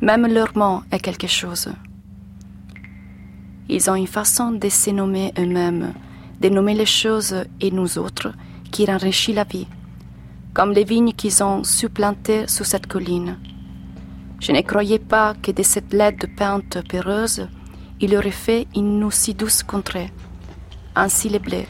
Même 0.00 0.26
leur 0.26 0.56
mot 0.56 0.80
est 0.90 0.98
quelque 0.98 1.26
chose. 1.26 1.68
Ils 3.68 3.90
ont 3.90 3.96
une 3.96 4.06
façon 4.06 4.52
de 4.52 4.68
se 4.70 4.90
nommer 4.90 5.34
eux-mêmes, 5.38 5.92
de 6.40 6.48
nommer 6.48 6.72
les 6.72 6.86
choses 6.86 7.36
et 7.60 7.70
nous 7.70 7.98
autres, 7.98 8.32
qui 8.72 8.90
enrichit 8.90 9.34
la 9.34 9.44
vie, 9.44 9.68
comme 10.54 10.72
les 10.72 10.84
vignes 10.84 11.12
qu'ils 11.12 11.44
ont 11.44 11.64
supplantées 11.64 12.48
sous 12.48 12.64
cette 12.64 12.86
colline. 12.86 13.36
Je 14.40 14.52
ne 14.52 14.62
croyais 14.62 14.98
pas 14.98 15.34
que 15.34 15.50
de 15.50 15.62
cette 15.62 15.92
laide 15.92 16.34
pente 16.34 16.78
péreuse, 16.88 17.46
il 18.00 18.16
aurait 18.16 18.30
fait 18.30 18.66
une 18.74 19.04
aussi 19.04 19.34
douce 19.34 19.62
contrée. 19.62 20.10
Ainsi 20.96 21.28
les 21.28 21.38
blés, 21.38 21.68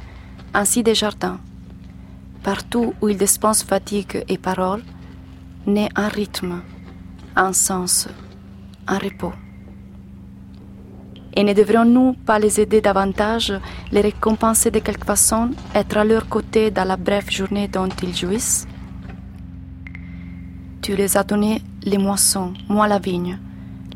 ainsi 0.55 0.85
des 0.85 0.95
jardins. 0.95 1.41
Partout 2.45 2.93
où 3.01 3.09
il 3.09 3.17
dispense 3.17 3.65
fatigue 3.65 4.23
et 4.29 4.37
parole, 4.37 4.83
naît 5.67 5.89
un 5.97 6.09
rythme, 6.09 6.61
un 7.35 7.55
sens, 7.55 8.07
un 8.87 8.99
repos. 8.99 9.33
Et 11.33 11.43
ne 11.43 11.55
devrions-nous 11.55 12.13
pas 12.27 12.39
les 12.39 12.61
aider 12.61 12.83
davantage, 12.83 13.53
les 13.91 14.03
récompenser 14.03 14.71
de 14.71 14.79
quelque 14.79 15.07
façon, 15.07 15.53
être 15.75 15.97
à 15.97 16.05
leur 16.05 16.29
côté 16.29 16.71
dans 16.71 16.85
la 16.85 16.99
brève 16.99 17.31
journée 17.31 17.67
dont 17.67 17.89
ils 18.03 18.15
jouissent? 18.15 18.69
Tu 20.83 20.95
les 20.95 21.17
as 21.17 21.25
donné 21.25 21.63
les 21.83 21.99
moissons, 21.99 22.53
moi 22.69 22.87
la 22.87 22.99
vigne. 22.99 23.39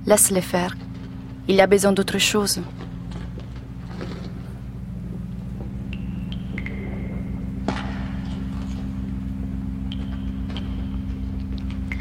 Laisse-les 0.07 0.41
faire. 0.41 0.75
Il 1.49 1.57
y 1.57 1.61
a 1.61 1.67
besoin 1.67 1.93
d'autre 1.93 2.17
chose. 2.17 2.63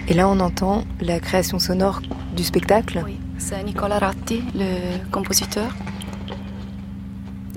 Et 0.10 0.13
là, 0.13 0.28
on 0.30 0.39
entend 0.39 0.84
la 1.02 1.20
création 1.20 1.60
sonore 1.60 2.02
du 2.36 2.43
spectacle. 2.43 3.02
Oui, 3.06 3.17
c'est 3.38 3.62
Nicolas 3.63 4.00
Ratti, 4.00 4.41
le 4.56 4.98
compositeur. 5.12 5.70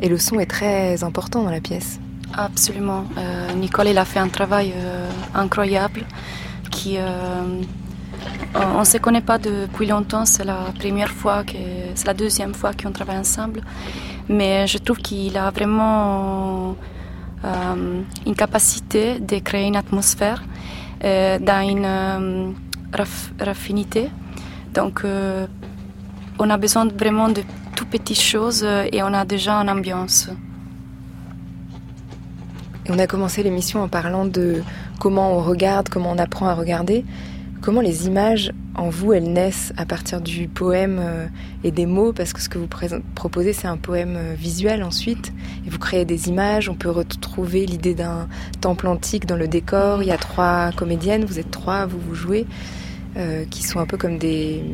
Et 0.00 0.08
le 0.08 0.18
son 0.18 0.40
est 0.40 0.46
très 0.46 1.04
important 1.04 1.44
dans 1.44 1.50
la 1.50 1.60
pièce. 1.60 2.00
Absolument. 2.36 3.04
Euh, 3.18 3.52
Nicole, 3.54 3.88
il 3.88 3.98
a 3.98 4.04
fait 4.04 4.18
un 4.18 4.28
travail 4.28 4.72
euh, 4.76 5.08
incroyable 5.34 6.04
qui... 6.70 6.96
Euh, 6.96 7.62
on 8.54 8.80
ne 8.80 8.84
se 8.84 8.98
connaît 8.98 9.20
pas 9.20 9.38
depuis 9.38 9.86
longtemps, 9.86 10.26
c'est 10.26 10.44
la 10.44 10.72
première 10.78 11.10
fois, 11.10 11.44
que, 11.44 11.56
c'est 11.94 12.06
la 12.06 12.14
deuxième 12.14 12.54
fois 12.54 12.72
qu'on 12.72 12.90
travaille 12.90 13.18
ensemble. 13.18 13.62
Mais 14.28 14.66
je 14.66 14.78
trouve 14.78 14.98
qu'il 14.98 15.36
a 15.36 15.50
vraiment 15.50 16.76
euh, 17.44 18.02
une 18.26 18.34
capacité 18.34 19.18
de 19.20 19.38
créer 19.38 19.66
une 19.66 19.76
atmosphère 19.76 20.42
euh, 21.02 21.38
dans 21.38 21.66
une 21.66 21.84
euh, 21.84 22.52
raffinité. 23.40 24.10
Donc, 24.74 25.02
euh, 25.04 25.46
on 26.38 26.50
a 26.50 26.56
besoin 26.56 26.86
vraiment 26.86 27.28
de 27.28 27.42
tout 27.74 27.86
petites 27.86 28.20
choses 28.20 28.66
et 28.92 29.02
on 29.02 29.12
a 29.14 29.24
déjà 29.24 29.54
une 29.54 29.70
ambiance. 29.70 30.28
On 32.88 32.98
a 32.98 33.06
commencé 33.06 33.42
l'émission 33.42 33.82
en 33.82 33.88
parlant 33.88 34.26
de 34.26 34.62
comment 34.98 35.36
on 35.36 35.40
regarde, 35.40 35.88
comment 35.88 36.10
on 36.12 36.18
apprend 36.18 36.48
à 36.48 36.54
regarder. 36.54 37.04
Comment 37.60 37.82
les 37.82 38.06
images 38.06 38.52
en 38.74 38.88
vous, 38.88 39.12
elles 39.12 39.30
naissent 39.30 39.74
à 39.76 39.84
partir 39.84 40.22
du 40.22 40.48
poème 40.48 40.98
euh, 40.98 41.26
et 41.62 41.70
des 41.70 41.84
mots 41.84 42.14
Parce 42.14 42.32
que 42.32 42.40
ce 42.40 42.48
que 42.48 42.56
vous 42.56 42.68
proposez, 43.14 43.52
c'est 43.52 43.66
un 43.66 43.76
poème 43.76 44.16
euh, 44.16 44.34
visuel 44.34 44.82
ensuite. 44.82 45.30
Et 45.66 45.70
vous 45.70 45.78
créez 45.78 46.06
des 46.06 46.28
images. 46.28 46.70
On 46.70 46.74
peut 46.74 46.88
retrouver 46.88 47.66
l'idée 47.66 47.94
d'un 47.94 48.28
temple 48.62 48.86
antique 48.86 49.26
dans 49.26 49.36
le 49.36 49.46
décor. 49.46 50.02
Il 50.02 50.08
y 50.08 50.10
a 50.10 50.16
trois 50.16 50.70
comédiennes, 50.74 51.26
vous 51.26 51.38
êtes 51.38 51.50
trois, 51.50 51.84
vous 51.84 51.98
vous 51.98 52.14
jouez, 52.14 52.46
euh, 53.18 53.44
qui 53.44 53.62
sont 53.62 53.78
un 53.78 53.86
peu 53.86 53.98
comme 53.98 54.16
des, 54.16 54.64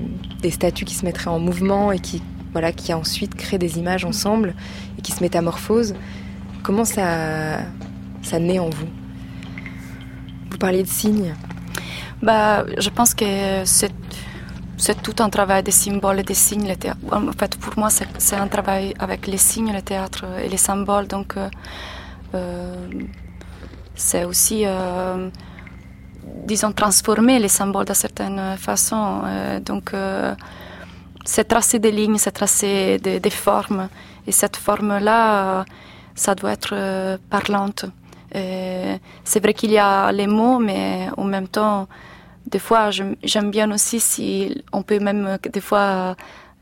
des, 0.42 0.52
statues 0.52 0.84
qui 0.84 0.94
se 0.94 1.04
mettraient 1.04 1.30
en 1.30 1.40
mouvement 1.40 1.90
et 1.90 1.98
qui, 1.98 2.22
voilà, 2.52 2.70
qui 2.70 2.94
ensuite 2.94 3.34
créent 3.34 3.58
des 3.58 3.80
images 3.80 4.04
ensemble 4.04 4.54
et 4.96 5.02
qui 5.02 5.10
se 5.10 5.24
métamorphosent. 5.24 5.96
Comment 6.62 6.84
ça, 6.84 7.58
ça 8.22 8.38
naît 8.38 8.60
en 8.60 8.70
vous? 8.70 8.88
Vous 10.52 10.58
parliez 10.58 10.84
de 10.84 10.88
signes. 10.88 11.34
Bah, 12.22 12.64
je 12.78 12.88
pense 12.90 13.14
que 13.14 13.64
c'est, 13.64 13.92
tout 15.02 15.14
un 15.22 15.28
travail 15.28 15.62
des 15.62 15.70
symboles 15.70 16.20
et 16.20 16.22
des 16.22 16.34
signes. 16.34 16.74
En 17.12 17.32
fait, 17.32 17.56
pour 17.56 17.78
moi, 17.78 17.88
c'est, 17.90 18.36
un 18.36 18.48
travail 18.48 18.94
avec 18.98 19.26
les 19.26 19.36
signes, 19.38 19.72
le 19.72 19.82
théâtre 19.82 20.24
et 20.42 20.48
les 20.48 20.56
symboles. 20.56 21.06
Donc, 21.06 21.36
euh, 21.36 21.48
euh 22.34 22.88
c'est 23.98 24.24
aussi, 24.24 24.64
euh, 24.66 25.30
disons, 26.46 26.70
transformer 26.70 27.38
les 27.38 27.48
symboles 27.48 27.86
d'une 27.86 27.94
certaine 27.94 28.56
façon. 28.58 29.22
Euh, 29.24 29.58
donc, 29.60 29.92
c'est 31.24 31.44
tracer 31.44 31.78
des 31.78 31.92
lignes, 31.92 32.18
c'est 32.18 32.32
tracer 32.32 32.98
des, 32.98 33.20
des 33.20 33.30
formes. 33.30 33.88
Et 34.26 34.32
cette 34.32 34.56
forme-là, 34.56 35.64
ça 36.14 36.34
doit 36.34 36.52
être 36.52 37.18
parlante. 37.30 37.86
Et 38.36 38.98
c'est 39.24 39.40
vrai 39.40 39.54
qu'il 39.54 39.70
y 39.70 39.78
a 39.78 40.12
les 40.12 40.26
mots, 40.26 40.58
mais 40.58 41.08
en 41.16 41.24
même 41.24 41.48
temps, 41.48 41.88
des 42.46 42.58
fois, 42.58 42.90
j'aime 42.90 43.50
bien 43.50 43.72
aussi 43.72 43.98
si 43.98 44.62
on 44.72 44.82
peut 44.82 44.98
même, 44.98 45.38
des 45.52 45.60
fois, 45.60 46.16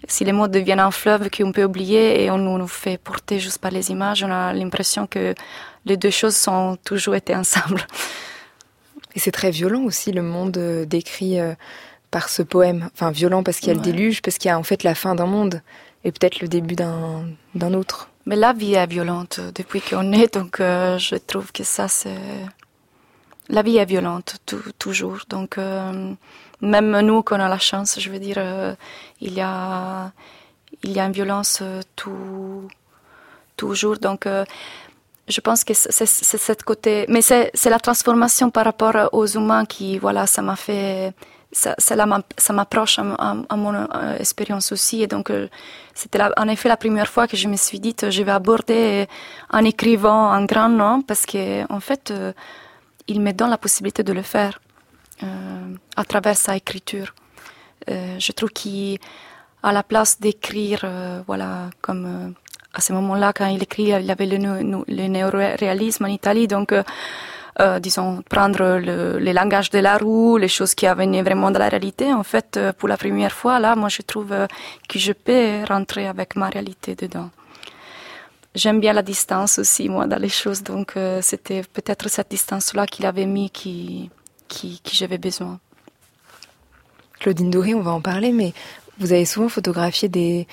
si 0.08 0.24
les 0.24 0.32
mots 0.32 0.48
deviennent 0.48 0.80
un 0.80 0.90
fleuve 0.90 1.30
qu'on 1.30 1.52
peut 1.52 1.64
oublier 1.64 2.24
et 2.24 2.30
on 2.30 2.38
nous 2.38 2.66
fait 2.66 2.98
porter 2.98 3.38
juste 3.38 3.58
par 3.58 3.70
les 3.70 3.90
images, 3.90 4.22
on 4.22 4.30
a 4.30 4.52
l'impression 4.52 5.06
que 5.06 5.34
les 5.84 5.96
deux 5.96 6.10
choses 6.10 6.37
sont 6.37 6.76
toujours 6.84 7.14
été 7.16 7.34
ensemble. 7.34 7.87
Et 9.14 9.20
c'est 9.20 9.32
très 9.32 9.50
violent 9.50 9.82
aussi 9.82 10.12
le 10.12 10.22
monde 10.22 10.56
euh, 10.56 10.84
décrit 10.84 11.38
euh, 11.38 11.54
par 12.10 12.28
ce 12.28 12.42
poème. 12.42 12.88
Enfin, 12.94 13.10
violent 13.10 13.42
parce 13.42 13.58
qu'il 13.58 13.68
y 13.68 13.70
a 13.70 13.74
le 13.74 13.80
déluge, 13.80 14.22
parce 14.22 14.38
qu'il 14.38 14.48
y 14.48 14.52
a 14.52 14.58
en 14.58 14.62
fait 14.62 14.82
la 14.82 14.94
fin 14.94 15.14
d'un 15.14 15.26
monde 15.26 15.62
et 16.04 16.12
peut-être 16.12 16.40
le 16.40 16.48
début 16.48 16.74
d'un 16.74 17.74
autre. 17.74 18.10
Mais 18.26 18.37
la 18.37 18.52
vie 18.52 18.74
est 18.74 18.87
violente 18.87 19.40
depuis 19.54 19.80
qu'on 19.80 20.12
est, 20.12 20.34
donc 20.34 20.60
euh, 20.60 20.98
je 20.98 21.16
trouve 21.16 21.52
que 21.52 21.62
ça 21.62 21.88
c'est 21.88 22.18
la 23.48 23.62
vie 23.62 23.76
est 23.76 23.84
violente 23.84 24.37
toujours. 24.78 25.20
Donc, 25.28 25.58
euh, 25.58 26.14
même 26.60 27.00
nous, 27.00 27.22
qu'on 27.22 27.40
a 27.40 27.48
la 27.48 27.58
chance, 27.58 28.00
je 28.00 28.10
veux 28.10 28.18
dire, 28.18 28.37
euh, 28.38 28.74
il, 29.20 29.34
y 29.34 29.40
a, 29.40 30.12
il 30.82 30.92
y 30.92 31.00
a 31.00 31.04
une 31.04 31.12
violence 31.12 31.62
tout, 31.94 32.68
toujours. 33.56 33.98
Donc, 33.98 34.26
je 35.28 35.40
pense 35.40 35.64
que 35.64 35.74
c'est 35.74 36.06
cette 36.06 36.62
côté. 36.62 37.04
Mais 37.08 37.20
c'est 37.20 37.52
la 37.66 37.78
transformation 37.78 38.50
par 38.50 38.64
rapport 38.64 39.10
aux 39.12 39.26
humains 39.26 39.66
qui, 39.66 39.98
voilà, 39.98 40.26
ça 40.26 40.42
m'a 40.42 40.56
fait. 40.56 41.12
Ça, 41.54 42.52
m'approche 42.52 42.98
à, 42.98 43.56
mon 43.56 43.86
expérience 44.18 44.72
aussi. 44.72 45.02
Et 45.02 45.06
donc, 45.06 45.32
c'était 45.94 46.20
en 46.36 46.48
effet 46.48 46.68
la 46.68 46.76
première 46.76 47.08
fois 47.08 47.28
que 47.28 47.36
je 47.36 47.48
me 47.48 47.56
suis 47.56 47.78
dit, 47.78 47.94
je 48.02 48.22
vais 48.22 48.32
aborder 48.32 49.06
en 49.50 49.64
écrivant 49.64 50.30
un 50.30 50.44
grand 50.44 50.68
nom, 50.68 51.02
parce 51.02 51.24
que, 51.26 51.72
en 51.72 51.80
fait, 51.80 52.12
il 53.06 53.20
me 53.20 53.32
donne 53.32 53.50
la 53.50 53.58
possibilité 53.58 54.02
de 54.02 54.12
le 54.12 54.22
faire 54.22 54.58
euh, 55.22 55.74
à 55.96 56.04
travers 56.04 56.36
sa 56.36 56.56
écriture. 56.56 57.14
Euh, 57.90 58.18
je 58.18 58.32
trouve 58.32 58.50
qu'à 58.50 59.72
la 59.72 59.82
place 59.82 60.18
d'écrire, 60.20 60.80
euh, 60.84 61.22
voilà, 61.26 61.70
comme 61.82 62.34
à 62.72 62.80
ce 62.80 62.92
moment-là, 62.94 63.32
quand 63.32 63.46
il 63.46 63.62
écrit, 63.62 63.84
il 63.84 64.10
avait 64.10 64.26
le, 64.26 64.36
le 64.38 65.06
néoréalisme 65.06 66.04
en 66.04 66.08
Italie, 66.08 66.48
donc 66.48 66.74
euh, 67.60 67.78
disons, 67.78 68.22
prendre 68.28 68.78
le, 68.78 69.18
le, 69.18 69.32
langage 69.32 69.70
de 69.70 69.78
la 69.78 69.96
roue, 69.96 70.36
les 70.38 70.48
choses 70.48 70.74
qui 70.74 70.86
venaient 70.86 71.22
vraiment 71.22 71.50
de 71.52 71.58
la 71.58 71.68
réalité. 71.68 72.12
En 72.12 72.24
fait, 72.24 72.56
euh, 72.56 72.72
pour 72.72 72.88
la 72.88 72.96
première 72.96 73.32
fois, 73.32 73.60
là, 73.60 73.76
moi, 73.76 73.88
je 73.88 74.02
trouve 74.02 74.32
euh, 74.32 74.46
que 74.88 74.98
je 74.98 75.12
peux 75.12 75.62
rentrer 75.68 76.08
avec 76.08 76.34
ma 76.34 76.48
réalité 76.48 76.96
dedans. 76.96 77.30
J'aime 78.56 78.80
bien 78.80 78.92
la 78.92 79.02
distance 79.02 79.58
aussi, 79.58 79.88
moi, 79.88 80.06
dans 80.06 80.20
les 80.20 80.28
choses. 80.28 80.62
Donc, 80.62 80.94
c'était 81.22 81.62
peut-être 81.62 82.08
cette 82.08 82.30
distance-là 82.30 82.86
qu'il 82.86 83.04
avait 83.04 83.26
mis 83.26 83.50
qui, 83.50 84.10
qui, 84.46 84.80
qui 84.84 84.94
j'avais 84.94 85.18
besoin. 85.18 85.58
Claudine 87.18 87.50
Doré, 87.50 87.74
on 87.74 87.80
va 87.80 87.90
en 87.90 88.00
parler, 88.00 88.30
mais 88.30 88.52
vous 88.98 89.12
avez 89.12 89.24
souvent 89.24 89.48
photographié 89.48 90.08
des, 90.08 90.46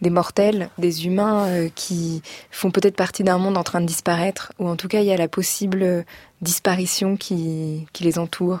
des 0.00 0.10
mortels, 0.10 0.70
des 0.78 1.06
humains 1.06 1.46
euh, 1.46 1.68
qui 1.74 2.22
font 2.50 2.70
peut-être 2.70 2.96
partie 2.96 3.24
d'un 3.24 3.38
monde 3.38 3.56
en 3.56 3.64
train 3.64 3.80
de 3.80 3.86
disparaître, 3.86 4.52
ou 4.58 4.68
en 4.68 4.76
tout 4.76 4.88
cas 4.88 5.00
il 5.00 5.06
y 5.06 5.12
a 5.12 5.16
la 5.16 5.28
possible 5.28 6.04
disparition 6.40 7.16
qui, 7.16 7.86
qui 7.92 8.04
les 8.04 8.18
entoure. 8.18 8.60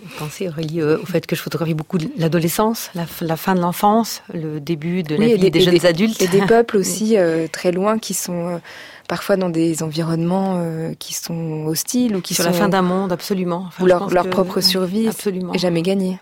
Vous 0.00 0.16
pensez, 0.16 0.46
Aurélie, 0.46 0.80
euh, 0.80 0.98
au 1.02 1.06
fait 1.06 1.26
que 1.26 1.34
je 1.34 1.40
photographie 1.40 1.74
beaucoup 1.74 1.98
l'adolescence, 2.16 2.90
la, 2.94 3.04
la, 3.20 3.36
fin 3.36 3.56
de 3.56 3.60
l'enfance, 3.60 4.22
le 4.32 4.60
début 4.60 5.02
de 5.02 5.16
la 5.16 5.34
vie 5.34 5.50
des, 5.50 5.60
jeunes 5.60 5.84
adultes. 5.84 6.22
Et 6.22 6.28
des 6.28 6.40
peuples 6.46 6.76
aussi 6.76 7.16
euh, 7.16 7.48
très 7.50 7.72
loin 7.72 7.98
qui 7.98 8.14
sont 8.14 8.60
parfois 9.08 9.36
dans 9.36 9.48
des 9.48 9.82
environnements 9.82 10.62
qui 11.00 11.14
sont 11.14 11.64
hostiles 11.66 12.14
ou 12.14 12.20
qui 12.20 12.34
Sur 12.34 12.44
sont... 12.44 12.50
la 12.50 12.56
fin 12.56 12.68
d'un 12.68 12.82
monde, 12.82 13.10
absolument. 13.10 13.64
Enfin, 13.66 13.82
où 13.82 13.86
leur, 13.86 14.08
leur 14.10 14.30
propre 14.30 14.60
survie 14.60 15.08
absolument. 15.08 15.52
est 15.52 15.58
jamais 15.58 15.82
gagnée. 15.82 16.20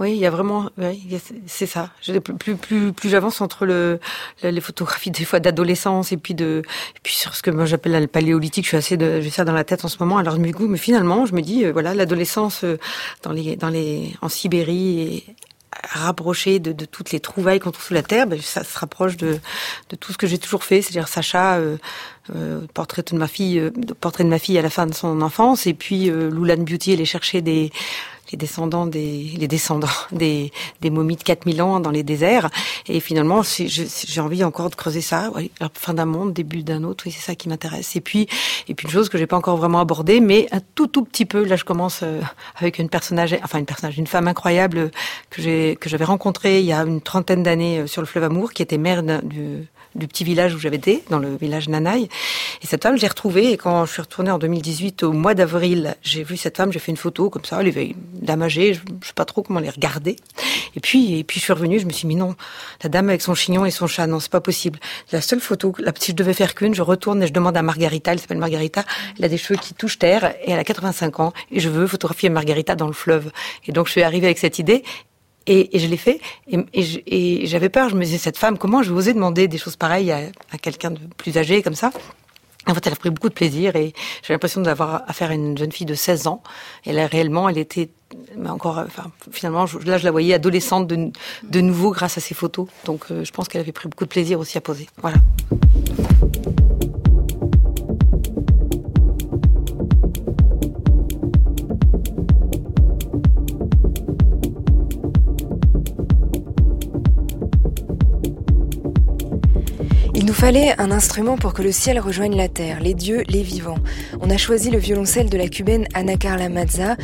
Oui, 0.00 0.12
il 0.12 0.18
y 0.18 0.26
a 0.26 0.30
vraiment, 0.30 0.70
c'est 1.46 1.66
ça. 1.66 1.90
Plus 2.38 3.08
j'avance 3.08 3.40
entre 3.40 3.66
le 3.66 4.00
les 4.42 4.60
photographies 4.60 5.10
des 5.10 5.24
fois 5.24 5.40
d'adolescence 5.40 6.12
et 6.12 6.16
puis 6.16 6.34
sur 7.06 7.34
ce 7.34 7.42
que 7.42 7.50
moi 7.50 7.64
j'appelle 7.64 8.00
le 8.00 8.06
paléolithique, 8.06 8.64
je 8.64 8.70
suis 8.70 8.76
assez 8.76 8.96
de 8.96 9.20
j'ai 9.20 9.30
ça 9.30 9.44
dans 9.44 9.52
la 9.52 9.64
tête 9.64 9.84
en 9.84 9.88
ce 9.88 9.96
moment. 10.00 10.18
Alors 10.18 10.38
du 10.38 10.54
coup, 10.54 10.68
mais 10.68 10.78
finalement, 10.78 11.26
je 11.26 11.34
me 11.34 11.42
dis 11.42 11.64
euh, 11.64 11.72
voilà, 11.72 11.94
l'adolescence 11.94 12.64
euh, 12.64 12.78
en 13.24 14.28
Sibérie 14.28 15.00
et 15.00 15.24
rapproché 15.92 16.58
de, 16.58 16.84
toutes 16.86 17.12
les 17.12 17.20
trouvailles 17.20 17.60
qu'on 17.60 17.70
trouve 17.70 17.84
sous 17.84 17.94
la 17.94 18.02
terre, 18.02 18.26
ben, 18.26 18.40
ça 18.40 18.64
se 18.64 18.78
rapproche 18.78 19.16
de, 19.16 19.38
tout 20.00 20.12
ce 20.12 20.18
que 20.18 20.26
j'ai 20.26 20.38
toujours 20.38 20.64
fait, 20.64 20.80
c'est-à-dire 20.80 21.06
Sacha, 21.06 21.56
euh, 21.56 21.76
portrait 22.72 23.02
de 23.02 23.16
ma 23.16 23.28
fille, 23.28 23.70
portrait 24.00 24.24
de 24.24 24.28
ma 24.30 24.38
fille 24.38 24.58
à 24.58 24.62
la 24.62 24.70
fin 24.70 24.86
de 24.86 24.94
son 24.94 25.20
enfance, 25.20 25.66
et 25.66 25.74
puis 25.74 26.06
Loulan 26.08 26.56
Beauty, 26.56 26.94
aller 26.94 27.04
chercher 27.04 27.42
des 27.42 27.70
les 28.32 28.38
descendants 28.38 28.86
des 28.86 29.32
les 29.36 29.48
descendants 29.48 29.88
des, 30.12 30.52
des 30.80 30.90
momies 30.90 31.16
de 31.16 31.22
4000 31.22 31.62
ans 31.62 31.80
dans 31.80 31.90
les 31.90 32.02
déserts. 32.02 32.50
Et 32.88 33.00
finalement 33.00 33.42
j'ai 33.42 34.20
envie 34.20 34.44
encore 34.44 34.70
de 34.70 34.74
creuser 34.74 35.00
ça 35.00 35.30
ouais, 35.34 35.50
fin 35.74 35.94
d'un 35.94 36.04
monde 36.04 36.32
début 36.32 36.62
d'un 36.62 36.84
autre 36.84 37.04
oui 37.06 37.12
c'est 37.12 37.24
ça 37.24 37.34
qui 37.34 37.48
m'intéresse. 37.48 37.96
Et 37.96 38.00
puis 38.00 38.28
et 38.68 38.74
puis 38.74 38.86
une 38.86 38.92
chose 38.92 39.08
que 39.08 39.18
j'ai 39.18 39.26
pas 39.26 39.36
encore 39.36 39.56
vraiment 39.56 39.80
abordée 39.80 40.20
mais 40.20 40.48
un 40.52 40.60
tout 40.74 40.86
tout 40.86 41.04
petit 41.04 41.24
peu 41.24 41.44
là 41.44 41.56
je 41.56 41.64
commence 41.64 42.00
euh, 42.02 42.20
avec 42.56 42.78
une 42.78 42.88
personnage 42.88 43.36
enfin 43.42 43.58
une 43.58 43.66
personnage 43.66 43.98
une 43.98 44.06
femme 44.06 44.28
incroyable 44.28 44.90
que 45.30 45.42
j'ai 45.42 45.76
que 45.80 45.88
j'avais 45.88 46.04
rencontrée 46.04 46.60
il 46.60 46.66
y 46.66 46.72
a 46.72 46.80
une 46.80 47.00
trentaine 47.00 47.42
d'années 47.42 47.80
euh, 47.80 47.86
sur 47.86 48.02
le 48.02 48.06
fleuve 48.06 48.24
Amour 48.24 48.52
qui 48.52 48.62
était 48.62 48.78
mère 48.78 49.02
du 49.96 50.06
petit 50.06 50.24
village 50.24 50.54
où 50.54 50.58
j'avais 50.58 50.76
été, 50.76 51.02
dans 51.10 51.18
le 51.18 51.36
village 51.36 51.68
Nanaï. 51.68 52.08
Et 52.62 52.66
cette 52.66 52.82
femme, 52.82 52.98
j'ai 52.98 53.06
retrouvée. 53.06 53.52
Et 53.52 53.56
quand 53.56 53.84
je 53.86 53.92
suis 53.92 54.02
retournée 54.02 54.30
en 54.30 54.38
2018, 54.38 55.02
au 55.02 55.12
mois 55.12 55.34
d'avril, 55.34 55.96
j'ai 56.02 56.22
vu 56.22 56.36
cette 56.36 56.56
femme, 56.56 56.72
j'ai 56.72 56.78
fait 56.78 56.92
une 56.92 56.96
photo 56.96 57.30
comme 57.30 57.44
ça, 57.44 57.60
elle 57.60 57.68
avait 57.68 57.94
damagée, 58.12 58.74
je, 58.74 58.80
je 59.02 59.08
sais 59.08 59.14
pas 59.14 59.24
trop 59.24 59.42
comment 59.42 59.60
les 59.60 59.70
regarder. 59.70 60.16
Et 60.76 60.80
puis, 60.80 61.18
et 61.18 61.24
puis 61.24 61.40
je 61.40 61.44
suis 61.44 61.52
revenue, 61.52 61.80
je 61.80 61.86
me 61.86 61.92
suis 61.92 62.06
dit, 62.06 62.14
non, 62.14 62.34
la 62.82 62.88
dame 62.90 63.08
avec 63.08 63.22
son 63.22 63.34
chignon 63.34 63.64
et 63.64 63.70
son 63.70 63.86
chat, 63.86 64.06
non, 64.06 64.20
c'est 64.20 64.30
pas 64.30 64.42
possible. 64.42 64.78
La 65.10 65.20
seule 65.20 65.40
photo, 65.40 65.74
la, 65.78 65.92
si 65.98 66.12
je 66.12 66.16
devais 66.16 66.34
faire 66.34 66.54
qu'une, 66.54 66.74
je 66.74 66.82
retourne 66.82 67.22
et 67.22 67.26
je 67.26 67.32
demande 67.32 67.56
à 67.56 67.62
Margarita, 67.62 68.12
elle 68.12 68.20
s'appelle 68.20 68.38
Margarita, 68.38 68.84
elle 69.18 69.24
a 69.24 69.28
des 69.28 69.38
cheveux 69.38 69.58
qui 69.58 69.74
touchent 69.74 69.98
terre 69.98 70.34
et 70.44 70.50
elle 70.50 70.58
a 70.58 70.64
85 70.64 71.20
ans 71.20 71.32
et 71.50 71.60
je 71.60 71.68
veux 71.68 71.86
photographier 71.86 72.28
Margarita 72.28 72.74
dans 72.74 72.86
le 72.86 72.92
fleuve. 72.92 73.30
Et 73.66 73.72
donc 73.72 73.86
je 73.86 73.92
suis 73.92 74.02
arrivée 74.02 74.26
avec 74.26 74.38
cette 74.38 74.58
idée 74.58 74.84
et, 75.46 75.76
et 75.76 75.78
je 75.78 75.86
l'ai 75.86 75.96
fait. 75.96 76.20
Et, 76.48 76.58
et, 77.42 77.46
j'avais 77.46 77.68
peur. 77.68 77.88
Je 77.88 77.96
me 77.96 78.04
disais, 78.04 78.18
cette 78.18 78.38
femme, 78.38 78.58
comment 78.58 78.82
je 78.82 78.90
vais 78.90 78.96
oser 78.96 79.14
demander 79.14 79.48
des 79.48 79.58
choses 79.58 79.76
pareilles 79.76 80.12
à, 80.12 80.20
à 80.52 80.58
quelqu'un 80.58 80.90
de 80.90 81.00
plus 81.16 81.38
âgé 81.38 81.62
comme 81.62 81.74
ça? 81.74 81.90
En 82.68 82.74
fait, 82.74 82.84
elle 82.86 82.92
a 82.94 82.96
pris 82.96 83.10
beaucoup 83.10 83.28
de 83.28 83.34
plaisir 83.34 83.76
et 83.76 83.92
j'ai 84.24 84.32
l'impression 84.32 84.60
d'avoir 84.60 85.02
affaire 85.06 85.30
à 85.30 85.34
une 85.34 85.56
jeune 85.56 85.70
fille 85.70 85.86
de 85.86 85.94
16 85.94 86.26
ans. 86.26 86.42
Et 86.84 86.92
là, 86.92 87.06
réellement, 87.06 87.48
elle 87.48 87.58
était 87.58 87.90
encore, 88.48 88.78
enfin, 88.78 89.10
finalement, 89.30 89.66
là, 89.84 89.98
je 89.98 90.04
la 90.04 90.10
voyais 90.10 90.34
adolescente 90.34 90.88
de, 90.88 91.10
de 91.44 91.60
nouveau 91.60 91.92
grâce 91.92 92.18
à 92.18 92.20
ces 92.20 92.34
photos. 92.34 92.66
Donc, 92.84 93.04
euh, 93.10 93.24
je 93.24 93.30
pense 93.30 93.48
qu'elle 93.48 93.60
avait 93.60 93.72
pris 93.72 93.88
beaucoup 93.88 94.04
de 94.04 94.10
plaisir 94.10 94.40
aussi 94.40 94.58
à 94.58 94.60
poser. 94.60 94.88
Voilà. 95.00 95.18
Fallait 110.36 110.78
un 110.78 110.90
instrument 110.90 111.38
pour 111.38 111.54
que 111.54 111.62
le 111.62 111.72
ciel 111.72 111.98
rejoigne 111.98 112.36
la 112.36 112.50
terre, 112.50 112.80
les 112.80 112.92
dieux, 112.92 113.22
les 113.26 113.42
vivants. 113.42 113.78
On 114.20 114.28
a 114.28 114.36
choisi 114.36 114.70
le 114.70 114.76
violoncelle 114.76 115.30
de 115.30 115.38
la 115.38 115.48
cubaine 115.48 115.86
Ana 115.94 116.18
Carla 116.18 116.50
Mazza. 116.50 116.96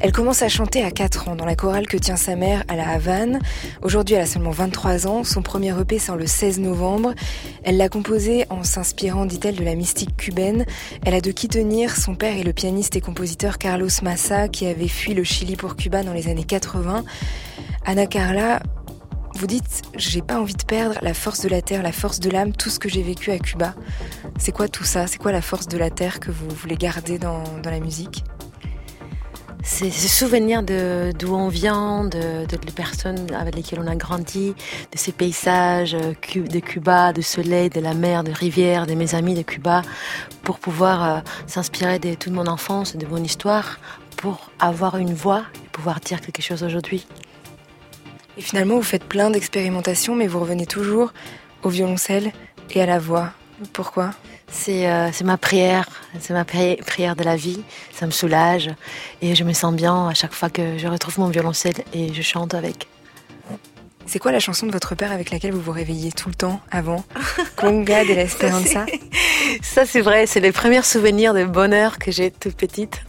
Elle 0.00 0.12
commence 0.12 0.40
à 0.42 0.48
chanter 0.48 0.84
à 0.84 0.92
4 0.92 1.28
ans 1.28 1.34
dans 1.34 1.44
la 1.44 1.56
chorale 1.56 1.88
que 1.88 1.96
tient 1.96 2.14
sa 2.14 2.36
mère 2.36 2.62
à 2.68 2.76
la 2.76 2.88
Havane. 2.88 3.40
Aujourd'hui, 3.82 4.14
elle 4.14 4.22
a 4.22 4.26
seulement 4.26 4.52
23 4.52 5.08
ans. 5.08 5.24
Son 5.24 5.42
premier 5.42 5.76
EP 5.76 5.98
sort 5.98 6.14
le 6.14 6.28
16 6.28 6.60
novembre. 6.60 7.12
Elle 7.64 7.76
l'a 7.76 7.88
composé 7.88 8.46
en 8.50 8.62
s'inspirant, 8.62 9.26
dit-elle, 9.26 9.56
de 9.56 9.64
la 9.64 9.74
mystique 9.74 10.16
cubaine. 10.16 10.64
Elle 11.04 11.14
a 11.14 11.20
de 11.20 11.32
qui 11.32 11.48
tenir. 11.48 11.96
Son 11.96 12.14
père 12.14 12.38
est 12.38 12.44
le 12.44 12.52
pianiste 12.52 12.94
et 12.94 13.00
compositeur 13.00 13.58
Carlos 13.58 13.88
Massa 14.04 14.46
qui 14.46 14.64
avait 14.64 14.86
fui 14.86 15.12
le 15.12 15.24
Chili 15.24 15.56
pour 15.56 15.74
Cuba 15.74 16.04
dans 16.04 16.12
les 16.12 16.28
années 16.28 16.44
80. 16.44 17.04
Ana 17.84 18.06
Carla 18.06 18.60
vous 19.36 19.46
dites, 19.46 19.82
j'ai 19.96 20.22
pas 20.22 20.40
envie 20.40 20.54
de 20.54 20.64
perdre 20.64 20.98
la 21.02 21.14
force 21.14 21.40
de 21.40 21.48
la 21.48 21.62
terre, 21.62 21.82
la 21.82 21.92
force 21.92 22.20
de 22.20 22.30
l'âme, 22.30 22.52
tout 22.52 22.70
ce 22.70 22.78
que 22.78 22.88
j'ai 22.88 23.02
vécu 23.02 23.30
à 23.30 23.38
Cuba. 23.38 23.74
C'est 24.38 24.52
quoi 24.52 24.68
tout 24.68 24.84
ça? 24.84 25.06
C'est 25.06 25.18
quoi 25.18 25.30
la 25.30 25.42
force 25.42 25.68
de 25.68 25.76
la 25.76 25.90
terre 25.90 26.20
que 26.20 26.30
vous 26.30 26.48
voulez 26.48 26.76
garder 26.76 27.18
dans, 27.18 27.42
dans 27.62 27.70
la 27.70 27.80
musique? 27.80 28.24
C'est 29.62 29.90
ce 29.90 30.08
souvenir 30.08 30.62
de 30.62 31.12
d'où 31.18 31.34
on 31.34 31.48
vient, 31.48 32.04
de, 32.04 32.46
de, 32.46 32.56
personnes 32.70 33.34
avec 33.34 33.56
lesquelles 33.56 33.80
on 33.80 33.88
a 33.88 33.96
grandi, 33.96 34.54
de 34.92 34.98
ces 34.98 35.10
paysages 35.10 35.92
de 35.92 36.60
Cuba, 36.60 37.12
de 37.12 37.20
soleil, 37.20 37.68
de 37.68 37.80
la 37.80 37.92
mer, 37.92 38.22
de 38.22 38.30
rivières, 38.30 38.86
de 38.86 38.94
mes 38.94 39.16
amis 39.16 39.34
de 39.34 39.42
Cuba, 39.42 39.82
pour 40.44 40.60
pouvoir 40.60 41.04
euh, 41.04 41.20
s'inspirer 41.48 41.98
de 41.98 42.14
toute 42.14 42.32
mon 42.32 42.46
enfance, 42.46 42.96
de 42.96 43.06
mon 43.06 43.22
histoire, 43.22 43.80
pour 44.16 44.50
avoir 44.60 44.98
une 44.98 45.14
voix 45.14 45.42
et 45.56 45.68
pouvoir 45.72 45.98
dire 45.98 46.20
quelque 46.20 46.42
chose 46.42 46.62
aujourd'hui. 46.62 47.06
Et 48.36 48.42
finalement, 48.42 48.76
vous 48.76 48.82
faites 48.82 49.04
plein 49.04 49.30
d'expérimentations, 49.30 50.14
mais 50.14 50.26
vous 50.26 50.40
revenez 50.40 50.66
toujours 50.66 51.12
au 51.62 51.68
violoncelle 51.68 52.32
et 52.70 52.82
à 52.82 52.86
la 52.86 52.98
voix. 52.98 53.32
Pourquoi? 53.72 54.10
C'est 54.48 54.88
euh, 54.88 55.10
ma 55.24 55.36
prière, 55.38 55.88
c'est 56.20 56.32
ma 56.32 56.44
pri 56.44 56.76
prière 56.76 57.16
de 57.16 57.24
la 57.24 57.36
vie. 57.36 57.62
Ça 57.92 58.06
me 58.06 58.10
soulage 58.10 58.70
et 59.22 59.34
je 59.34 59.44
me 59.44 59.52
sens 59.52 59.74
bien 59.74 60.08
à 60.08 60.14
chaque 60.14 60.32
fois 60.32 60.50
que 60.50 60.78
je 60.78 60.86
retrouve 60.86 61.18
mon 61.18 61.28
violoncelle 61.28 61.76
et 61.92 62.12
je 62.12 62.22
chante 62.22 62.54
avec. 62.54 62.86
C'est 64.06 64.20
quoi 64.20 64.30
la 64.30 64.38
chanson 64.38 64.66
de 64.66 64.72
votre 64.72 64.94
père 64.94 65.10
avec 65.10 65.32
laquelle 65.32 65.52
vous 65.52 65.60
vous 65.60 65.72
réveillez 65.72 66.12
tout 66.12 66.28
le 66.28 66.34
temps 66.36 66.60
avant? 66.70 67.04
Conga 67.56 68.04
de 68.04 68.12
l'Esperanza 68.14 68.86
Ça 69.62 69.84
c'est 69.84 70.00
vrai, 70.00 70.26
c'est 70.26 70.38
les 70.38 70.52
premiers 70.52 70.82
souvenirs 70.82 71.34
de 71.34 71.44
bonheur 71.44 71.98
que 71.98 72.12
j'ai 72.12 72.30
toute 72.30 72.54
petite. 72.54 73.02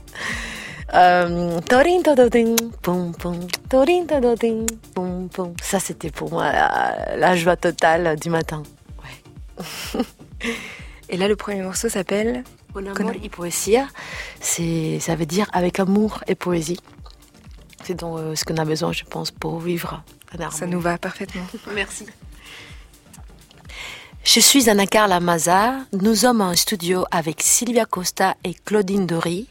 Euh, 0.94 1.60
ça, 5.62 5.80
c'était 5.80 6.12
pour 6.12 6.32
moi 6.32 6.52
la, 6.52 7.16
la, 7.18 7.36
joie 7.36 7.58
totale 7.58 8.18
du 8.18 8.30
matin. 8.30 8.64
Ouais. 9.04 10.02
Et 11.10 11.18
là, 11.18 11.28
le 11.28 11.36
premier 11.36 11.62
morceau 11.62 11.90
s'appelle 11.90 12.44
Con 12.74 12.86
amor 12.86 13.16
y 13.16 13.30
poesía. 13.30 13.88
Ça 14.40 15.16
veut 15.16 15.26
dire 15.26 15.48
avec 15.52 15.80
amour 15.80 16.24
et 16.28 16.36
poésie. 16.36 16.80
C'est 17.84 17.96
donc 17.96 18.20
euh, 18.20 18.36
ce 18.36 18.44
qu'on 18.44 18.58
a 18.58 18.66
besoin, 18.66 18.92
je 18.92 19.04
pense, 19.04 19.32
pour 19.32 19.60
vivre. 19.60 20.04
Ça 20.52 20.68
nous 20.68 20.80
va 20.80 20.98
parfaitement. 20.98 21.46
Merci. 21.74 22.06
Je 24.24 24.40
suis 24.42 24.70
Anna 24.70 24.86
Carla 24.86 25.20
Maza. 25.22 25.76
Nous 25.94 26.16
sommes 26.16 26.42
en 26.42 26.54
studio 26.56 27.06
avec 27.12 27.42
Sylvia 27.42 27.86
Costa 27.86 28.36
et 28.44 28.54
Claudine 28.54 29.06
Dory. 29.06 29.48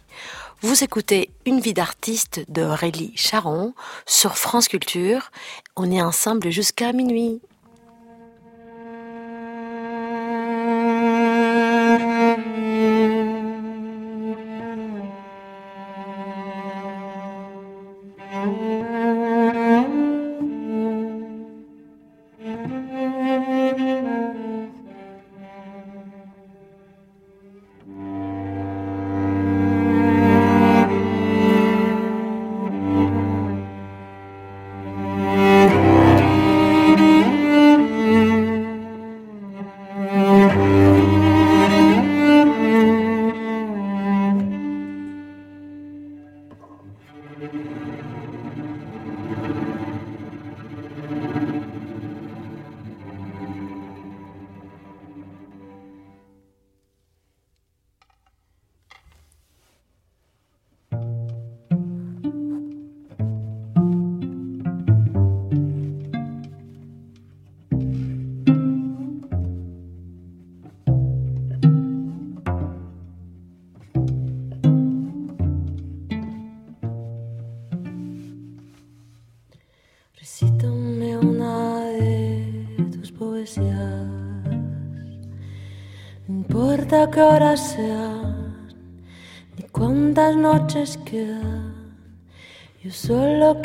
Vous 0.62 0.82
écoutez 0.82 1.28
Une 1.44 1.60
vie 1.60 1.74
d'artiste 1.74 2.40
de 2.48 2.62
Aurélie 2.62 3.12
Charon 3.14 3.74
sur 4.06 4.38
France 4.38 4.68
Culture. 4.68 5.30
On 5.76 5.90
est 5.92 6.00
ensemble 6.00 6.48
jusqu'à 6.50 6.94
minuit. 6.94 7.42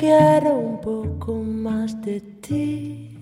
Quiero 0.01 0.57
un 0.57 0.81
poco 0.81 1.35
más 1.35 2.01
de 2.01 2.19
ti. 2.41 3.19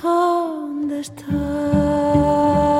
¿Dónde 0.00 1.00
estás? 1.00 2.77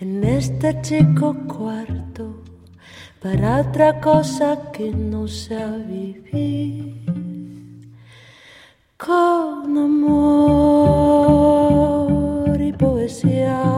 En 0.00 0.24
este 0.24 0.80
chico 0.80 1.36
cuarto 1.46 2.42
para 3.20 3.60
otra 3.60 4.00
cosa 4.00 4.70
que 4.72 4.90
no 4.90 5.28
sea 5.28 5.68
vivir 5.86 6.94
con 8.96 9.76
amor 9.76 10.58
y 12.58 12.72
poesía. 12.72 13.71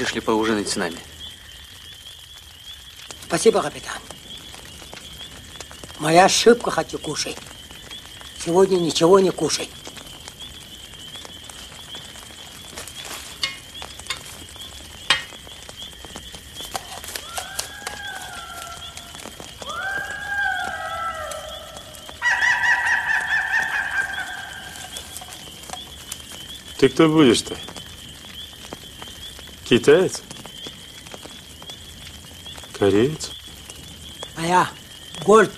Хочешь 0.00 0.14
ли 0.14 0.20
поужинать 0.22 0.66
с 0.66 0.76
нами? 0.76 0.96
Спасибо, 3.26 3.60
капитан. 3.60 3.98
Моя 5.98 6.24
ошибка, 6.24 6.70
хочу 6.70 6.98
кушать. 6.98 7.36
Сегодня 8.42 8.78
ничего 8.78 9.20
не 9.20 9.30
кушай. 9.30 9.68
Ты 26.78 26.88
кто 26.88 27.06
будешь-то? 27.10 27.69
Китаец? 29.70 30.22
Кореец? 32.76 33.30
А 34.34 34.44
я 34.44 34.68
Гольд. 35.24 35.52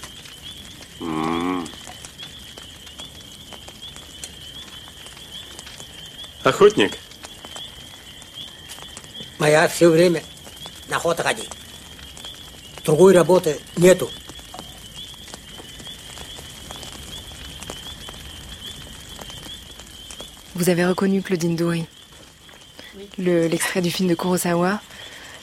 М 1.00 1.62
-м. 1.64 1.68
Охотник? 6.44 6.98
Моя 9.38 9.66
все 9.66 9.88
время 9.88 10.22
на 10.88 10.96
охоту 10.96 11.22
ходить. 11.22 11.48
Другой 12.84 13.14
работы 13.14 13.62
нету. 13.78 14.10
Vous 20.54 20.68
avez 20.68 20.84
reconnu 20.84 21.22
Claudine 21.22 21.56
Doury 21.56 21.86
l'extrait 23.18 23.82
du 23.82 23.90
film 23.90 24.08
de 24.08 24.14
Kurosawa. 24.14 24.80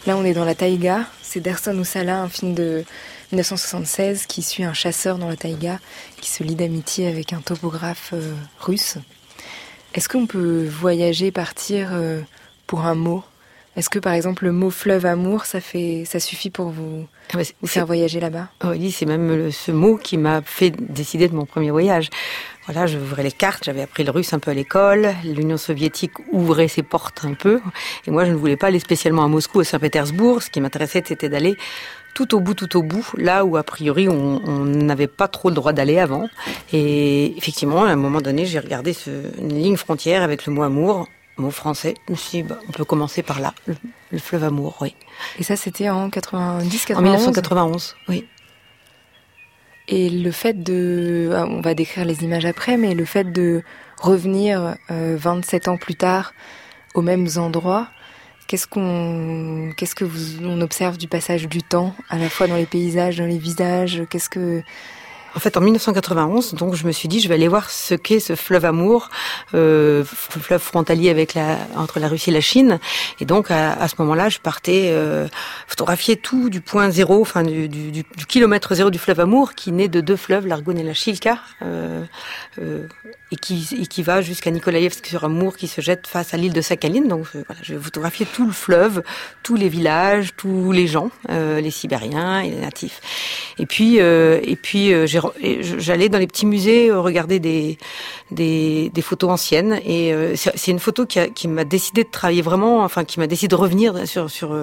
Là, 0.07 0.17
on 0.17 0.23
est 0.23 0.33
dans 0.33 0.45
la 0.45 0.55
taïga. 0.55 1.05
C'est 1.21 1.39
Derson 1.39 1.77
Oussala, 1.77 2.21
un 2.21 2.29
film 2.29 2.53
de 2.53 2.83
1976 3.31 4.25
qui 4.25 4.41
suit 4.41 4.63
un 4.63 4.73
chasseur 4.73 5.17
dans 5.17 5.27
la 5.27 5.35
taïga 5.35 5.79
qui 6.21 6.29
se 6.29 6.43
lie 6.43 6.55
d'amitié 6.55 7.07
avec 7.07 7.33
un 7.33 7.41
topographe 7.41 8.11
euh, 8.13 8.33
russe. 8.59 8.97
Est-ce 9.93 10.09
qu'on 10.09 10.25
peut 10.25 10.67
voyager, 10.67 11.31
partir 11.31 11.89
euh, 11.91 12.21
pour 12.65 12.81
un 12.81 12.95
mot? 12.95 13.23
Est-ce 13.79 13.89
que 13.89 13.99
par 13.99 14.11
exemple 14.11 14.43
le 14.43 14.51
mot 14.51 14.71
fleuve 14.71 15.05
amour, 15.05 15.45
ça 15.45 15.61
fait, 15.61 16.03
ça 16.05 16.19
suffit 16.19 16.49
pour 16.49 16.67
vous, 16.67 17.05
ah 17.33 17.37
bah, 17.37 17.43
vous 17.61 17.67
faire 17.67 17.85
voyager 17.85 18.19
là-bas? 18.19 18.49
Oui, 18.65 18.91
c'est 18.91 19.05
même 19.05 19.53
ce 19.53 19.71
mot 19.71 19.95
qui 19.95 20.17
m'a 20.17 20.41
fait 20.41 20.71
décider 20.71 21.29
de 21.29 21.33
mon 21.33 21.45
premier 21.45 21.71
voyage. 21.71 22.09
Voilà, 22.65 22.87
j'ouvrais 22.87 23.23
les 23.23 23.31
cartes, 23.31 23.63
j'avais 23.63 23.81
appris 23.81 24.03
le 24.03 24.11
russe 24.11 24.33
un 24.33 24.39
peu 24.39 24.51
à 24.51 24.53
l'école, 24.53 25.15
l'Union 25.23 25.55
soviétique 25.55 26.11
ouvrait 26.33 26.67
ses 26.67 26.83
portes 26.83 27.21
un 27.23 27.35
peu, 27.35 27.61
et 28.05 28.11
moi 28.11 28.25
je 28.25 28.31
ne 28.31 28.35
voulais 28.35 28.57
pas 28.57 28.67
aller 28.67 28.79
spécialement 28.79 29.23
à 29.23 29.29
Moscou, 29.29 29.61
à 29.61 29.63
Saint-Pétersbourg, 29.63 30.43
ce 30.43 30.49
qui 30.49 30.59
m'intéressait 30.59 31.01
c'était 31.05 31.29
d'aller 31.29 31.55
tout 32.15 32.35
au 32.35 32.41
bout, 32.41 32.55
tout 32.55 32.77
au 32.77 32.83
bout, 32.83 33.09
là 33.15 33.45
où 33.45 33.55
a 33.55 33.63
priori 33.63 34.09
on 34.09 34.65
n'avait 34.65 35.07
pas 35.07 35.29
trop 35.29 35.47
le 35.47 35.55
droit 35.55 35.71
d'aller 35.71 35.99
avant. 35.99 36.27
Et 36.73 37.37
effectivement, 37.37 37.85
à 37.85 37.91
un 37.91 37.95
moment 37.95 38.19
donné, 38.19 38.45
j'ai 38.45 38.59
regardé 38.59 38.91
ce, 38.91 39.09
une 39.39 39.57
ligne 39.57 39.77
frontière 39.77 40.21
avec 40.21 40.45
le 40.45 40.51
mot 40.51 40.63
amour, 40.63 41.07
mot 41.39 41.51
français. 41.51 41.95
Je 42.07 42.13
me 42.13 42.17
suis 42.17 42.41
dit, 42.41 42.43
bah, 42.43 42.59
on 42.67 42.71
peut 42.71 42.85
commencer 42.85 43.23
par 43.23 43.39
là, 43.39 43.53
le, 43.67 44.19
fleuve 44.19 44.43
amour, 44.43 44.77
oui. 44.81 44.95
Et 45.37 45.43
ça, 45.43 45.55
c'était 45.55 45.89
en 45.89 46.09
90, 46.09 46.85
91 46.85 46.97
En 46.97 47.01
1991, 47.01 47.95
oui. 48.07 48.25
Et 49.87 50.09
le 50.09 50.31
fait 50.31 50.61
de, 50.63 51.31
ah, 51.33 51.45
on 51.49 51.61
va 51.61 51.73
décrire 51.73 52.05
les 52.05 52.23
images 52.23 52.45
après, 52.45 52.77
mais 52.77 52.93
le 52.93 53.05
fait 53.05 53.31
de 53.31 53.63
revenir 53.99 54.75
27 54.89 55.67
euh, 55.67 55.71
ans 55.71 55.77
plus 55.77 55.95
tard 55.95 56.33
aux 56.93 57.01
mêmes 57.01 57.27
endroits, 57.37 57.87
qu'est-ce 58.47 58.67
qu'on, 58.67 59.71
qu'est-ce 59.75 59.95
que 59.95 60.05
vous, 60.05 60.45
on 60.45 60.61
observe 60.61 60.97
du 60.97 61.07
passage 61.07 61.47
du 61.47 61.63
temps, 61.63 61.95
à 62.09 62.17
la 62.17 62.29
fois 62.29 62.47
dans 62.47 62.55
les 62.55 62.65
paysages, 62.65 63.17
dans 63.17 63.25
les 63.25 63.37
visages, 63.37 64.03
qu'est-ce 64.09 64.29
que, 64.29 64.63
en 65.35 65.39
fait, 65.39 65.57
en 65.57 65.61
1991, 65.61 66.53
donc 66.55 66.75
je 66.75 66.85
me 66.85 66.91
suis 66.91 67.07
dit, 67.07 67.19
je 67.19 67.27
vais 67.27 67.35
aller 67.35 67.47
voir 67.47 67.69
ce 67.69 67.93
qu'est 67.95 68.19
ce 68.19 68.35
fleuve 68.35 68.65
amour, 68.65 69.09
euh, 69.53 70.03
fleuve 70.05 70.61
frontalier 70.61 71.09
avec 71.09 71.33
la 71.33 71.57
entre 71.75 71.99
la 71.99 72.07
Russie 72.07 72.29
et 72.29 72.33
la 72.33 72.41
Chine. 72.41 72.79
Et 73.19 73.25
donc 73.25 73.51
à, 73.51 73.73
à 73.73 73.87
ce 73.87 73.95
moment-là, 73.99 74.29
je 74.29 74.39
partais 74.39 74.89
euh, 74.91 75.27
photographier 75.67 76.15
tout 76.15 76.49
du 76.49 76.61
point 76.61 76.89
zéro, 76.89 77.21
enfin 77.21 77.43
du, 77.43 77.69
du, 77.69 77.91
du, 77.91 78.03
kilomètre 78.27 78.73
zéro 78.75 78.89
du 78.89 78.99
fleuve 78.99 79.19
amour, 79.19 79.53
qui 79.53 79.71
naît 79.71 79.87
de 79.87 80.01
deux 80.01 80.15
fleuves, 80.15 80.47
l'Argonne 80.47 80.79
et 80.79 80.83
la 80.83 80.93
Chilka, 80.93 81.39
euh, 81.61 82.03
euh, 82.59 82.87
et 83.31 83.35
qui 83.35 83.67
et 83.79 83.85
qui 83.85 84.01
va 84.01 84.21
jusqu'à 84.21 84.51
Nikolaïevsk 84.51 85.05
sur 85.05 85.23
Amour, 85.23 85.55
qui 85.55 85.67
se 85.67 85.81
jette 85.81 86.07
face 86.07 86.33
à 86.33 86.37
l'île 86.37 86.53
de 86.53 86.61
Sakhaline. 86.61 87.07
Donc 87.07 87.27
euh, 87.35 87.43
voilà, 87.47 87.61
je 87.63 87.75
vais 87.75 87.79
photographier 87.79 88.25
tout 88.25 88.45
le 88.45 88.51
fleuve, 88.51 89.03
tous 89.43 89.55
les 89.55 89.69
villages, 89.69 90.35
tous 90.35 90.71
les 90.71 90.87
gens, 90.87 91.11
euh, 91.29 91.61
les 91.61 91.71
Sibériens 91.71 92.39
et 92.41 92.49
les 92.49 92.61
natifs. 92.61 93.01
Et 93.59 93.65
puis 93.65 93.97
et 93.97 94.57
puis 94.61 95.07
j'ai 95.07 95.18
j'allais 95.41 96.09
dans 96.09 96.17
les 96.17 96.27
petits 96.27 96.45
musées 96.45 96.89
euh, 96.89 96.99
regarder 96.99 97.39
des, 97.39 97.77
des, 98.31 99.01
photos 99.01 99.29
anciennes. 99.29 99.79
Et 99.85 100.13
euh, 100.13 100.35
c'est 100.35 100.71
une 100.71 100.79
photo 100.79 101.05
qui, 101.05 101.47
m'a 101.47 101.63
décidé 101.63 102.03
de 102.03 102.09
travailler 102.09 102.41
vraiment, 102.41 102.83
enfin 102.83 103.03
qui 103.03 103.19
m'a 103.19 103.27
décidé 103.27 103.49
de 103.49 103.55
revenir 103.55 104.07
sur 104.07 104.29
sur 104.29 104.55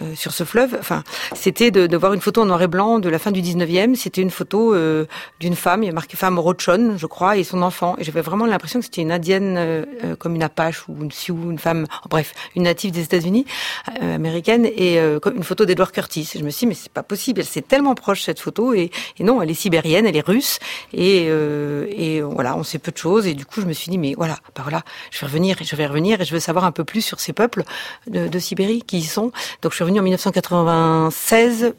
euh, 0.00 0.04
euh, 0.04 0.14
sur 0.14 0.32
ce 0.32 0.44
fleuve. 0.44 0.76
Enfin, 0.78 1.02
c'était 1.34 1.70
de, 1.70 1.86
de, 1.86 1.96
voir 1.96 2.12
une 2.12 2.20
photo 2.20 2.42
en 2.42 2.46
noir 2.46 2.62
et 2.62 2.68
blanc 2.68 2.98
de 2.98 3.08
la 3.08 3.18
fin 3.18 3.30
du 3.30 3.42
19e. 3.42 3.94
C'était 3.94 4.22
une 4.22 4.30
photo 4.30 4.74
euh, 4.74 5.06
d'une 5.40 5.56
femme, 5.56 5.82
il 5.82 5.86
y 5.86 5.88
a 5.88 5.92
marqué 5.92 6.16
femme 6.16 6.38
Rochon, 6.38 6.94
je 6.96 7.06
crois, 7.06 7.36
et 7.36 7.44
son 7.44 7.62
enfant. 7.62 7.96
Et 7.98 8.04
j'avais 8.04 8.20
vraiment 8.20 8.46
l'impression 8.46 8.80
que 8.80 8.84
c'était 8.84 9.02
une 9.02 9.12
indienne 9.12 9.56
euh, 9.56 9.84
euh, 10.04 10.16
comme 10.16 10.34
une 10.34 10.42
Apache 10.42 10.88
ou 10.88 10.96
une 11.02 11.10
Sioux, 11.10 11.50
une 11.50 11.58
femme, 11.58 11.86
bref, 12.08 12.32
une 12.56 12.64
native 12.64 12.92
des 12.92 13.02
États-Unis 13.02 13.46
américaine, 14.00 14.66
et 14.66 14.98
une 14.98 15.42
photo 15.42 15.64
d'Edward 15.64 15.90
Curtis. 15.92 16.30
Et 16.34 16.38
je 16.38 16.44
me 16.44 16.50
suis 16.50 16.60
dit, 16.60 16.66
mais 16.66 16.74
c'est 16.74 16.92
pas 16.92 17.02
possible, 17.02 17.40
elle 17.40 17.46
c'est 17.46 17.66
tellement 17.66 17.94
proche 17.94 18.22
cette 18.22 18.40
photo, 18.40 18.74
et, 18.74 18.90
et, 19.18 19.24
non, 19.24 19.40
elle 19.42 19.50
est 19.50 19.54
sibérienne, 19.54 20.06
elle 20.06 20.16
est 20.16 20.26
russe, 20.26 20.58
et, 20.92 21.26
et 21.26 22.20
voilà, 22.20 22.56
on 22.56 22.62
sait 22.62 22.78
peu 22.78 22.92
de 22.92 22.96
choses. 22.96 23.26
Et 23.26 23.34
du 23.34 23.46
coup, 23.46 23.60
je 23.60 23.66
me 23.66 23.72
suis 23.72 23.90
dit, 23.90 23.98
mais 23.98 24.14
voilà, 24.16 24.38
bah 24.54 24.62
voilà, 24.62 24.82
je 25.10 25.20
vais 25.20 25.26
revenir, 25.26 25.60
et 25.60 25.64
je 25.64 25.76
vais 25.76 25.86
revenir, 25.86 26.20
et 26.20 26.24
je 26.24 26.32
veux 26.32 26.40
savoir 26.40 26.64
un 26.64 26.72
peu 26.72 26.84
plus 26.84 27.02
sur 27.02 27.20
ces 27.20 27.32
peuples 27.32 27.64
de, 28.06 28.28
de 28.28 28.38
Sibérie 28.38 28.82
qui 28.82 28.98
y 28.98 29.04
sont. 29.04 29.32
Donc 29.62 29.72
revenue 29.84 30.00
en 30.00 30.04
1996 30.04 31.74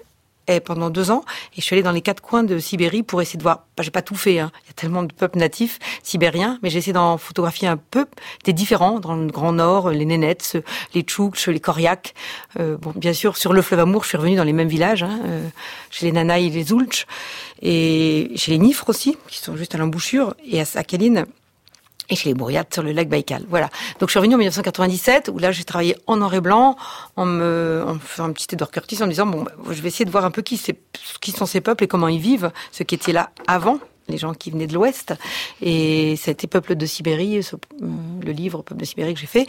et 0.48 0.60
pendant 0.60 0.92
deux 0.92 1.10
ans, 1.10 1.24
et 1.54 1.62
je 1.62 1.62
suis 1.62 1.74
allée 1.74 1.82
dans 1.82 1.92
les 1.92 2.02
quatre 2.02 2.22
coins 2.22 2.44
de 2.44 2.60
Sibérie 2.60 3.02
pour 3.02 3.20
essayer 3.20 3.38
de 3.38 3.44
voir. 3.44 3.66
Bah, 3.76 3.84
j'ai 3.84 3.90
pas 3.90 4.04
tout 4.04 4.16
fait, 4.16 4.38
hein. 4.38 4.52
il 4.64 4.68
y 4.68 4.70
a 4.70 4.74
tellement 4.74 5.02
de 5.02 5.12
peuples 5.12 5.40
natifs 5.40 5.80
sibériens, 6.04 6.60
mais 6.62 6.70
j'ai 6.70 6.78
essayé 6.78 6.94
d'en 6.94 7.18
photographier 7.18 7.68
un 7.68 7.78
peu 7.78 8.06
des 8.44 8.54
différents 8.54 9.00
dans 9.00 9.16
le 9.16 9.26
Grand 9.26 9.54
Nord, 9.54 9.90
les 9.90 10.06
Nénets, 10.06 10.38
les 10.94 11.02
Tchoukch, 11.02 11.48
les 11.48 11.60
Koryaks. 11.60 12.14
Euh, 12.60 12.78
bon, 12.78 12.94
bien 12.96 13.14
sûr, 13.14 13.38
sur 13.38 13.54
le 13.54 13.64
fleuve 13.64 13.80
Amour, 13.80 14.04
je 14.04 14.10
suis 14.10 14.18
revenue 14.18 14.36
dans 14.36 14.44
les 14.44 14.54
mêmes 14.54 14.68
villages, 14.68 15.02
hein, 15.02 15.20
euh, 15.26 15.48
chez 15.90 16.06
les 16.06 16.12
Nanaï 16.12 16.52
les 16.52 16.64
Zulch, 16.64 17.08
et 17.64 18.32
chez 18.36 18.52
les 18.52 18.60
Nifres 18.60 18.88
aussi, 18.88 19.18
qui 19.28 19.40
sont 19.40 19.58
juste 19.58 19.74
à 19.74 19.80
l'embouchure, 19.80 20.36
et 20.46 20.62
à 20.62 20.66
Sakhaline 20.66 21.26
et 22.10 22.16
chez 22.16 22.30
les 22.30 22.36
Bourriates 22.36 22.74
sur 22.74 22.84
le 22.84 22.92
lac 22.92 23.10
Baïkal. 23.10 23.44
Voilà. 23.50 23.70
Donc 24.00 24.10
je 24.10 24.12
suis 24.12 24.20
revenue 24.20 24.36
en 24.36 24.40
1997 24.40 25.30
où 25.34 25.40
là 25.40 25.52
j'ai 25.52 25.64
travaillé 25.64 25.96
en 26.08 26.18
noir 26.18 26.34
et 26.34 26.42
blanc 26.42 26.76
en 27.16 27.26
me 27.26 27.86
faisant 28.02 28.26
un 28.26 28.32
petit 28.32 28.48
Edward 28.52 28.72
Curtis 28.72 29.02
en 29.02 29.06
me 29.06 29.12
disant 29.12 29.26
bon 29.26 29.44
bah, 29.44 29.52
je 29.70 29.82
vais 29.82 29.88
essayer 29.88 30.06
de 30.06 30.12
voir 30.12 30.26
un 30.26 30.32
peu 30.32 30.42
qui 30.42 30.62
qui 31.22 31.32
sont 31.32 31.46
ces 31.46 31.62
peuples 31.62 31.84
et 31.84 31.88
comment 31.88 32.08
ils 32.08 32.20
vivent, 32.20 32.52
ceux 32.72 32.84
qui 32.84 32.96
étaient 32.96 33.14
là 33.14 33.32
avant 33.48 33.80
les 34.08 34.18
gens 34.18 34.34
qui 34.34 34.52
venaient 34.52 34.68
de 34.68 34.74
l'Ouest 34.74 35.14
et 35.62 36.16
c'était 36.18 36.48
Peuple 36.48 36.76
de 36.76 36.86
Sibérie, 36.86 37.42
le 37.82 38.32
livre 38.32 38.62
Peuple 38.62 38.82
de 38.82 38.86
Sibérie 38.86 39.14
que 39.14 39.20
j'ai 39.20 39.26
fait. 39.26 39.48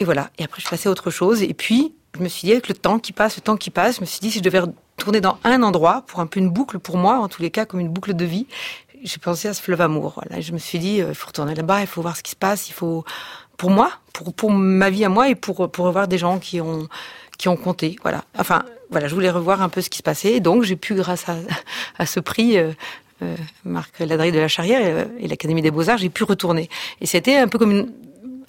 Et 0.00 0.04
voilà. 0.04 0.30
Et 0.38 0.44
après 0.44 0.62
je 0.62 0.68
passais 0.68 0.88
à 0.88 0.92
autre 0.92 1.10
chose 1.10 1.42
et 1.42 1.54
puis 1.54 1.92
je 2.16 2.22
me 2.22 2.28
suis 2.28 2.46
dit 2.46 2.52
avec 2.52 2.68
le 2.68 2.74
temps 2.74 2.98
qui 2.98 3.12
passe, 3.12 3.36
le 3.36 3.42
temps 3.42 3.56
qui 3.56 3.70
passe, 3.70 3.96
je 3.96 4.00
me 4.00 4.06
suis 4.06 4.20
dit 4.20 4.30
si 4.30 4.38
je 4.38 4.42
devais 4.42 4.62
tourner 4.96 5.20
dans 5.20 5.38
un 5.44 5.62
endroit 5.62 6.02
pour 6.06 6.20
un 6.20 6.26
peu 6.26 6.40
une 6.40 6.50
boucle 6.50 6.78
pour 6.78 6.96
moi 6.96 7.18
en 7.18 7.28
tous 7.28 7.42
les 7.42 7.50
cas 7.50 7.66
comme 7.66 7.80
une 7.80 7.88
boucle 7.88 8.14
de 8.14 8.24
vie 8.24 8.46
j'ai 9.02 9.18
pensé 9.18 9.48
à 9.48 9.54
ce 9.54 9.62
fleuve 9.62 9.80
amour. 9.80 10.14
Voilà. 10.16 10.40
Je 10.40 10.52
me 10.52 10.58
suis 10.58 10.78
dit, 10.78 11.00
euh, 11.00 11.08
il 11.10 11.14
faut 11.14 11.26
retourner 11.26 11.54
là-bas, 11.54 11.80
il 11.80 11.86
faut 11.86 12.02
voir 12.02 12.16
ce 12.16 12.22
qui 12.22 12.32
se 12.32 12.36
passe, 12.36 12.68
il 12.68 12.72
faut, 12.72 13.04
pour 13.56 13.70
moi, 13.70 13.92
pour, 14.12 14.32
pour 14.32 14.50
ma 14.50 14.90
vie 14.90 15.04
à 15.04 15.08
moi 15.08 15.28
et 15.28 15.34
pour, 15.34 15.70
pour 15.70 15.86
revoir 15.86 16.08
des 16.08 16.18
gens 16.18 16.38
qui 16.38 16.60
ont, 16.60 16.88
qui 17.38 17.48
ont 17.48 17.56
compté. 17.56 17.96
Voilà. 18.02 18.24
Enfin, 18.38 18.64
voilà, 18.90 19.08
je 19.08 19.14
voulais 19.14 19.30
revoir 19.30 19.62
un 19.62 19.68
peu 19.68 19.80
ce 19.80 19.90
qui 19.90 19.98
se 19.98 20.02
passait. 20.02 20.40
Donc, 20.40 20.62
j'ai 20.62 20.76
pu, 20.76 20.94
grâce 20.94 21.28
à, 21.28 21.36
à 21.98 22.06
ce 22.06 22.20
prix, 22.20 22.58
euh, 22.58 22.72
euh, 23.22 23.36
Marc 23.64 23.98
Ladry 23.98 24.30
de 24.30 24.38
la 24.38 24.48
Charrière 24.48 25.08
et 25.18 25.26
l'Académie 25.26 25.62
des 25.62 25.70
Beaux-Arts, 25.70 25.98
j'ai 25.98 26.08
pu 26.08 26.24
retourner. 26.24 26.68
Et 27.00 27.06
c'était 27.06 27.36
un 27.36 27.48
peu 27.48 27.58
comme 27.58 27.72
une, 27.72 27.92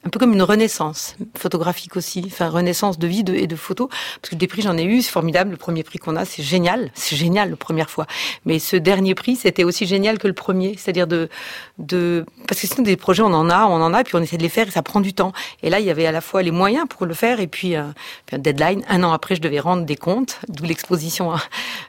un 0.05 0.09
peu 0.09 0.19
comme 0.19 0.33
une 0.33 0.41
renaissance 0.41 1.15
photographique 1.37 1.95
aussi, 1.95 2.23
enfin 2.25 2.49
renaissance 2.49 2.99
de 2.99 3.07
vie 3.07 3.23
et 3.33 3.47
de 3.47 3.55
photos. 3.55 3.89
Parce 4.21 4.31
que 4.31 4.35
des 4.35 4.47
prix 4.47 4.61
j'en 4.61 4.77
ai 4.77 4.83
eu, 4.83 5.01
c'est 5.01 5.11
formidable. 5.11 5.51
Le 5.51 5.57
premier 5.57 5.83
prix 5.83 5.99
qu'on 5.99 6.15
a, 6.15 6.25
c'est 6.25 6.43
génial, 6.43 6.91
c'est 6.93 7.15
génial 7.15 7.49
la 7.51 7.55
première 7.55 7.89
fois. 7.89 8.05
Mais 8.45 8.59
ce 8.59 8.75
dernier 8.75 9.15
prix, 9.15 9.35
c'était 9.35 9.63
aussi 9.63 9.85
génial 9.85 10.17
que 10.17 10.27
le 10.27 10.33
premier, 10.33 10.75
c'est-à-dire 10.77 11.07
de, 11.07 11.29
de, 11.77 12.25
parce 12.47 12.61
que 12.61 12.67
sinon 12.67 12.83
des 12.83 12.95
projets 12.95 13.23
on 13.23 13.33
en 13.33 13.49
a, 13.49 13.65
on 13.65 13.81
en 13.81 13.93
a, 13.93 14.03
puis 14.03 14.15
on 14.15 14.21
essaie 14.21 14.37
de 14.37 14.43
les 14.43 14.49
faire 14.49 14.67
et 14.67 14.71
ça 14.71 14.81
prend 14.81 15.01
du 15.01 15.13
temps. 15.13 15.33
Et 15.63 15.69
là, 15.69 15.79
il 15.79 15.85
y 15.85 15.91
avait 15.91 16.05
à 16.05 16.11
la 16.11 16.21
fois 16.21 16.41
les 16.43 16.51
moyens 16.51 16.85
pour 16.89 17.05
le 17.05 17.13
faire 17.13 17.39
et 17.39 17.47
puis, 17.47 17.75
euh, 17.75 17.83
puis 18.25 18.35
un 18.35 18.39
deadline. 18.39 18.83
Un 18.87 19.03
an 19.03 19.11
après, 19.11 19.35
je 19.35 19.41
devais 19.41 19.59
rendre 19.59 19.83
des 19.83 19.95
comptes, 19.95 20.39
d'où 20.47 20.63
l'exposition 20.63 21.31
à, 21.31 21.41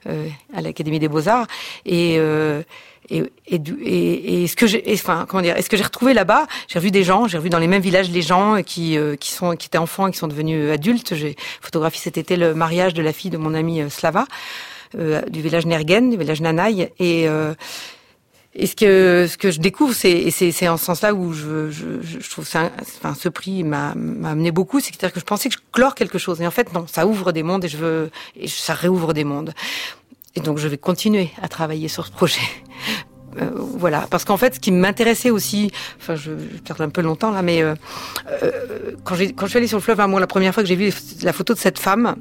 euh, 0.09 0.29
à 0.55 0.61
l'Académie 0.61 0.99
des 0.99 1.09
Beaux 1.09 1.29
Arts 1.29 1.47
et 1.85 2.17
euh, 2.19 2.63
et, 3.11 3.33
et, 3.47 3.61
et, 3.83 4.43
et 4.43 4.47
ce 4.47 4.57
que 4.57 4.67
j'ai, 4.67 4.85
enfin 4.93 5.27
comment 5.29 5.43
dire, 5.43 5.57
est-ce 5.57 5.69
que 5.69 5.77
j'ai 5.77 5.83
retrouvé 5.85 6.15
là-bas 6.15 6.47
J'ai 6.69 6.79
revu 6.79 6.91
des 6.91 7.05
gens, 7.05 7.27
j'ai 7.27 7.39
revu 7.39 7.51
dans 7.51 7.59
les 7.59 7.67
mêmes 7.67 7.83
villages 7.83 8.11
les 8.11 8.23
gens 8.23 8.63
qui 8.63 8.97
euh, 8.97 9.17
qui 9.17 9.31
sont 9.31 9.57
qui 9.57 9.67
étaient 9.67 9.79
enfants 9.79 10.07
et 10.07 10.13
qui 10.13 10.19
sont 10.19 10.29
devenus 10.29 10.71
adultes. 10.71 11.15
J'ai 11.15 11.37
photographié 11.61 12.01
cet 12.01 12.19
été 12.19 12.37
le 12.37 12.55
mariage 12.55 12.95
de 12.95 13.03
la 13.03 13.13
fille 13.13 13.31
de 13.31 13.39
mon 13.39 13.55
amie 13.55 13.81
euh, 13.83 13.89
Slava 13.89 14.27
euh, 14.99 15.23
du 15.23 15.41
village 15.41 15.67
Nergen, 15.67 16.11
du 16.11 16.17
village 16.17 16.41
Nanaï 16.41 16.91
et 16.99 17.29
euh, 17.29 17.55
et 18.53 18.67
ce 18.67 18.75
que 18.75 19.29
ce 19.31 19.37
que 19.37 19.53
je 19.53 19.61
découvre, 19.61 19.95
c'est 19.95 20.11
et 20.11 20.33
c'est 20.33 20.51
c'est 20.51 20.67
en 20.67 20.77
ce 20.77 20.85
sens-là 20.85 21.15
où 21.15 21.33
je 21.33 21.71
je, 21.71 22.03
je 22.03 22.31
trouve 22.31 22.47
ça, 22.47 22.71
enfin 22.81 23.15
ce 23.15 23.29
prix 23.29 23.63
m'a 23.63 23.95
m'a 23.95 24.31
amené 24.31 24.51
beaucoup, 24.51 24.81
c'est-à-dire 24.81 25.13
que 25.13 25.21
je 25.21 25.25
pensais 25.25 25.49
que 25.49 25.55
je 25.55 25.61
clore 25.71 25.95
quelque 25.95 26.19
chose 26.19 26.41
et 26.41 26.47
en 26.47 26.51
fait 26.51 26.73
non, 26.73 26.87
ça 26.89 27.07
ouvre 27.07 27.31
des 27.31 27.45
mondes 27.45 27.65
et 27.65 27.69
je 27.69 27.77
veux 27.77 28.11
et 28.35 28.49
ça 28.49 28.75
réouvre 28.75 29.13
des 29.15 29.23
mondes. 29.23 29.55
Et 30.35 30.41
donc 30.41 30.59
je 30.59 30.69
vais 30.69 30.79
continuer 30.79 31.31
à 31.43 31.49
travailler 31.49 31.89
sur 31.89 32.07
ce 32.07 32.13
projet. 32.13 32.41
Euh, 33.41 33.51
voilà, 33.55 34.07
parce 34.11 34.25
qu'en 34.25 34.37
fait, 34.37 34.57
ce 34.57 34.61
qui 34.61 34.73
m'intéressait 34.73 35.31
aussi, 35.31 35.71
enfin, 35.99 36.17
je, 36.17 36.33
je 36.33 36.59
perds 36.63 36.81
un 36.81 36.89
peu 36.89 37.01
longtemps 37.01 37.31
là, 37.31 37.43
mais 37.43 37.63
euh, 37.63 37.75
euh, 38.43 38.97
quand, 39.05 39.15
quand 39.37 39.47
je 39.47 39.51
suis 39.51 39.59
allée 39.59 39.69
sur 39.69 39.79
le 39.79 39.83
fleuve, 39.83 40.05
moi, 40.09 40.19
la 40.19 40.27
première 40.27 40.53
fois 40.53 40.63
que 40.63 40.69
j'ai 40.69 40.77
vu 40.77 40.93
la 41.23 41.33
photo 41.33 41.55
de 41.55 41.59
cette 41.59 41.79
femme, 41.79 42.17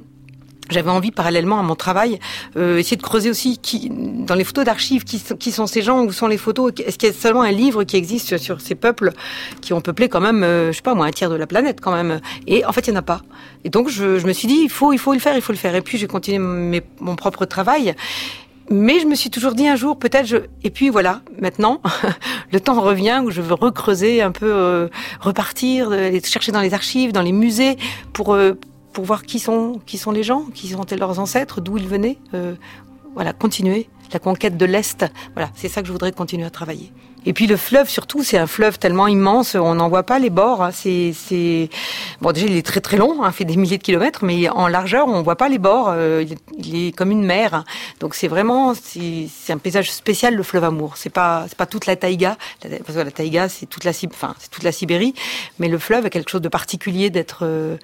j'avais 0.69 0.89
envie 0.89 1.11
parallèlement 1.11 1.59
à 1.59 1.63
mon 1.63 1.75
travail 1.75 2.19
euh, 2.57 2.77
essayer 2.77 2.97
de 2.97 3.01
creuser 3.01 3.29
aussi 3.29 3.57
qui 3.57 3.89
dans 3.89 4.35
les 4.35 4.43
photos 4.43 4.65
d'archives 4.65 5.03
qui, 5.03 5.21
qui, 5.39 5.51
sont 5.51 5.67
ces 5.67 5.81
gens 5.81 6.03
où 6.03 6.11
sont 6.11 6.27
les 6.27 6.37
photos 6.37 6.71
est-ce 6.85 6.97
qu'il 6.97 7.09
y 7.09 7.11
a 7.11 7.15
seulement 7.15 7.41
un 7.41 7.51
livre 7.51 7.83
qui 7.83 7.97
existe 7.97 8.37
sur, 8.37 8.61
ces 8.61 8.75
peuples 8.75 9.11
qui 9.61 9.73
ont 9.73 9.81
peuplé 9.81 10.09
quand 10.09 10.21
même 10.21 10.43
euh, 10.43 10.71
je 10.71 10.77
sais 10.77 10.81
pas 10.81 10.95
moi 10.95 11.05
un 11.05 11.11
tiers 11.11 11.29
de 11.29 11.35
la 11.35 11.47
planète 11.47 11.79
quand 11.81 11.91
même. 11.91 12.19
Et 12.47 12.65
en 12.65 12.71
fait 12.71 12.87
il 12.87 12.91
y 12.91 12.93
en 12.93 12.99
a 12.99 13.01
pas. 13.01 13.21
Et 13.63 13.69
donc 13.69 13.89
je, 13.89 14.19
je 14.19 14.27
me 14.27 14.33
suis 14.33 14.47
dit 14.47 14.59
il 14.63 14.69
faut 14.69 14.93
il 14.93 14.99
faut 14.99 15.13
le 15.13 15.19
faire 15.19 15.35
il 15.35 15.41
faut 15.41 15.53
le 15.53 15.57
faire. 15.57 15.75
Et 15.75 15.81
puis 15.81 15.97
j'ai 15.97 16.07
continué 16.07 16.39
mes, 16.39 16.81
mon 16.99 17.15
propre 17.15 17.45
travail. 17.45 17.95
Mais 18.71 18.99
je 18.99 19.07
me 19.07 19.15
suis 19.15 19.31
toujours 19.31 19.53
dit 19.53 19.67
un 19.67 19.75
jour, 19.75 19.97
peut-être, 19.97 20.27
je... 20.27 20.37
et 20.63 20.69
puis 20.69 20.89
voilà, 20.89 21.21
maintenant, 21.41 21.81
le 22.51 22.59
temps 22.59 22.79
revient 22.79 23.21
où 23.25 23.31
je 23.31 23.41
veux 23.41 23.55
recreuser 23.55 24.21
un 24.21 24.31
peu, 24.31 24.45
euh, 24.45 24.89
repartir, 25.19 25.89
euh, 25.91 26.19
chercher 26.23 26.51
dans 26.51 26.61
les 26.61 26.75
archives, 26.75 27.11
dans 27.11 27.23
les 27.23 27.31
musées, 27.31 27.77
pour 28.13 28.35
euh, 28.35 28.53
pour 28.93 29.05
voir 29.05 29.23
qui 29.23 29.39
sont 29.39 29.79
qui 29.85 29.97
sont 29.97 30.11
les 30.11 30.23
gens, 30.23 30.45
qui 30.53 30.67
sont 30.69 30.85
leurs 30.97 31.19
ancêtres, 31.19 31.61
d'où 31.61 31.77
ils 31.77 31.87
venaient. 31.87 32.17
Euh, 32.33 32.55
voilà, 33.15 33.33
continuer 33.33 33.89
la 34.13 34.19
conquête 34.19 34.57
de 34.57 34.65
l'Est. 34.65 35.05
Voilà, 35.33 35.49
c'est 35.55 35.67
ça 35.67 35.81
que 35.81 35.87
je 35.87 35.91
voudrais 35.91 36.11
continuer 36.11 36.45
à 36.45 36.49
travailler. 36.49 36.91
Et 37.25 37.33
puis 37.33 37.47
le 37.47 37.57
fleuve, 37.57 37.89
surtout, 37.89 38.23
c'est 38.23 38.37
un 38.37 38.47
fleuve 38.47 38.79
tellement 38.79 39.07
immense, 39.07 39.55
on 39.55 39.75
n'en 39.75 39.89
voit 39.89 40.03
pas 40.03 40.19
les 40.19 40.29
bords. 40.29 40.63
Hein. 40.63 40.71
C'est, 40.71 41.69
bon, 42.21 42.31
déjà 42.31 42.47
il 42.47 42.55
est 42.55 42.65
très 42.65 42.79
très 42.79 42.95
long, 42.95 43.23
hein, 43.23 43.31
fait 43.31 43.43
des 43.43 43.57
milliers 43.57 43.77
de 43.77 43.83
kilomètres, 43.83 44.23
mais 44.23 44.47
en 44.49 44.67
largeur, 44.67 45.07
on 45.07 45.21
voit 45.21 45.35
pas 45.35 45.49
les 45.49 45.57
bords. 45.57 45.89
Euh, 45.89 46.23
il, 46.57 46.87
est, 46.87 46.91
comme 46.93 47.11
une 47.11 47.23
mer. 47.23 47.65
Donc 47.99 48.15
c'est 48.15 48.29
vraiment, 48.29 48.73
c'est, 48.73 49.27
c'est 49.29 49.51
un 49.51 49.57
paysage 49.57 49.91
spécial 49.91 50.33
le 50.33 50.43
fleuve 50.43 50.63
Amour. 50.63 50.93
C'est 50.95 51.09
pas, 51.09 51.45
c'est 51.49 51.57
pas 51.57 51.65
toute 51.65 51.87
la 51.87 51.97
taïga, 51.97 52.37
parce 52.61 52.97
que 52.97 53.03
la 53.03 53.11
taïga 53.11 53.49
c'est 53.49 53.65
toute 53.65 53.83
la, 53.83 53.91
enfin, 53.91 54.33
c'est 54.39 54.49
toute 54.49 54.63
la 54.63 54.71
Sibérie, 54.71 55.13
mais 55.59 55.67
le 55.67 55.77
fleuve 55.77 56.05
a 56.05 56.09
quelque 56.09 56.31
chose 56.31 56.41
de 56.41 56.49
particulier 56.49 57.09
d'être 57.09 57.39
euh, 57.43 57.75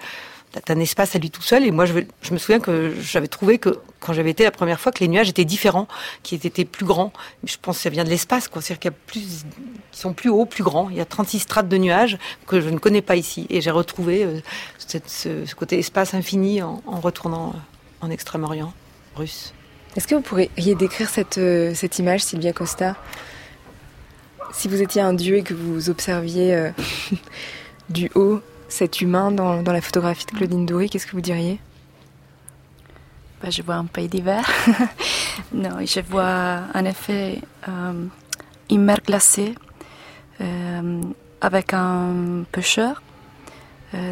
un 0.69 0.79
espace 0.79 1.15
à 1.15 1.19
lui 1.19 1.29
tout 1.29 1.41
seul. 1.41 1.65
Et 1.65 1.71
moi, 1.71 1.85
je, 1.85 1.93
me 2.31 2.37
souviens 2.37 2.59
que 2.59 2.93
j'avais 3.01 3.27
trouvé 3.27 3.57
que 3.57 3.77
quand 3.99 4.13
j'avais 4.13 4.31
été 4.31 4.43
la 4.43 4.51
première 4.51 4.79
fois, 4.79 4.91
que 4.91 4.99
les 4.99 5.07
nuages 5.07 5.29
étaient 5.29 5.45
différents, 5.45 5.87
qu'ils 6.23 6.45
étaient 6.45 6.65
plus 6.65 6.85
grands. 6.85 7.11
Je 7.43 7.55
pense 7.61 7.77
que 7.77 7.83
ça 7.83 7.89
vient 7.89 8.03
de 8.03 8.09
l'espace, 8.09 8.47
quoi. 8.47 8.61
C'est-à-dire 8.61 8.79
qu'il 8.79 8.91
y 8.91 8.93
a 8.93 8.97
plus, 9.07 9.45
qui 9.91 9.99
sont 9.99 10.13
plus 10.13 10.29
hauts, 10.29 10.45
plus 10.45 10.63
grands. 10.63 10.89
Il 10.89 10.95
y 10.95 11.01
a 11.01 11.05
36 11.05 11.39
strates 11.39 11.67
de 11.67 11.77
nuages 11.77 12.17
que 12.47 12.61
je 12.61 12.69
ne 12.69 12.77
connais 12.77 13.01
pas 13.01 13.15
ici. 13.15 13.47
Et 13.49 13.61
j'ai 13.61 13.71
retrouvé 13.71 14.23
euh, 14.23 14.39
ce, 14.77 15.55
côté 15.55 15.79
espace 15.79 16.13
infini 16.13 16.61
en, 16.61 16.81
retournant 17.01 17.53
en 18.01 18.09
Extrême-Orient 18.09 18.73
russe. 19.15 19.53
Est-ce 19.95 20.07
que 20.07 20.15
vous 20.15 20.21
pourriez 20.21 20.75
décrire 20.75 21.09
cette, 21.09 21.37
euh, 21.37 21.73
image, 21.99 22.21
Sylvia 22.21 22.53
Costa? 22.53 22.95
Si 24.53 24.67
vous 24.67 24.81
étiez 24.81 25.01
un 25.01 25.13
dieu 25.13 25.37
et 25.37 25.43
que 25.43 25.53
vous 25.53 25.89
observiez 25.89 26.53
euh, 26.53 26.69
du 27.89 28.11
haut 28.15 28.41
cet 28.67 29.01
humain 29.01 29.31
dans, 29.31 29.61
dans 29.61 29.71
la 29.71 29.81
photographie 29.81 30.25
de 30.25 30.31
Claudine 30.31 30.65
Doury, 30.65 30.89
qu'est-ce 30.89 31.07
que 31.07 31.13
vous 31.13 31.21
diriez? 31.21 31.59
Bah, 33.41 33.49
Je 33.49 33.61
vois 33.61 33.75
un 33.75 33.85
pays 33.85 34.07
d'hiver. 34.07 34.45
Non, 35.53 35.85
je 35.85 35.99
vois 35.99 36.61
en 36.73 36.85
effet 36.85 37.41
une 38.69 38.83
mer 38.83 38.99
glacée 39.05 39.53
avec 41.41 41.73
un 41.73 42.43
pêcheur 42.51 43.03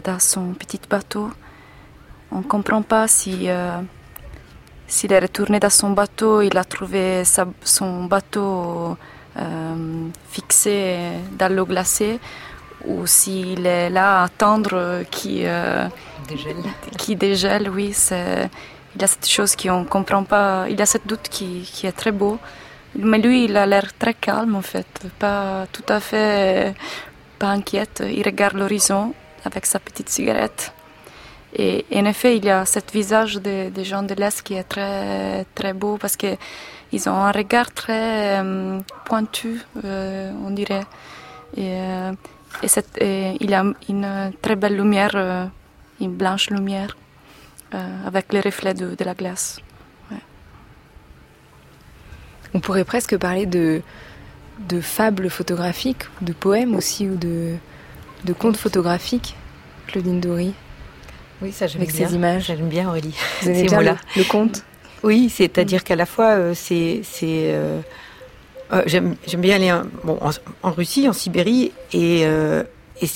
dans 0.03 0.19
son 0.19 0.53
petit 0.53 0.81
bateau. 0.89 1.31
On 2.29 2.39
ne 2.39 2.43
comprend 2.43 2.81
pas 2.81 3.07
si 3.07 3.47
s'il 4.87 5.11
est 5.11 5.19
retourné 5.19 5.59
dans 5.59 5.69
son 5.69 5.89
bateau, 5.89 6.41
il 6.41 6.55
a 6.57 6.63
trouvé 6.63 7.23
son 7.63 8.05
bateau 8.05 8.95
euh, 9.37 10.07
fixé 10.29 10.97
dans 11.37 11.51
l'eau 11.51 11.65
glacée, 11.65 12.19
ou 12.85 13.07
s'il 13.07 13.65
est 13.65 13.89
là 13.89 14.21
à 14.21 14.23
attendre 14.25 15.03
qui 15.09 15.41
euh, 15.45 15.87
dégèle. 16.27 16.55
Qui 16.97 17.15
dégèle, 17.15 17.69
oui. 17.69 17.91
C'est, 17.93 18.49
il 18.95 19.01
y 19.01 19.03
a 19.03 19.07
cette 19.07 19.27
chose 19.27 19.55
qu'on 19.55 19.85
comprend 19.85 20.23
pas. 20.23 20.65
Il 20.69 20.77
y 20.77 20.81
a 20.81 20.85
cette 20.85 21.07
doute 21.07 21.27
qui, 21.29 21.61
qui, 21.61 21.87
est 21.87 21.91
très 21.91 22.11
beau. 22.11 22.37
Mais 22.95 23.17
lui, 23.17 23.45
il 23.45 23.57
a 23.57 23.65
l'air 23.65 23.91
très 23.97 24.13
calme 24.13 24.55
en 24.55 24.61
fait, 24.61 24.85
pas 25.17 25.65
tout 25.71 25.85
à 25.89 25.99
fait 25.99 26.75
pas 27.39 27.47
inquiète. 27.47 28.03
Il 28.07 28.23
regarde 28.23 28.55
l'horizon 28.55 29.13
avec 29.45 29.65
sa 29.65 29.79
petite 29.79 30.09
cigarette. 30.09 30.73
Et, 31.55 31.85
en 31.93 32.05
effet, 32.05 32.37
il 32.37 32.45
y 32.45 32.49
a 32.49 32.65
ce 32.65 32.79
visage 32.91 33.35
des, 33.37 33.83
gens 33.83 34.03
de 34.03 34.15
l'Est 34.15 34.41
qui 34.41 34.55
est 34.55 34.63
très, 34.63 35.45
très 35.53 35.73
beau 35.73 35.97
parce 35.97 36.15
qu'ils 36.15 37.09
ont 37.09 37.19
un 37.29 37.31
regard 37.31 37.71
très 37.71 38.41
euh, 38.41 38.79
pointu, 39.05 39.61
euh, 39.83 40.31
on 40.45 40.51
dirait. 40.51 40.85
Et, 41.55 41.77
euh, 42.63 42.81
et, 43.01 43.37
il 43.39 43.53
a 43.53 43.63
une 43.89 44.31
très 44.41 44.55
belle 44.55 44.75
lumière, 44.75 45.15
une 45.99 46.13
blanche 46.13 46.49
lumière, 46.49 46.95
avec 48.05 48.31
les 48.33 48.41
reflets 48.41 48.73
de, 48.73 48.95
de 48.95 49.03
la 49.03 49.13
glace. 49.13 49.59
On 52.55 52.59
pourrait 52.59 52.83
presque 52.83 53.17
parler 53.17 53.47
de, 53.47 53.81
de 54.69 54.79
fables 54.79 55.29
photographiques, 55.31 56.03
de 56.21 56.33
poèmes 56.33 56.75
aussi, 56.75 57.09
ou 57.09 57.15
de, 57.15 57.55
de 58.25 58.33
contes 58.33 58.57
photographiques, 58.57 59.35
Claudine 59.87 60.19
Dory. 60.21 60.53
Oui, 61.41 61.51
ça 61.51 61.65
j'aime 61.65 61.81
Avec 61.81 61.95
bien. 61.95 62.07
ces 62.07 62.13
images. 62.13 62.45
J'aime 62.45 62.69
bien 62.69 62.87
Aurélie. 62.87 63.15
Vous 63.41 63.49
aimez 63.49 63.63
bien 63.63 63.81
le, 63.81 63.95
le 64.15 64.23
conte? 64.23 64.63
Oui, 65.01 65.29
c'est-à-dire 65.29 65.83
qu'à 65.83 65.95
la 65.95 66.05
fois, 66.05 66.35
euh, 66.35 66.53
c'est... 66.53 67.01
c'est 67.03 67.51
euh, 67.53 67.81
euh, 68.73 68.83
j'aime 68.85 69.15
bien 69.37 69.55
aller 69.55 69.73
bon, 70.03 70.17
en, 70.21 70.31
en, 70.63 70.71
Russie, 70.71 71.07
en 71.07 71.13
Sibérie, 71.13 71.71
et, 71.91 72.21
euh, 72.25 72.63
et 73.01 73.07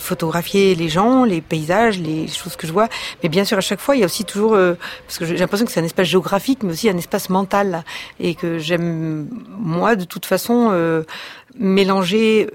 photographier 0.00 0.74
les 0.74 0.88
gens, 0.88 1.24
les 1.24 1.40
paysages, 1.40 1.98
les 1.98 2.26
choses 2.26 2.56
que 2.56 2.66
je 2.66 2.72
vois. 2.72 2.88
Mais 3.22 3.28
bien 3.28 3.44
sûr, 3.44 3.56
à 3.58 3.60
chaque 3.60 3.80
fois, 3.80 3.94
il 3.94 4.00
y 4.00 4.02
a 4.02 4.06
aussi 4.06 4.24
toujours, 4.24 4.54
euh, 4.54 4.74
parce 5.06 5.18
que 5.18 5.24
j'ai 5.24 5.36
l'impression 5.36 5.66
que 5.66 5.72
c'est 5.72 5.80
un 5.80 5.84
espace 5.84 6.08
géographique, 6.08 6.62
mais 6.62 6.72
aussi 6.72 6.88
un 6.88 6.96
espace 6.96 7.28
mental, 7.28 7.84
et 8.18 8.34
que 8.34 8.58
j'aime 8.58 9.28
moi, 9.58 9.94
de 9.94 10.04
toute 10.04 10.26
façon, 10.26 10.70
euh, 10.72 11.04
mélanger 11.58 12.50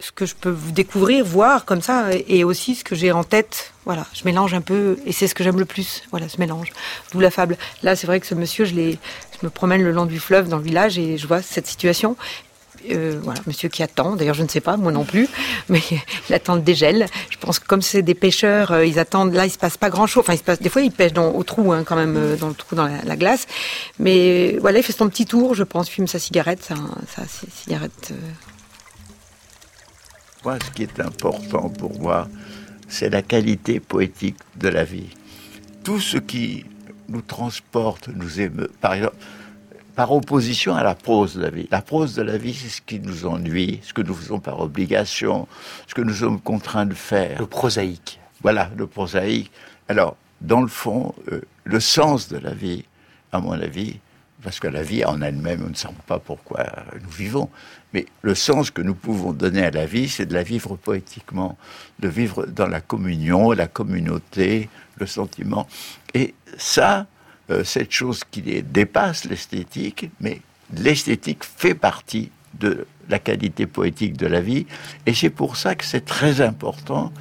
ce 0.00 0.12
que 0.12 0.26
je 0.26 0.34
peux 0.34 0.56
découvrir, 0.72 1.24
voir 1.24 1.64
comme 1.64 1.82
ça, 1.82 2.08
et 2.12 2.44
aussi 2.44 2.74
ce 2.74 2.84
que 2.84 2.94
j'ai 2.94 3.12
en 3.12 3.24
tête. 3.24 3.72
Voilà, 3.84 4.06
je 4.14 4.24
mélange 4.24 4.54
un 4.54 4.60
peu, 4.60 4.98
et 5.06 5.12
c'est 5.12 5.26
ce 5.26 5.34
que 5.34 5.44
j'aime 5.44 5.58
le 5.58 5.64
plus. 5.64 6.02
Voilà, 6.10 6.28
ce 6.28 6.38
mélange. 6.38 6.72
D'où 7.12 7.20
la 7.20 7.30
fable. 7.30 7.56
Là, 7.82 7.96
c'est 7.96 8.06
vrai 8.06 8.20
que 8.20 8.26
ce 8.26 8.34
monsieur, 8.34 8.64
je 8.64 8.74
me 8.74 9.50
promène 9.50 9.82
le 9.82 9.92
long 9.92 10.06
du 10.06 10.18
fleuve 10.18 10.48
dans 10.48 10.58
le 10.58 10.64
village 10.64 10.98
et 10.98 11.16
je 11.18 11.26
vois 11.26 11.42
cette 11.42 11.66
situation. 11.66 12.16
Euh, 12.90 13.18
voilà, 13.22 13.40
monsieur 13.46 13.68
qui 13.68 13.82
attend. 13.82 14.16
D'ailleurs, 14.16 14.34
je 14.34 14.42
ne 14.42 14.48
sais 14.48 14.60
pas, 14.60 14.76
moi 14.76 14.92
non 14.92 15.04
plus, 15.04 15.28
mais 15.68 15.82
il 16.28 16.34
attend 16.34 16.54
le 16.54 16.60
dégel. 16.60 17.06
Je 17.30 17.36
pense 17.38 17.58
que 17.58 17.66
comme 17.66 17.82
c'est 17.82 18.02
des 18.02 18.14
pêcheurs, 18.14 18.72
euh, 18.72 18.86
ils 18.86 18.98
attendent. 18.98 19.34
Là, 19.34 19.46
il 19.46 19.50
se 19.50 19.58
passe 19.58 19.76
pas 19.76 19.90
grand-chose. 19.90 20.22
Enfin, 20.22 20.34
il 20.34 20.38
se 20.38 20.44
passe. 20.44 20.60
Des 20.60 20.68
fois, 20.68 20.82
ils 20.82 20.92
pêchent 20.92 21.18
au 21.18 21.42
trou, 21.42 21.72
hein, 21.72 21.84
quand 21.84 21.96
même, 21.96 22.16
euh, 22.16 22.36
dans 22.36 22.48
le 22.48 22.54
trou, 22.54 22.76
dans 22.76 22.86
la, 22.86 23.02
la, 23.04 23.16
glace. 23.16 23.46
Mais 23.98 24.56
voilà, 24.60 24.78
il 24.78 24.82
fait 24.82 24.92
son 24.92 25.08
petit 25.08 25.26
tour, 25.26 25.54
je 25.54 25.64
pense, 25.64 25.88
fume 25.88 26.06
sa 26.06 26.18
cigarette, 26.18 26.62
sa 26.62 27.22
cigarette. 27.62 28.12
Moi, 30.44 30.58
ce 30.64 30.70
qui 30.70 30.84
est 30.84 31.00
important 31.00 31.68
pour 31.68 32.00
moi, 32.00 32.28
c'est 32.88 33.10
la 33.10 33.22
qualité 33.22 33.80
poétique 33.80 34.38
de 34.56 34.68
la 34.68 34.84
vie. 34.84 35.10
Tout 35.84 36.00
ce 36.00 36.16
qui 36.16 36.64
nous 37.08 37.22
transporte, 37.22 38.08
nous 38.08 38.40
émeut. 38.40 38.70
Par 38.80 38.94
exemple, 38.94 39.16
par 39.98 40.12
opposition 40.12 40.76
à 40.76 40.84
la 40.84 40.94
prose 40.94 41.34
de 41.34 41.42
la 41.42 41.50
vie. 41.50 41.66
La 41.72 41.82
prose 41.82 42.14
de 42.14 42.22
la 42.22 42.38
vie, 42.38 42.54
c'est 42.54 42.68
ce 42.68 42.80
qui 42.80 43.00
nous 43.00 43.26
ennuie, 43.26 43.80
ce 43.82 43.92
que 43.92 44.00
nous 44.00 44.14
faisons 44.14 44.38
par 44.38 44.60
obligation, 44.60 45.48
ce 45.88 45.94
que 45.94 46.02
nous 46.02 46.14
sommes 46.14 46.40
contraints 46.40 46.86
de 46.86 46.94
faire. 46.94 47.40
Le 47.40 47.46
prosaïque. 47.46 48.20
Voilà, 48.42 48.70
le 48.76 48.86
prosaïque. 48.86 49.50
Alors, 49.88 50.16
dans 50.40 50.60
le 50.60 50.68
fond, 50.68 51.16
euh, 51.32 51.40
le 51.64 51.80
sens 51.80 52.28
de 52.28 52.38
la 52.38 52.52
vie, 52.52 52.84
à 53.32 53.40
mon 53.40 53.52
avis, 53.52 53.98
parce 54.42 54.60
que 54.60 54.68
la 54.68 54.82
vie 54.82 55.04
en 55.04 55.20
elle-même, 55.20 55.62
on 55.66 55.70
ne 55.70 55.74
sait 55.74 55.88
pas 56.06 56.18
pourquoi 56.18 56.66
nous 57.02 57.10
vivons, 57.10 57.50
mais 57.92 58.06
le 58.22 58.34
sens 58.34 58.70
que 58.70 58.82
nous 58.82 58.94
pouvons 58.94 59.32
donner 59.32 59.64
à 59.64 59.70
la 59.70 59.86
vie, 59.86 60.08
c'est 60.08 60.26
de 60.26 60.34
la 60.34 60.42
vivre 60.42 60.76
poétiquement, 60.76 61.58
de 61.98 62.08
vivre 62.08 62.46
dans 62.46 62.66
la 62.66 62.80
communion, 62.80 63.52
la 63.52 63.66
communauté, 63.66 64.68
le 64.96 65.06
sentiment. 65.06 65.66
Et 66.14 66.34
ça, 66.56 67.06
euh, 67.50 67.64
cette 67.64 67.92
chose 67.92 68.22
qui 68.30 68.42
dépasse 68.62 69.24
l'esthétique, 69.24 70.10
mais 70.20 70.40
l'esthétique 70.72 71.44
fait 71.44 71.74
partie 71.74 72.30
de 72.54 72.86
la 73.08 73.18
qualité 73.18 73.66
poétique 73.66 74.16
de 74.16 74.26
la 74.26 74.40
vie, 74.40 74.66
et 75.06 75.14
c'est 75.14 75.30
pour 75.30 75.56
ça 75.56 75.74
que 75.74 75.84
c'est 75.84 76.04
très 76.04 76.40
important 76.40 77.12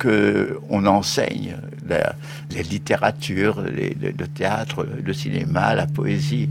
qu'on 0.00 0.86
enseigne 0.86 1.56
la, 1.88 2.14
littérature, 2.62 3.62
les, 3.62 3.96
le, 4.00 4.12
le, 4.16 4.26
théâtre, 4.26 4.86
le 5.04 5.12
cinéma, 5.12 5.74
la 5.74 5.86
poésie. 5.86 6.48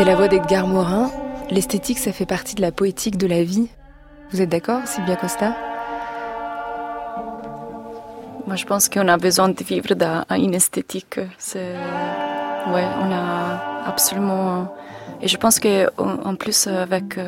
C'était 0.00 0.12
la 0.12 0.16
voix 0.16 0.28
d'Edgar 0.28 0.66
Morin. 0.66 1.10
L'esthétique, 1.50 1.98
ça 1.98 2.10
fait 2.10 2.24
partie 2.24 2.54
de 2.54 2.62
la 2.62 2.72
poétique 2.72 3.18
de 3.18 3.26
la 3.26 3.44
vie. 3.44 3.68
Vous 4.30 4.40
êtes 4.40 4.48
d'accord, 4.48 4.80
Sylvia 4.86 5.14
Costa? 5.14 5.54
Moi, 8.46 8.56
je 8.56 8.64
pense 8.64 8.88
qu'on 8.88 9.06
a 9.08 9.18
besoin 9.18 9.50
de 9.50 9.62
vivre 9.62 9.92
dans 9.94 10.24
une 10.30 10.54
esthétique. 10.54 11.20
C'est... 11.36 11.74
Ouais, 12.72 12.86
on 13.02 13.12
a 13.12 13.84
absolument... 13.86 14.74
Et 15.20 15.28
je 15.28 15.36
pense 15.36 15.60
que 15.60 15.90
en 15.98 16.34
plus 16.34 16.66
avec 16.66 17.18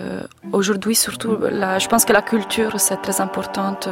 aujourd'hui 0.50 0.94
surtout, 0.94 1.36
je 1.42 1.88
pense 1.88 2.06
que 2.06 2.14
la 2.14 2.22
culture 2.22 2.80
c'est 2.80 3.02
très 3.02 3.20
importante, 3.20 3.86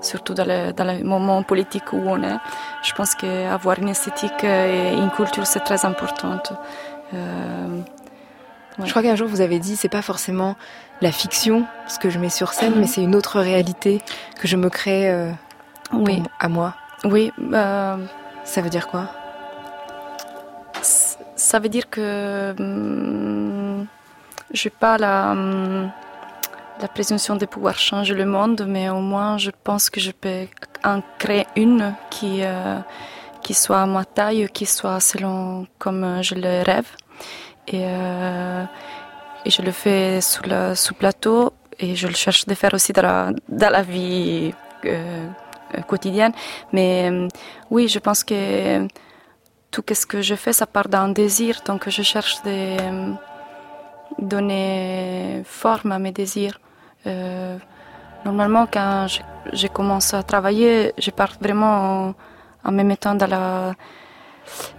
surtout 0.00 0.34
dans 0.34 0.44
le, 0.44 0.72
dans 0.72 0.84
le 0.84 1.02
moment 1.02 1.42
politique 1.42 1.92
où 1.92 2.00
on 2.06 2.22
est. 2.22 2.36
Je 2.84 2.92
pense 2.92 3.16
qu'avoir 3.16 3.80
une 3.80 3.88
esthétique 3.88 4.44
et 4.44 4.92
une 4.92 5.10
culture 5.10 5.48
c'est 5.48 5.64
très 5.64 5.84
importante. 5.84 6.52
Euh, 7.12 7.80
ouais. 8.78 8.86
Je 8.86 8.90
crois 8.90 9.02
qu'un 9.02 9.16
jour 9.16 9.28
vous 9.28 9.40
avez 9.40 9.58
dit 9.58 9.76
c'est 9.76 9.88
pas 9.88 10.02
forcément 10.02 10.56
la 11.00 11.12
fiction 11.12 11.66
ce 11.88 11.98
que 11.98 12.10
je 12.10 12.18
mets 12.18 12.30
sur 12.30 12.52
scène, 12.52 12.74
mais 12.76 12.86
c'est 12.86 13.02
une 13.02 13.14
autre 13.14 13.40
réalité 13.40 14.00
que 14.40 14.48
je 14.48 14.56
me 14.56 14.70
crée 14.70 15.10
euh, 15.10 15.30
oui. 15.92 16.22
à 16.40 16.48
moi. 16.48 16.74
Oui. 17.04 17.32
Euh, 17.52 17.96
ça 18.44 18.60
veut 18.60 18.70
dire 18.70 18.86
quoi? 18.88 19.08
Ça 20.82 21.58
veut 21.58 21.68
dire 21.68 21.90
que 21.90 22.54
hum, 22.58 23.86
je 24.52 24.68
n'ai 24.68 24.70
pas 24.70 24.98
la, 24.98 25.32
hum, 25.32 25.90
la 26.80 26.88
présomption 26.88 27.36
de 27.36 27.46
pouvoir 27.46 27.78
changer 27.78 28.14
le 28.14 28.24
monde, 28.24 28.64
mais 28.66 28.88
au 28.88 29.00
moins 29.00 29.36
je 29.38 29.50
pense 29.64 29.90
que 29.90 30.00
je 30.00 30.12
peux 30.12 30.46
en 30.84 31.02
créer 31.18 31.46
une 31.56 31.94
qui 32.10 32.42
qui 33.42 33.54
soit 33.54 33.82
à 33.82 33.86
ma 33.86 34.04
taille, 34.04 34.48
qui 34.52 34.64
soit 34.66 35.00
selon 35.00 35.66
comme 35.78 36.22
je 36.22 36.34
le 36.34 36.62
rêve. 36.64 36.88
Et, 37.68 37.82
euh, 37.84 38.64
et 39.44 39.50
je 39.50 39.62
le 39.62 39.72
fais 39.72 40.20
sous 40.20 40.42
le 40.44 40.74
sous 40.74 40.94
plateau 40.94 41.52
et 41.78 41.96
je 41.96 42.06
le 42.06 42.14
cherche 42.14 42.46
de 42.46 42.54
faire 42.54 42.74
aussi 42.74 42.92
dans 42.92 43.02
la, 43.02 43.30
dans 43.48 43.70
la 43.70 43.82
vie 43.82 44.54
euh, 44.84 45.26
quotidienne. 45.86 46.32
Mais 46.72 47.10
euh, 47.10 47.28
oui, 47.70 47.88
je 47.88 47.98
pense 47.98 48.22
que 48.24 48.86
tout 49.70 49.84
ce 49.92 50.06
que 50.06 50.22
je 50.22 50.34
fais, 50.34 50.52
ça 50.52 50.66
part 50.66 50.88
d'un 50.88 51.08
désir. 51.08 51.60
Donc 51.66 51.88
je 51.88 52.02
cherche 52.02 52.42
de 52.42 52.76
donner 54.18 55.42
forme 55.44 55.92
à 55.92 55.98
mes 55.98 56.12
désirs. 56.12 56.60
normalement, 58.24 58.66
quand 58.72 59.06
je, 59.08 59.20
je, 59.52 59.66
commence 59.66 60.14
à 60.14 60.22
travailler, 60.22 60.92
je 60.98 61.10
pars 61.10 61.34
vraiment... 61.40 62.08
En, 62.08 62.14
en 62.64 62.72
me 62.72 62.82
mettant 62.82 63.14
dans 63.14 63.26
la, 63.26 63.74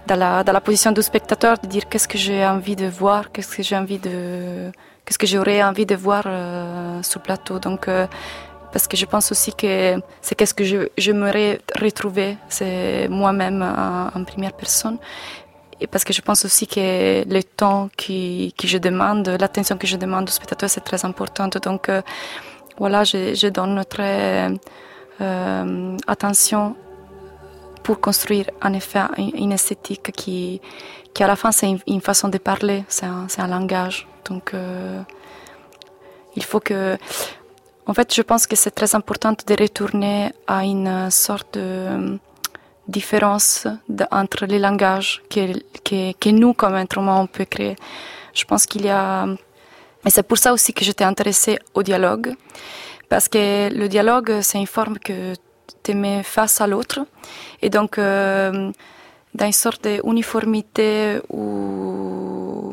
dans 0.06 0.16
la, 0.16 0.44
dans 0.44 0.52
la 0.52 0.60
position 0.60 0.92
du 0.92 1.02
spectateur, 1.02 1.58
de 1.58 1.66
dire 1.66 1.88
qu'est-ce 1.88 2.08
que 2.08 2.18
j'ai 2.18 2.46
envie 2.46 2.76
de 2.76 2.86
voir, 2.86 3.30
qu'est-ce 3.32 3.56
que 3.56 3.62
j'ai 3.62 3.76
envie 3.76 3.98
de, 3.98 4.70
qu'est-ce 5.06 5.18
que 5.18 5.26
j'aurais 5.26 5.62
envie 5.62 5.86
de 5.86 5.94
voir 5.94 6.24
euh, 6.26 7.02
sur 7.02 7.20
le 7.20 7.24
plateau. 7.24 7.58
Donc, 7.58 7.88
euh, 7.88 8.06
parce 8.72 8.86
que 8.88 8.96
je 8.96 9.06
pense 9.06 9.30
aussi 9.30 9.54
que 9.54 10.00
c'est 10.20 10.34
qu'est-ce 10.34 10.52
que 10.52 10.64
je, 10.64 10.88
j'aimerais 10.98 11.60
retrouver, 11.80 12.36
c'est 12.48 13.08
moi-même 13.08 13.62
en, 13.62 14.24
première 14.24 14.52
personne. 14.52 14.98
Et 15.80 15.86
parce 15.86 16.04
que 16.04 16.12
je 16.12 16.22
pense 16.22 16.44
aussi 16.44 16.66
que 16.66 17.24
le 17.28 17.42
temps 17.42 17.88
que, 17.96 18.50
que 18.50 18.66
je 18.66 18.78
demande, 18.78 19.28
l'attention 19.28 19.76
que 19.76 19.86
je 19.86 19.96
demande 19.96 20.28
aux 20.28 20.32
spectateurs, 20.32 20.70
c'est 20.70 20.84
très 20.84 21.04
importante. 21.04 21.58
Donc, 21.62 21.88
euh, 21.88 22.02
voilà, 22.78 23.04
je, 23.04 23.48
donne 23.48 23.84
très 23.84 24.50
attention 26.06 26.76
pour 27.86 28.00
construire 28.00 28.46
en 28.60 28.72
effet 28.72 29.02
une 29.16 29.52
esthétique 29.52 30.10
qui, 30.10 30.60
qui 31.14 31.22
à 31.22 31.28
la 31.28 31.36
fin 31.36 31.52
c'est 31.52 31.68
une, 31.86 32.00
façon 32.00 32.28
de 32.28 32.38
parler, 32.38 32.84
c'est 32.88 33.06
un, 33.06 33.28
un, 33.38 33.46
langage. 33.46 34.08
Donc 34.28 34.54
euh, 34.54 35.00
il 36.34 36.42
faut 36.42 36.58
que, 36.58 36.98
en 37.86 37.94
fait, 37.94 38.12
je 38.12 38.22
pense 38.22 38.48
que 38.48 38.56
c'est 38.56 38.72
très 38.72 38.96
important 38.96 39.32
de 39.50 39.54
retourner 39.64 40.32
à 40.48 40.64
une 40.64 41.12
sorte 41.12 41.54
de 41.54 42.18
différence 42.88 43.68
entre 44.10 44.46
les 44.46 44.58
langages 44.58 45.22
que, 45.30 45.52
que, 45.84 46.12
que, 46.22 46.30
nous, 46.30 46.54
comme 46.54 46.74
instrument, 46.74 47.20
on 47.20 47.28
peut 47.28 47.44
créer. 47.44 47.76
Je 48.34 48.44
pense 48.44 48.66
qu'il 48.66 48.84
y 48.84 48.90
a... 48.90 49.26
Et 50.04 50.10
c'est 50.10 50.24
pour 50.24 50.38
ça 50.38 50.52
aussi 50.52 50.72
que 50.72 50.84
j'étais 50.84 51.04
intéressée 51.04 51.56
au 51.74 51.84
dialogue, 51.84 52.34
parce 53.08 53.28
que 53.28 53.72
le 53.72 53.86
dialogue, 53.88 54.40
c'est 54.40 54.58
une 54.58 54.72
forme 54.78 54.98
que 54.98 55.34
tu 55.82 55.94
mets 55.94 56.22
face 56.22 56.60
à 56.60 56.66
l'autre, 56.66 57.00
et 57.62 57.70
donc 57.70 57.98
euh, 57.98 58.72
dans 59.34 59.46
une 59.46 59.52
sorte 59.52 59.86
d'uniformité 59.86 61.20
où 61.30 62.72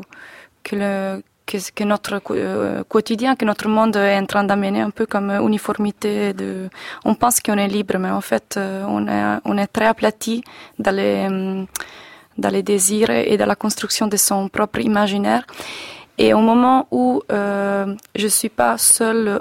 que 0.62 0.76
le 0.76 1.22
que, 1.46 1.84
notre 1.84 2.20
euh, 2.30 2.82
quotidien, 2.84 3.36
que 3.36 3.44
notre 3.44 3.68
monde 3.68 3.96
est 3.96 4.18
en 4.18 4.26
train 4.26 4.44
d'amener 4.44 4.80
un 4.80 4.90
peu 4.90 5.06
comme 5.06 5.30
uniformité. 5.30 6.34
On 7.04 7.14
pense 7.14 7.40
qu'on 7.40 7.58
est 7.58 7.68
libre, 7.68 7.98
mais 7.98 8.10
en 8.10 8.20
fait, 8.20 8.56
euh, 8.56 8.84
on 9.44 9.58
est, 9.58 9.66
très 9.66 9.86
aplati 9.86 10.42
dans 10.78 10.94
les, 10.94 11.28
euh, 11.30 11.64
dans 12.38 12.48
les 12.48 12.62
désirs 12.62 13.10
et 13.10 13.36
dans 13.36 13.46
la 13.46 13.56
construction 13.56 14.06
de 14.06 14.16
son 14.16 14.48
propre 14.48 14.80
imaginaire. 14.80 15.44
Et 16.16 16.32
au 16.32 16.40
moment 16.40 16.86
où 16.90 17.22
euh, 17.32 17.94
je 18.14 18.28
suis 18.28 18.48
pas 18.48 18.78
seule, 18.78 19.40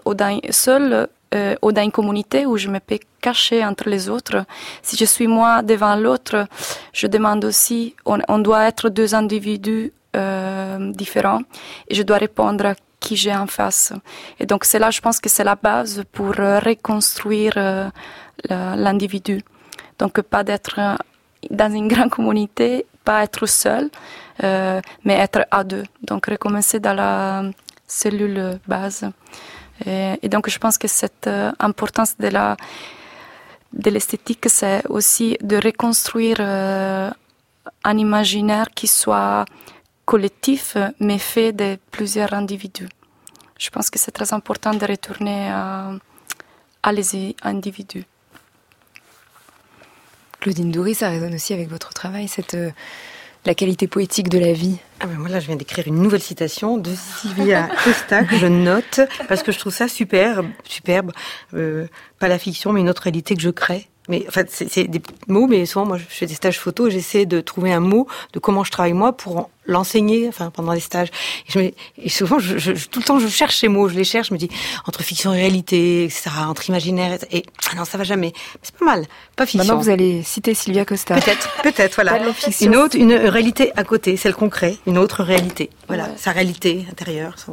seule 0.49 1.07
euh, 1.33 1.55
ou 1.61 1.71
dans 1.71 1.81
une 1.81 1.91
communauté 1.91 2.45
où 2.45 2.57
je 2.57 2.69
me 2.69 2.79
peux 2.79 2.99
cacher 3.21 3.65
entre 3.65 3.89
les 3.89 4.07
autres, 4.09 4.45
si 4.83 4.95
je 4.97 5.05
suis 5.05 5.25
moi 5.25 5.63
devant 5.63 5.95
l'autre, 5.95 6.47
je 6.91 7.07
demande 7.07 7.43
aussi, 7.45 7.95
on, 8.05 8.39
doit 8.39 8.67
être 8.67 8.89
deux 8.89 9.15
individus 9.15 9.93
euh, 10.15 10.91
différents 10.91 11.41
et 11.87 11.95
je 11.95 12.03
dois 12.03 12.17
répondre 12.17 12.65
à 12.67 12.75
qui 12.99 13.15
j'ai 13.15 13.33
en 13.35 13.47
face. 13.47 13.93
Et 14.39 14.45
donc 14.45 14.63
c'est 14.63 14.79
là, 14.79 14.91
je 14.91 15.01
pense 15.01 15.19
que 15.19 15.29
c'est 15.29 15.43
la 15.43 15.55
base 15.55 16.03
pour 16.11 16.39
euh, 16.39 16.59
reconstruire 16.59 17.91
l'individu. 18.49 19.41
Donc 19.97 20.21
pas 20.21 20.43
d'être 20.43 20.79
dans 21.49 21.73
une 21.73 21.87
grande 21.93 22.11
communauté, 22.11 22.85
pas 23.03 23.23
être 23.23 23.45
seul, 23.47 23.89
mais 24.41 25.15
être 25.15 25.47
à 25.49 25.63
deux. 25.63 25.83
Donc 26.03 26.27
recommencer 26.27 26.79
dans 26.79 26.93
la 26.93 27.43
cellule 27.87 28.59
base. 28.67 29.09
Et, 29.85 30.29
donc 30.29 30.49
je 30.49 30.59
pense 30.59 30.77
que 30.77 30.87
cette 30.87 31.29
importance 31.59 32.17
de 32.17 32.27
la 32.27 32.57
de 33.73 33.89
l'esthétique, 33.89 34.45
c'est 34.49 34.85
aussi 34.87 35.37
de 35.41 35.55
reconstruire 35.57 36.39
un 36.39 37.97
imaginaire 37.97 38.67
qui 38.75 38.87
soit 38.87 39.45
collectif, 40.05 40.77
mais 40.99 41.17
fait 41.17 41.51
de 41.51 41.77
plusieurs 41.91 42.33
individus. 42.33 42.89
Je 43.57 43.69
pense 43.69 43.89
que 43.89 43.97
c'est 43.97 44.11
très 44.11 44.33
important 44.33 44.73
de 44.73 44.85
retourner 44.85 45.49
à, 45.49 45.91
à 46.83 46.91
les 46.91 47.35
individus. 47.41 48.05
Claudine 50.39 50.71
Doury, 50.71 50.93
ça 50.93 51.07
résonne 51.07 51.35
aussi 51.35 51.53
avec 51.53 51.69
votre 51.69 51.93
travail, 51.93 52.27
cette, 52.27 52.55
euh, 52.55 52.71
la 53.45 53.55
qualité 53.55 53.87
poétique 53.87 54.29
de 54.29 54.39
la 54.39 54.53
vie. 54.53 54.77
Ah 54.99 55.07
ben 55.07 55.17
moi 55.17 55.29
là, 55.29 55.39
je 55.39 55.47
viens 55.47 55.55
d'écrire 55.55 55.87
une 55.87 56.01
nouvelle 56.01 56.21
citation 56.21 56.77
de 56.77 56.91
Sylvia 56.93 57.69
Costa 57.83 58.23
que 58.23 58.37
je 58.37 58.47
note 58.47 59.01
parce 59.27 59.43
que 59.43 59.51
je 59.51 59.59
trouve 59.59 59.73
ça 59.73 59.87
superbe, 59.87 60.47
superbe. 60.63 61.11
Euh, 61.53 61.87
pas 62.19 62.27
la 62.27 62.39
fiction, 62.39 62.71
mais 62.71 62.79
une 62.79 62.89
autre 62.89 63.03
réalité 63.03 63.35
que 63.35 63.41
je 63.41 63.49
crée. 63.49 63.87
Mais 64.09 64.25
en 64.27 64.31
fait, 64.31 64.49
c'est 64.51 64.85
des 64.85 65.01
mots, 65.27 65.47
mais 65.47 65.65
souvent, 65.65 65.85
moi, 65.85 65.97
je 65.97 66.03
fais 66.07 66.25
des 66.25 66.33
stages 66.33 66.59
photo, 66.59 66.89
j'essaie 66.89 67.25
de 67.25 67.39
trouver 67.39 67.71
un 67.71 67.79
mot 67.79 68.07
de 68.33 68.39
comment 68.39 68.63
je 68.63 68.71
travaille 68.71 68.93
moi 68.93 69.15
pour 69.15 69.49
l'enseigner, 69.65 70.27
enfin, 70.27 70.49
pendant 70.49 70.73
les 70.73 70.81
stages. 70.81 71.07
Et, 71.47 71.51
je 71.51 71.59
et 72.03 72.09
souvent, 72.09 72.37
je, 72.37 72.57
je, 72.57 72.73
tout 72.87 72.99
le 72.99 73.05
temps, 73.05 73.19
je 73.19 73.27
cherche 73.27 73.57
ces 73.57 73.69
mots, 73.69 73.87
je 73.87 73.95
les 73.95 74.03
cherche, 74.03 74.27
je 74.27 74.33
me 74.33 74.37
dis, 74.37 74.49
entre 74.85 75.03
fiction 75.03 75.33
et 75.33 75.37
réalité, 75.37 76.03
etc., 76.03 76.31
entre 76.47 76.67
imaginaire 76.67 77.17
et, 77.31 77.37
et 77.37 77.45
ah 77.71 77.75
non, 77.77 77.85
ça 77.85 77.97
va 77.97 78.03
jamais. 78.03 78.33
C'est 78.61 78.75
pas 78.75 78.83
mal, 78.83 79.05
pas 79.37 79.45
fiction. 79.45 79.59
Maintenant, 79.59 79.81
vous 79.81 79.89
allez 79.89 80.21
citer 80.23 80.53
Sylvia 80.53 80.83
Costa. 80.83 81.15
Peut-être, 81.15 81.49
peut-être, 81.63 81.95
voilà. 81.95 82.19
Une 82.59 82.75
autre, 82.75 82.97
une 82.97 83.13
réalité 83.13 83.71
à 83.77 83.85
côté, 83.85 84.17
celle 84.17 84.33
qu'on 84.33 84.49
crée, 84.49 84.77
une 84.85 84.97
autre 84.97 85.23
réalité. 85.23 85.69
Voilà, 85.87 86.09
sa 86.17 86.31
réalité 86.31 86.85
intérieure. 86.91 87.35
Son... 87.39 87.51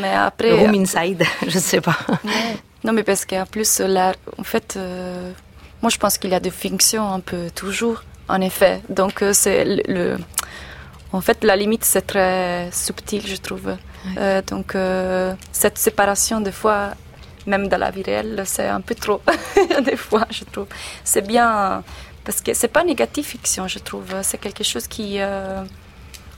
Mais 0.00 0.14
après. 0.14 0.50
Le 0.50 0.54
room 0.60 0.74
inside, 0.74 1.24
je 1.48 1.58
sais 1.58 1.80
pas. 1.80 1.98
Non, 2.84 2.92
mais 2.92 3.02
parce 3.02 3.24
qu'en 3.24 3.46
plus, 3.46 3.80
là, 3.80 4.14
en 4.38 4.44
fait, 4.44 4.74
euh 4.76 5.32
moi, 5.82 5.90
je 5.90 5.98
pense 5.98 6.16
qu'il 6.16 6.30
y 6.30 6.34
a 6.34 6.40
des 6.40 6.50
fonctions 6.50 7.12
un 7.12 7.18
peu 7.20 7.50
toujours, 7.52 8.04
en 8.28 8.40
effet. 8.40 8.80
Donc, 8.88 9.20
euh, 9.22 9.32
c'est 9.32 9.64
le, 9.64 10.16
En 11.12 11.20
fait, 11.20 11.42
la 11.44 11.56
limite, 11.56 11.84
c'est 11.84 12.06
très 12.06 12.70
subtil, 12.72 13.22
je 13.26 13.36
trouve. 13.36 13.76
Euh, 14.16 14.40
donc, 14.42 14.74
euh, 14.74 15.34
cette 15.50 15.76
séparation, 15.76 16.40
des 16.40 16.52
fois, 16.52 16.94
même 17.46 17.66
dans 17.68 17.78
la 17.78 17.90
vie 17.90 18.04
réelle, 18.04 18.44
c'est 18.46 18.68
un 18.68 18.80
peu 18.80 18.94
trop, 18.94 19.20
des 19.84 19.96
fois, 19.96 20.24
je 20.30 20.44
trouve. 20.44 20.68
C'est 21.02 21.26
bien, 21.26 21.82
parce 22.24 22.40
que 22.40 22.54
c'est 22.54 22.68
pas 22.68 22.84
négatif 22.84 23.26
fiction, 23.26 23.66
je 23.66 23.80
trouve. 23.80 24.10
C'est 24.22 24.38
quelque 24.38 24.62
chose 24.62 24.86
qui, 24.86 25.18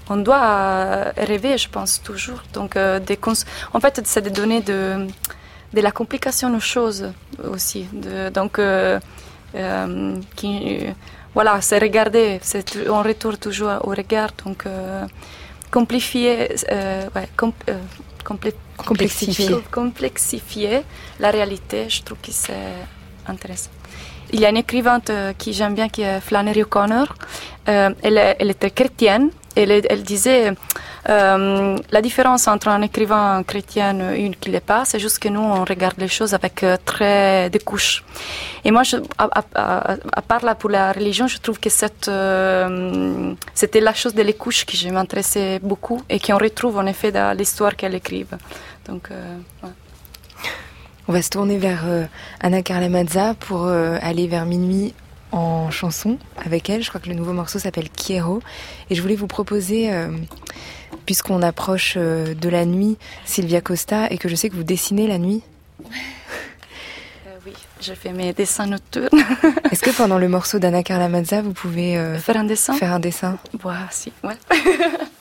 on 0.09 0.17
doit 0.17 1.13
rêver, 1.19 1.59
je 1.59 1.69
pense, 1.69 2.03
toujours. 2.03 2.43
Donc, 2.55 2.77
des 2.77 3.19
en 3.75 3.81
fait, 3.81 4.01
c'est 4.05 4.23
de 4.23 4.31
donner 4.31 4.63
de, 4.63 5.07
de 5.75 5.81
la 5.83 5.93
complication 5.93 6.55
aux 6.57 6.61
choses 6.61 7.13
aussi. 7.45 7.87
De, 7.93 8.31
donc, 8.31 8.59
euh, 9.55 10.17
qui, 10.37 10.79
voilà, 11.33 11.61
c'est 11.61 11.79
regarder, 11.79 12.39
c'est, 12.43 12.89
on 12.89 13.03
retourne 13.03 13.37
toujours 13.37 13.71
au 13.85 13.91
regard, 13.91 14.31
donc 14.45 14.67
euh, 14.67 15.05
complexifier, 15.71 16.49
euh, 16.71 17.09
complexifier. 18.77 19.57
complexifier 19.71 20.83
la 21.21 21.31
réalité, 21.31 21.89
je 21.89 22.03
trouve 22.03 22.19
que 22.19 22.33
c'est 22.33 22.75
intéressant. 23.27 23.71
Il 24.33 24.41
y 24.41 24.47
a 24.47 24.51
une 24.51 24.57
écrivainte 24.57 25.13
qui 25.39 25.53
j'aime 25.53 25.75
bien 25.75 25.89
qui 25.89 26.03
est 26.03 26.21
Flannery 26.21 26.63
O'Connor. 26.63 27.15
elle, 27.67 28.37
elle 28.39 28.51
était 28.51 28.71
chrétienne 28.71 29.31
elle, 29.57 30.03
disait 30.03 30.53
euh, 31.09 31.77
la 31.91 32.03
différence 32.03 32.49
entre 32.49 32.69
un 32.69 32.83
écrivain 32.83 33.43
chrétien 33.43 34.13
et 34.15 34.21
une 34.21 34.35
qui 34.37 34.51
l'est 34.51 34.61
pas, 34.61 34.85
c'est 34.85 34.99
juste 34.99 35.19
que 35.19 35.29
nous 35.29 35.41
on 35.41 35.65
regarde 35.65 35.99
les 35.99 36.09
choses 36.09 36.35
avec 36.35 36.63
euh, 36.63 36.77
très 36.85 37.51
des 37.51 37.59
couches. 37.59 38.05
Et 38.65 38.71
moi, 38.71 38.83
à, 39.19 40.23
part 40.23 40.45
là 40.45 40.55
pour 40.55 40.71
la 40.71 40.93
religion, 40.93 41.27
je 41.27 41.39
trouve 41.39 41.61
que 41.61 41.71
cette 41.71 42.09
euh, 42.09 43.35
c'était 43.55 43.81
la 43.81 43.95
chose 43.95 44.15
des 44.15 44.33
couches 44.33 44.65
qui 44.65 44.91
m'intéressait 44.91 45.59
beaucoup 45.63 46.03
et 46.09 46.19
qu'on 46.19 46.39
retrouve 46.39 46.79
en 46.79 46.87
effet 46.87 47.13
dans 47.13 47.37
l'histoire 47.37 47.77
qu'elle 47.77 47.95
écrive. 47.95 48.37
Donc, 48.87 49.09
On 51.07 51.13
va 51.13 51.21
se 51.21 51.31
tourner 51.31 51.59
vers 51.59 51.85
Anna 52.41 52.63
Carla 52.63 52.89
Mazza 52.89 53.35
pour 53.35 53.67
aller 53.67 54.27
vers 54.27 54.47
minuit 54.47 54.95
en 55.35 55.71
chanson 55.71 56.19
avec 56.45 56.71
elle. 56.71 56.83
Je 56.83 56.89
crois 56.89 57.01
que 57.01 57.09
le 57.09 57.15
nouveau 57.15 57.33
morceau 57.33 57.59
s'appelle 57.59 57.91
Quiero. 57.91 58.41
Et 58.89 58.95
je 58.95 59.03
voulais 59.03 59.17
vous 59.17 59.27
proposer, 59.27 59.93
euh, 59.93 60.09
puisqu'on 61.07 61.43
approche 61.43 61.95
euh, 61.97 62.35
de 62.35 62.49
la 62.49 62.65
nuit, 62.65 62.97
Sylvia 63.25 63.61
Costa, 63.61 64.07
et 64.11 64.19
que 64.19 64.29
je 64.29 64.37
sais 64.37 64.49
que 64.49 64.55
vous 64.55 64.65
dessinez 64.65 65.07
la 65.07 65.19
nuit. 65.19 65.43
Euh, 65.81 67.31
oui, 67.47 67.53
je 67.81 67.93
fais 67.95 68.13
mes 68.13 68.33
dessins 68.33 68.67
nocturnes. 68.67 69.09
Est-ce 69.73 69.83
que 69.83 69.91
pendant 69.91 70.19
le 70.19 70.29
morceau 70.29 70.59
d'Anna 70.59 70.83
Carla 70.83 71.09
Mazza, 71.09 71.43
vous 71.43 71.53
pouvez 71.53 72.01
faire 72.19 72.37
un 72.37 72.45
dessin? 72.45 72.75
Faire 72.75 72.93
un 72.93 73.01
dessin? 73.01 73.39
Voilà, 73.61 73.89
si, 73.91 74.13
ouais. 74.23 74.37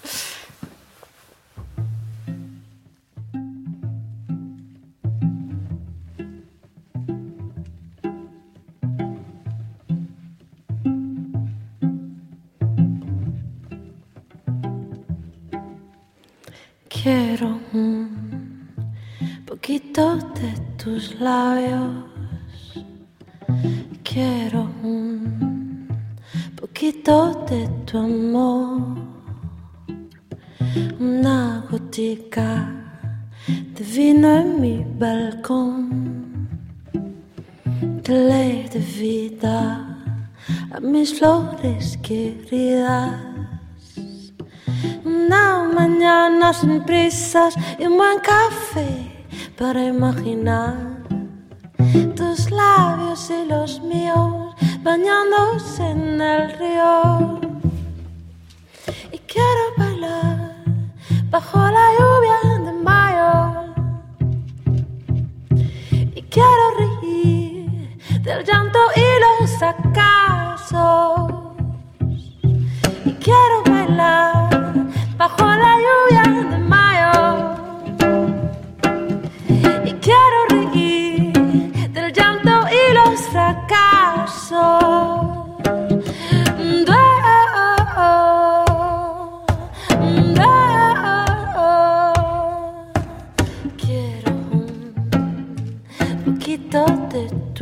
y 47.77 47.85
un 47.85 47.97
buen 47.97 48.19
café 48.19 49.11
para 49.57 49.83
imaginar 49.85 50.75
tus 52.15 52.51
labios 52.51 53.29
y 53.29 53.45
los 53.47 53.81
míos 53.81 54.55
bañándose 54.81 55.89
en 55.89 56.21
el 56.21 56.57
río. 56.57 57.39
Y 59.11 59.17
quiero 59.19 59.63
bailar 59.77 60.55
bajo 61.29 61.59
la 61.59 61.85
lluvia 61.97 62.37
de 62.65 62.73
mayo. 62.89 63.31
Y 66.15 66.21
quiero 66.23 66.65
reír 66.77 67.97
del 68.21 68.43
llanto 68.43 68.79
y 68.95 69.05
los 69.25 69.61
acasos. 69.61 71.31
Y 73.05 73.11
quiero 73.13 73.63
bailar 73.65 74.49
bajo 75.17 75.45
la 75.45 75.77
lluvia 75.77 76.22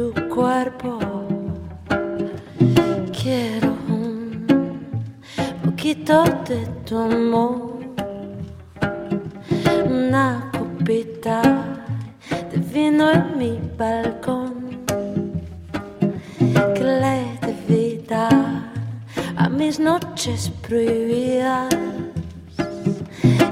tu 0.01 0.13
cuerpo. 0.29 0.97
Quiero 3.19 3.69
un 3.87 4.47
poquito 5.63 6.23
de 6.47 6.59
tu 6.85 6.97
amor. 6.97 7.79
Una 9.85 10.49
copita 10.57 11.41
de 12.51 12.57
vino 12.73 13.11
en 13.11 13.37
mi 13.37 13.59
balcón. 13.77 14.53
Que 16.75 16.83
le 17.03 17.17
dé 17.43 17.53
vida 17.67 18.29
a 19.37 19.49
mis 19.49 19.79
noches 19.79 20.51
prohibidas. 20.65 21.69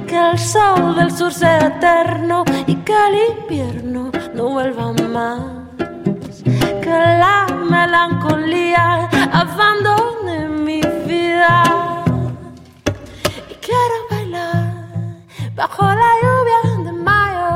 Que 0.08 0.18
el 0.32 0.40
sol 0.40 0.96
del 0.96 1.12
sur 1.12 1.32
sea 1.32 1.68
eterno 1.68 2.44
y 2.66 2.76
que 2.86 2.96
el 3.08 3.16
invierno 3.38 4.12
no 4.34 4.50
vuelva 4.50 4.94
más. 5.14 5.59
Que 6.90 6.96
la 6.96 7.46
melancolía 7.70 9.08
abandone 9.32 10.50
mi 10.50 10.82
vida. 11.06 11.64
Y 13.48 13.54
quiero 13.66 13.98
bailar 14.10 14.74
bajo 15.56 15.84
la 15.84 16.12
lluvia 16.22 16.60
de 16.86 16.92
mayo. 16.92 17.52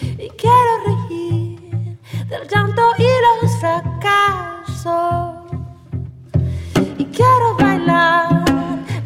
Y 0.00 0.30
quiero 0.40 0.72
reír 0.86 1.98
del 2.30 2.48
llanto 2.48 2.82
y 2.96 3.08
los 3.26 3.52
fracasos. 3.60 5.34
Y 6.96 7.04
quiero 7.04 7.54
bailar 7.58 8.44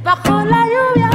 bajo 0.04 0.44
la 0.44 0.66
lluvia 0.74 1.11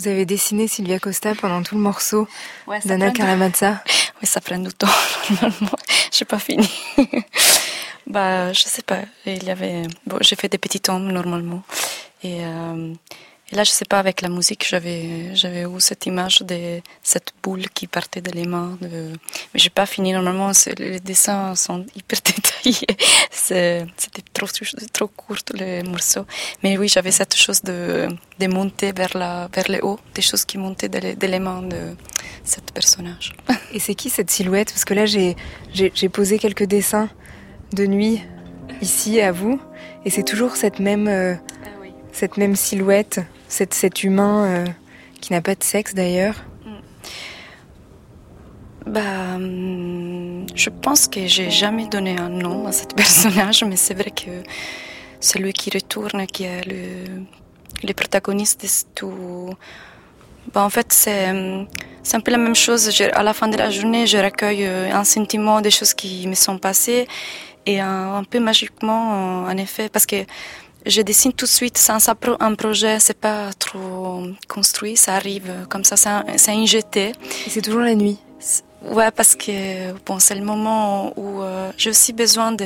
Vous 0.00 0.08
avez 0.08 0.24
dessiné 0.24 0.66
Sylvia 0.66 0.98
Costa 0.98 1.34
pendant 1.34 1.62
tout 1.62 1.74
le 1.74 1.82
morceau 1.82 2.26
Ouais, 2.66 2.80
d'Anna 2.86 3.10
Karamazza. 3.10 3.84
Oui, 4.22 4.26
ça 4.26 4.40
prend 4.40 4.58
du 4.58 4.72
temps, 4.72 4.86
normalement. 5.30 5.78
J'ai 6.10 6.24
pas 6.24 6.38
fini. 6.38 6.68
bah, 8.06 8.50
je 8.52 8.62
sais 8.62 8.82
pas. 8.82 9.00
Il 9.26 9.44
y 9.44 9.50
avait, 9.50 9.82
bon, 10.06 10.16
j'ai 10.20 10.36
fait 10.36 10.48
des 10.48 10.56
petits 10.58 10.80
tomes 10.80 11.10
normalement. 11.10 11.62
Et, 12.22 12.38
euh, 12.44 12.94
et 13.52 13.56
là, 13.56 13.64
je 13.64 13.70
sais 13.70 13.84
pas, 13.84 13.98
avec 13.98 14.20
la 14.22 14.28
musique, 14.28 14.64
j'avais, 14.68 15.34
j'avais 15.34 15.62
eu 15.62 15.80
cette 15.80 16.06
image 16.06 16.40
de 16.42 16.80
cette 17.02 17.32
boule 17.42 17.68
qui 17.70 17.86
partait 17.88 18.20
de 18.20 18.30
les 18.30 18.46
mains. 18.46 18.78
De... 18.80 19.10
Mais 19.52 19.60
j'ai 19.62 19.70
pas 19.70 19.86
fini. 19.86 20.12
Normalement, 20.12 20.52
les 20.78 21.00
dessins 21.00 21.54
sont 21.56 21.84
hyper 21.96 22.20
détaillés. 22.24 22.86
C'était 23.30 23.86
trop, 24.32 24.46
trop 24.92 25.08
court, 25.08 25.36
les 25.54 25.82
morceaux. 25.82 26.26
Mais 26.62 26.78
oui, 26.78 26.86
j'avais 26.88 27.10
cette 27.10 27.34
chose 27.34 27.62
de, 27.62 28.08
de 28.38 28.46
monter 28.46 28.92
vers, 28.92 29.16
la, 29.16 29.48
vers 29.52 29.68
le 29.68 29.84
haut, 29.84 29.98
des 30.14 30.22
choses 30.22 30.44
qui 30.44 30.56
montaient 30.58 30.88
de 30.88 30.98
les, 30.98 31.16
de 31.16 31.26
les 31.26 31.40
mains 31.40 31.62
de 31.62 31.96
cet 32.44 32.70
personnage. 32.72 33.32
Et 33.72 33.80
c'est 33.80 33.94
qui 33.94 34.10
cette 34.10 34.30
silhouette? 34.30 34.70
Parce 34.72 34.84
que 34.84 34.94
là, 34.94 35.06
j'ai 35.06 35.36
j'ai- 35.72 35.92
j'ai 35.94 36.08
posé 36.08 36.38
quelques 36.38 36.64
dessins 36.64 37.08
de 37.72 37.86
nuit 37.86 38.20
ici 38.80 39.20
à 39.20 39.32
vous, 39.32 39.60
et 40.04 40.10
c'est 40.10 40.22
toujours 40.24 40.56
cette 40.56 40.78
même, 40.78 41.08
euh, 41.08 41.34
cette 42.12 42.36
même 42.36 42.56
silhouette, 42.56 43.20
cet, 43.50 43.74
cet 43.74 44.04
humain 44.04 44.44
euh, 44.44 44.66
qui 45.20 45.34
n'a 45.34 45.42
pas 45.42 45.54
de 45.54 45.62
sexe 45.62 45.92
d'ailleurs. 45.92 46.36
Bah, 48.86 49.34
hum, 49.34 50.46
je 50.54 50.70
pense 50.70 51.06
que 51.06 51.26
j'ai 51.26 51.50
jamais 51.50 51.86
donné 51.86 52.16
un 52.16 52.30
nom 52.30 52.66
à 52.66 52.72
ce 52.72 52.86
personnage, 52.96 53.62
mais 53.64 53.76
c'est 53.76 53.94
vrai 53.94 54.10
que 54.10 54.30
celui 55.20 55.52
qui 55.52 55.70
retourne, 55.70 56.26
qui 56.26 56.44
est 56.44 56.64
le, 56.66 57.22
le 57.86 57.92
protagoniste 57.92 58.62
de 58.62 58.68
tout. 58.94 59.50
Bah, 60.54 60.64
en 60.64 60.70
fait, 60.70 60.92
c'est 60.92 61.30
hum, 61.30 61.66
c'est 62.02 62.16
un 62.16 62.20
peu 62.20 62.30
la 62.30 62.38
même 62.38 62.54
chose. 62.56 62.90
À 63.12 63.22
la 63.22 63.34
fin 63.34 63.48
de 63.48 63.56
la 63.56 63.68
journée, 63.68 64.06
je 64.06 64.16
recueille 64.16 64.64
euh, 64.64 64.92
un 64.92 65.04
sentiment 65.04 65.60
des 65.60 65.70
choses 65.70 65.92
qui 65.92 66.26
me 66.26 66.34
sont 66.34 66.56
passées 66.56 67.06
et 67.66 67.78
un, 67.80 68.14
un 68.14 68.24
peu 68.24 68.40
magiquement, 68.40 69.44
en 69.44 69.56
effet, 69.58 69.90
parce 69.90 70.06
que 70.06 70.24
je 70.86 71.02
dessine 71.02 71.32
tout 71.32 71.46
de 71.46 71.50
suite 71.50 71.78
sans 71.78 72.08
un 72.08 72.14
pro- 72.14 72.36
un 72.40 72.54
projet, 72.54 72.98
c'est 73.00 73.18
pas 73.18 73.52
trop 73.58 74.22
construit, 74.48 74.96
ça 74.96 75.14
arrive 75.14 75.50
comme 75.68 75.84
ça, 75.84 75.96
c'est 75.96 76.08
un- 76.08 76.24
c'est 76.36 76.52
injeté. 76.52 77.12
Et 77.46 77.50
c'est 77.50 77.62
toujours 77.62 77.80
la 77.82 77.94
nuit. 77.94 78.18
Ouais, 78.82 79.10
parce 79.10 79.34
que 79.36 79.92
bon, 80.06 80.18
c'est 80.18 80.34
le 80.34 80.44
moment 80.44 81.12
où 81.18 81.42
euh, 81.42 81.70
j'ai 81.76 81.90
aussi 81.90 82.12
besoin 82.14 82.52
de, 82.52 82.64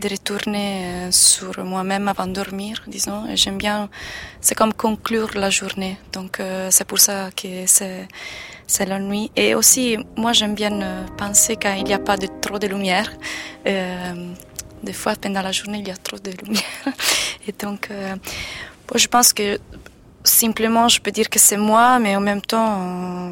de 0.00 0.08
retourner 0.08 0.84
euh, 0.84 1.10
sur 1.12 1.64
moi-même 1.64 2.08
avant 2.08 2.26
de 2.26 2.32
dormir, 2.32 2.82
disons. 2.88 3.22
J'aime 3.36 3.58
bien, 3.58 3.88
c'est 4.40 4.56
comme 4.56 4.72
conclure 4.72 5.30
la 5.36 5.50
journée. 5.50 5.96
Donc 6.12 6.40
euh, 6.40 6.68
c'est 6.72 6.84
pour 6.84 6.98
ça 6.98 7.30
que 7.36 7.48
c'est 7.66 8.08
c'est 8.66 8.86
la 8.86 8.98
nuit. 8.98 9.30
Et 9.36 9.54
aussi, 9.54 9.96
moi 10.16 10.32
j'aime 10.32 10.54
bien 10.54 11.06
penser 11.16 11.54
quand 11.56 11.72
il 11.74 11.84
n'y 11.84 11.94
a 11.94 11.98
pas 12.00 12.16
de, 12.16 12.26
trop 12.42 12.58
de 12.58 12.66
lumière. 12.66 13.08
Euh, 13.66 14.32
des 14.82 14.92
fois, 14.92 15.14
pendant 15.16 15.42
la 15.42 15.52
journée, 15.52 15.78
il 15.78 15.88
y 15.88 15.90
a 15.90 15.96
trop 15.96 16.18
de 16.18 16.30
lumière. 16.30 16.62
Et 17.46 17.52
donc, 17.52 17.88
euh, 17.90 18.14
bon, 18.86 18.98
je 18.98 19.08
pense 19.08 19.32
que 19.32 19.58
simplement, 20.24 20.88
je 20.88 21.00
peux 21.00 21.10
dire 21.10 21.28
que 21.28 21.38
c'est 21.38 21.56
moi, 21.56 21.98
mais 21.98 22.16
en 22.16 22.20
même 22.20 22.40
temps, 22.40 22.80
euh, 22.80 23.30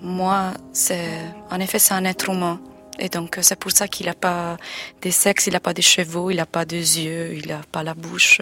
moi, 0.00 0.52
c'est, 0.72 1.10
en 1.50 1.60
effet, 1.60 1.78
c'est 1.78 1.94
un 1.94 2.04
être 2.04 2.30
humain. 2.30 2.60
Et 2.98 3.08
donc, 3.08 3.38
euh, 3.38 3.42
c'est 3.42 3.58
pour 3.58 3.72
ça 3.72 3.88
qu'il 3.88 4.06
n'a 4.06 4.14
pas 4.14 4.56
de 5.02 5.10
sexe, 5.10 5.46
il 5.46 5.54
n'a 5.54 5.60
pas 5.60 5.74
de 5.74 5.82
cheveux, 5.82 6.30
il 6.30 6.36
n'a 6.36 6.46
pas 6.46 6.64
de 6.64 6.76
yeux, 6.76 7.34
il 7.34 7.48
n'a 7.48 7.60
pas 7.72 7.82
la 7.82 7.94
bouche. 7.94 8.40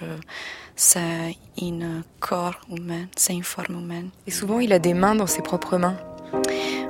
C'est 0.75 1.37
un 1.61 2.03
corps 2.21 2.61
humain, 2.71 3.07
c'est 3.17 3.33
une 3.33 3.43
forme 3.43 3.81
humaine. 3.81 4.11
Et 4.27 4.31
souvent, 4.31 4.61
il 4.61 4.73
a 4.73 4.79
des 4.79 4.95
mains 4.95 5.15
dans 5.15 5.27
ses 5.27 5.43
propres 5.43 5.77
mains. 5.77 5.97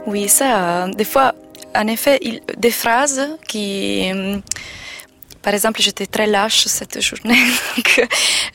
Oui, 0.06 0.28
ça, 0.28 0.88
des 0.88 1.04
fois, 1.04 1.34
en 1.74 1.86
effet, 1.86 2.18
il, 2.22 2.40
des 2.56 2.70
phrases 2.70 3.28
qui, 3.46 4.10
euh, 4.12 4.38
par 5.48 5.54
exemple, 5.54 5.80
j'étais 5.80 6.04
très 6.04 6.26
lâche 6.26 6.66
cette 6.66 7.00
journée. 7.00 7.42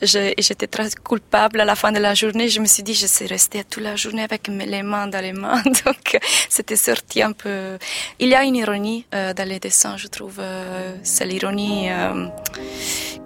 j'étais 0.46 0.68
très 0.68 0.88
coupable 1.02 1.58
à 1.60 1.64
la 1.64 1.74
fin 1.74 1.90
de 1.90 1.98
la 1.98 2.14
journée. 2.14 2.48
Je 2.48 2.60
me 2.60 2.66
suis 2.66 2.84
dit, 2.84 2.94
je 2.94 3.08
suis 3.08 3.26
restée 3.26 3.64
toute 3.64 3.82
la 3.82 3.96
journée 3.96 4.22
avec 4.22 4.46
les 4.46 4.84
mains 4.84 5.08
dans 5.08 5.20
les 5.20 5.32
mains. 5.32 5.60
Donc, 5.84 6.16
c'était 6.48 6.76
sorti 6.76 7.20
un 7.20 7.32
peu. 7.32 7.78
Il 8.20 8.28
y 8.28 8.36
a 8.36 8.44
une 8.44 8.54
ironie 8.54 9.06
euh, 9.12 9.34
dans 9.34 9.48
les 9.48 9.58
dessins, 9.58 9.96
je 9.96 10.06
trouve. 10.06 10.36
Euh, 10.38 10.94
c'est 11.02 11.26
l'ironie 11.26 11.90
euh, 11.90 12.28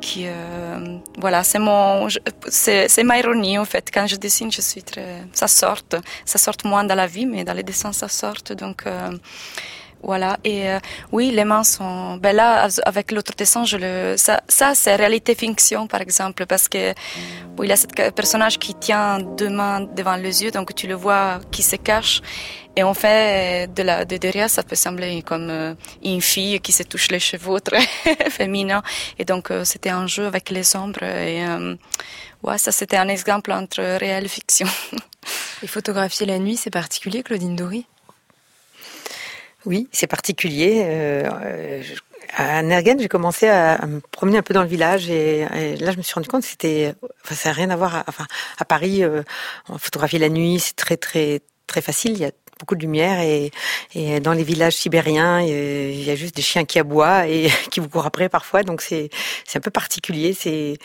qui, 0.00 0.24
voilà, 1.18 1.44
c'est 1.44 1.58
mon, 1.58 2.08
c'est 2.48 3.04
ma 3.04 3.18
ironie 3.18 3.58
en 3.58 3.66
fait. 3.66 3.90
Quand 3.92 4.06
je 4.06 4.16
dessine, 4.16 4.50
je 4.50 4.62
suis 4.62 4.82
très, 4.82 5.10
ça 5.34 5.46
sort, 5.46 5.82
ça 6.24 6.38
sort 6.38 6.56
moins 6.64 6.84
dans 6.84 6.94
la 6.94 7.06
vie, 7.06 7.26
mais 7.26 7.44
dans 7.44 7.52
les 7.60 7.64
dessins, 7.64 7.92
ça 7.92 8.08
sort. 8.08 8.40
Donc 8.56 8.84
voilà. 10.02 10.38
Et 10.44 10.68
euh, 10.68 10.78
oui, 11.12 11.30
les 11.30 11.44
mains 11.44 11.64
sont. 11.64 12.16
Ben 12.16 12.34
là, 12.34 12.68
avec 12.84 13.10
l'autre 13.10 13.32
dessin, 13.36 13.64
je 13.64 13.76
le. 13.76 14.14
Ça, 14.16 14.74
c'est 14.74 14.96
réalité 14.96 15.34
fiction, 15.34 15.86
par 15.86 16.00
exemple, 16.00 16.46
parce 16.46 16.68
que 16.68 16.94
il 17.60 17.68
y 17.68 17.72
a 17.72 17.76
ce 17.76 17.86
personnage 18.10 18.58
qui 18.58 18.74
tient 18.74 19.18
deux 19.18 19.48
mains 19.48 19.80
devant 19.80 20.16
les 20.16 20.44
yeux, 20.44 20.50
donc 20.50 20.74
tu 20.74 20.86
le 20.86 20.94
vois 20.94 21.40
qui 21.50 21.62
se 21.62 21.76
cache. 21.76 22.22
Et 22.76 22.84
en 22.84 22.94
fait, 22.94 23.74
de, 23.74 24.16
derrière, 24.16 24.48
ça 24.48 24.62
peut 24.62 24.76
sembler 24.76 25.22
comme 25.22 25.50
euh, 25.50 25.74
une 26.04 26.20
fille 26.20 26.60
qui 26.60 26.70
se 26.70 26.84
touche 26.84 27.10
les 27.10 27.18
cheveux 27.18 27.60
très 27.60 27.80
féminin. 28.30 28.84
Et 29.18 29.24
donc, 29.24 29.50
euh, 29.50 29.64
c'était 29.64 29.90
un 29.90 30.06
jeu 30.06 30.26
avec 30.26 30.50
les 30.50 30.76
ombres. 30.76 31.02
Et 31.02 31.42
ouais, 32.44 32.58
ça, 32.58 32.70
c'était 32.70 32.96
un 32.96 33.08
exemple 33.08 33.50
entre 33.50 33.82
réel 33.98 34.28
fiction. 34.28 34.68
et 35.62 35.66
photographier 35.66 36.24
la 36.24 36.38
nuit, 36.38 36.56
c'est 36.56 36.70
particulier, 36.70 37.24
Claudine 37.24 37.56
Dory? 37.56 37.84
Oui, 39.68 39.86
c'est 39.92 40.06
particulier. 40.06 40.82
Euh, 40.86 41.82
à 42.34 42.62
Nergen, 42.62 42.98
j'ai 42.98 43.08
commencé 43.08 43.48
à, 43.48 43.84
me 43.86 44.00
promener 44.00 44.38
un 44.38 44.42
peu 44.42 44.54
dans 44.54 44.62
le 44.62 44.68
village 44.68 45.10
et, 45.10 45.46
là, 45.78 45.92
je 45.92 45.98
me 45.98 46.02
suis 46.02 46.14
rendu 46.14 46.26
compte 46.26 46.42
que 46.42 46.48
c'était, 46.48 46.94
enfin, 47.22 47.34
ça 47.34 47.50
n'a 47.50 47.52
rien 47.52 47.68
à 47.68 47.76
voir. 47.76 47.96
À, 47.96 48.04
enfin, 48.08 48.26
à 48.56 48.64
Paris, 48.64 49.04
euh, 49.04 49.22
photographier 49.76 50.18
la 50.18 50.30
nuit, 50.30 50.58
c'est 50.58 50.74
très, 50.74 50.96
très, 50.96 51.40
très 51.66 51.82
facile. 51.82 52.12
Il 52.12 52.18
y 52.20 52.24
a 52.24 52.30
beaucoup 52.58 52.76
de 52.76 52.80
lumière 52.80 53.20
et, 53.20 53.50
et 53.94 54.20
dans 54.20 54.32
les 54.32 54.42
villages 54.42 54.74
sibériens, 54.74 55.42
il 55.42 56.02
y 56.02 56.10
a 56.10 56.16
juste 56.16 56.34
des 56.34 56.42
chiens 56.42 56.64
qui 56.64 56.78
aboient 56.78 57.28
et 57.28 57.50
qui 57.70 57.80
vous 57.80 57.90
courent 57.90 58.06
après 58.06 58.30
parfois. 58.30 58.62
Donc 58.62 58.80
c'est, 58.80 59.10
c'est 59.44 59.58
un 59.58 59.62
peu 59.62 59.70
particulier. 59.70 60.32
C'est 60.32 60.78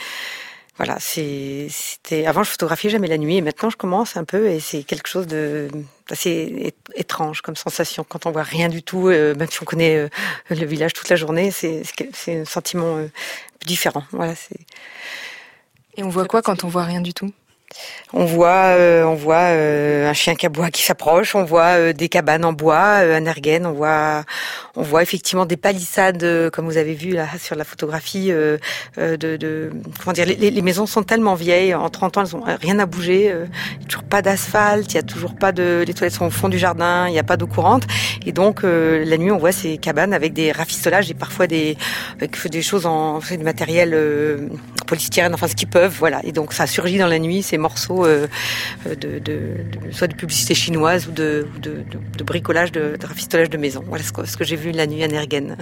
voilà, 0.78 0.98
c'était 1.00 2.26
avant 2.26 2.44
je 2.44 2.50
photographiais 2.50 2.90
jamais 2.90 3.08
la 3.08 3.20
nuit 3.20 3.38
et 3.38 3.42
maintenant 3.42 3.70
je 3.70 3.78
commence 3.78 4.18
un 4.18 4.24
peu 4.24 4.48
et 4.48 4.60
c'est 4.60 4.84
quelque 4.84 5.08
chose 5.08 5.28
de 5.28 5.70
assez 6.10 6.74
étrange 6.96 7.42
comme 7.42 7.56
sensation 7.56 8.04
quand 8.08 8.26
on 8.26 8.32
voit 8.32 8.44
rien 8.44 8.70
du 8.70 8.82
tout, 8.82 9.08
euh, 9.08 9.36
même 9.36 9.50
si 9.50 9.62
on 9.62 9.66
connaît 9.66 9.98
euh, 9.98 10.10
le 10.50 10.66
village 10.66 10.94
toute 10.94 11.10
la 11.10 11.16
journée, 11.16 11.52
c'est 11.52 11.84
un 12.28 12.46
sentiment 12.46 12.98
euh, 12.98 13.08
différent. 13.68 14.04
Voilà, 14.12 14.34
c'est. 14.34 14.60
Et 15.96 16.04
on 16.04 16.10
voit 16.10 16.26
quoi 16.26 16.42
quand 16.42 16.64
on 16.64 16.70
voit 16.70 16.86
rien 16.86 17.02
du 17.02 17.14
tout? 17.14 17.32
On 18.14 18.26
voit, 18.26 18.76
euh, 18.78 19.04
on 19.04 19.16
voit 19.16 19.36
euh, 19.36 20.10
un 20.10 20.14
chien 20.14 20.36
cabois 20.36 20.70
qui 20.70 20.84
s'approche, 20.84 21.36
on 21.36 21.44
voit 21.44 21.78
euh, 21.80 21.94
des 21.94 22.10
cabanes 22.10 22.46
en 22.46 22.54
bois, 22.54 22.98
un 22.98 23.26
ergen, 23.26 23.66
on 23.66 23.72
voit, 23.72 24.24
on 24.76 24.84
voit 24.84 25.02
effectivement 25.02 25.46
des 25.46 25.58
palissades, 25.58 26.52
comme 26.52 26.66
vous 26.66 26.78
avez 26.78 26.94
vu 26.94 27.12
là 27.12 27.28
sur 27.40 27.56
la 27.56 27.64
photographie. 27.64 28.32
de, 28.98 29.72
comment 30.00 30.14
dire, 30.14 30.26
les, 30.26 30.62
maisons 30.62 30.86
sont 30.86 31.04
tellement 31.04 31.36
vieilles, 31.36 31.74
en 31.74 31.90
30 31.90 32.18
ans, 32.18 32.22
elles 32.22 32.36
ont 32.36 32.44
rien 32.62 32.78
à 32.80 32.86
bouger. 32.86 33.34
toujours 33.88 34.04
pas 34.04 34.22
d'asphalte, 34.22 34.94
il 34.94 34.96
y 34.96 35.00
a 35.00 35.04
toujours 35.04 35.36
pas 35.36 35.52
de, 35.52 35.84
les 35.86 35.94
toilettes 35.94 36.14
sont 36.14 36.28
au 36.28 36.32
fond 36.32 36.50
du 36.50 36.60
jardin, 36.60 37.08
il 37.08 37.12
n'y 37.14 37.20
a 37.20 37.24
pas 37.24 37.38
d'eau 37.38 37.48
courante, 37.48 37.84
et 38.26 38.32
donc 38.32 38.62
la 38.64 39.18
nuit 39.18 39.32
on 39.32 39.38
voit 39.38 39.52
ces 39.52 39.78
cabanes 39.78 40.14
avec 40.14 40.34
des 40.34 40.52
rafistolages 40.52 41.10
et 41.10 41.14
parfois 41.16 41.48
des, 41.48 41.78
avec 42.18 42.48
des 42.48 42.62
choses 42.62 42.86
en, 42.86 43.20
matériel 43.42 43.98
polystyrène, 44.86 45.34
enfin 45.34 45.48
ce 45.48 45.56
qu'ils 45.56 45.68
peuvent, 45.68 45.96
voilà. 45.98 46.22
Et 46.24 46.32
donc 46.32 46.54
ça 46.54 46.68
surgit 46.68 46.98
dans 46.98 47.08
la 47.08 47.20
nuit, 47.20 47.42
c'est 47.42 47.58
morceaux 47.68 48.06
euh, 48.06 48.28
de, 48.86 49.40
soit 49.92 50.08
de 50.08 50.16
publicité 50.16 50.54
chinoise 50.54 51.08
ou 51.08 51.12
de, 51.12 51.48
bricolage, 52.32 52.72
de, 52.72 52.98
rafistolage 53.12 53.50
de 53.50 53.58
maison. 53.58 53.84
Voilà 53.88 54.04
ce 54.04 54.38
que 54.38 54.44
j'ai 54.44 54.60
vu 54.64 54.72
la 54.72 54.86
nuit 54.88 55.04
à 55.04 55.08
Nergen. 55.08 55.58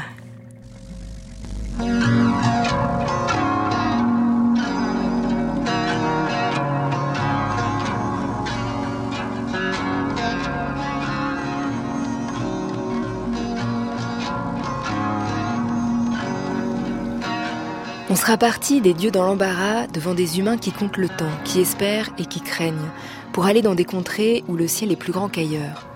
On 18.12 18.16
sera 18.18 18.36
parti 18.36 18.82
des 18.82 18.94
dieux 18.94 19.10
dans 19.10 19.24
l'embarras 19.24 19.88
devant 19.88 20.14
des 20.14 20.38
humains 20.38 20.58
qui 20.58 20.74
comptent 20.74 20.98
le 20.98 21.08
temps, 21.08 21.32
qui 21.46 21.62
espèrent 21.62 22.10
et 22.18 22.26
qui 22.26 22.42
craignent, 22.42 22.90
pour 23.32 23.46
aller 23.46 23.62
dans 23.62 23.74
des 23.74 23.86
contrées 23.86 24.44
où 24.50 24.58
le 24.58 24.68
ciel 24.68 24.92
est 24.92 24.98
plus 24.98 25.14
grand 25.14 25.30
qu'ailleurs. 25.30 25.88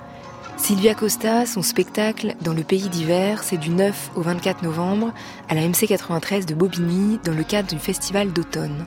Sylvia 0.56 0.96
Costa, 0.96 1.46
son 1.46 1.62
spectacle 1.62 2.36
Dans 2.40 2.54
le 2.54 2.64
pays 2.64 2.88
d'hiver, 2.88 3.44
c'est 3.44 3.58
du 3.58 3.70
9 3.70 4.12
au 4.16 4.22
24 4.22 4.64
novembre 4.64 5.12
à 5.50 5.56
la 5.56 5.68
MC 5.68 5.88
93 5.88 6.46
de 6.46 6.56
Bobigny 6.56 7.20
dans 7.26 7.34
le 7.34 7.44
cadre 7.44 7.68
du 7.68 7.80
festival 7.80 8.32
d'automne. 8.32 8.86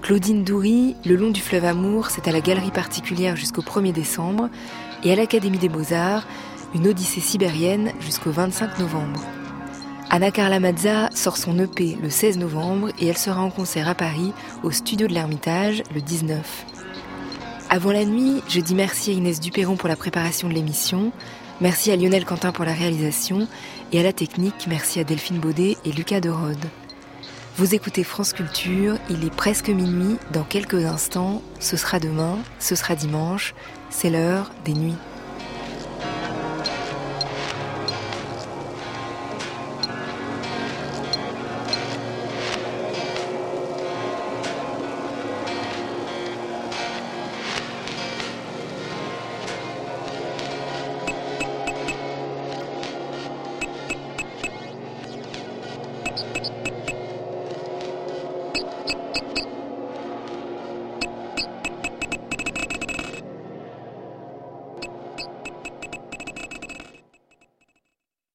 Claudine 0.00 0.44
Doury, 0.44 0.94
Le 1.04 1.16
long 1.16 1.30
du 1.30 1.40
fleuve 1.40 1.64
Amour, 1.64 2.10
c'est 2.10 2.28
à 2.28 2.32
la 2.32 2.40
galerie 2.40 2.70
particulière 2.70 3.34
jusqu'au 3.34 3.62
1er 3.62 3.92
décembre 3.92 4.50
et 5.02 5.12
à 5.12 5.16
l'Académie 5.16 5.58
des 5.58 5.68
Beaux-Arts, 5.68 6.28
une 6.76 6.86
odyssée 6.86 7.20
sibérienne 7.20 7.90
jusqu'au 7.98 8.30
25 8.30 8.78
novembre. 8.78 9.24
Anna 10.08 10.30
Carla 10.30 10.60
Mazza 10.60 11.10
sort 11.12 11.36
son 11.36 11.58
EP 11.58 11.98
le 12.00 12.10
16 12.10 12.38
novembre 12.38 12.90
et 13.00 13.08
elle 13.08 13.18
sera 13.18 13.40
en 13.40 13.50
concert 13.50 13.88
à 13.88 13.94
Paris 13.96 14.32
au 14.62 14.70
studio 14.70 15.08
de 15.08 15.12
l'Ermitage 15.12 15.82
le 15.92 16.00
19. 16.00 16.66
Avant 17.70 17.90
la 17.90 18.04
nuit, 18.04 18.40
je 18.48 18.60
dis 18.60 18.76
merci 18.76 19.10
à 19.10 19.14
Inès 19.14 19.40
Duperron 19.40 19.76
pour 19.76 19.88
la 19.88 19.96
préparation 19.96 20.48
de 20.48 20.54
l'émission, 20.54 21.10
merci 21.60 21.90
à 21.90 21.96
Lionel 21.96 22.24
Quentin 22.24 22.52
pour 22.52 22.64
la 22.64 22.72
réalisation 22.72 23.48
et 23.92 23.98
à 23.98 24.04
la 24.04 24.12
technique, 24.12 24.66
merci 24.68 25.00
à 25.00 25.04
Delphine 25.04 25.40
Baudet 25.40 25.76
et 25.84 25.90
Lucas 25.90 26.20
de 26.20 26.30
Rode. 26.30 26.64
Vous 27.56 27.74
écoutez 27.74 28.04
France 28.04 28.32
Culture, 28.32 28.98
il 29.10 29.24
est 29.24 29.34
presque 29.34 29.70
minuit, 29.70 30.18
dans 30.32 30.44
quelques 30.44 30.84
instants, 30.84 31.42
ce 31.58 31.76
sera 31.76 31.98
demain, 31.98 32.38
ce 32.60 32.76
sera 32.76 32.94
dimanche, 32.94 33.54
c'est 33.90 34.10
l'heure 34.10 34.52
des 34.64 34.74
nuits. 34.74 34.94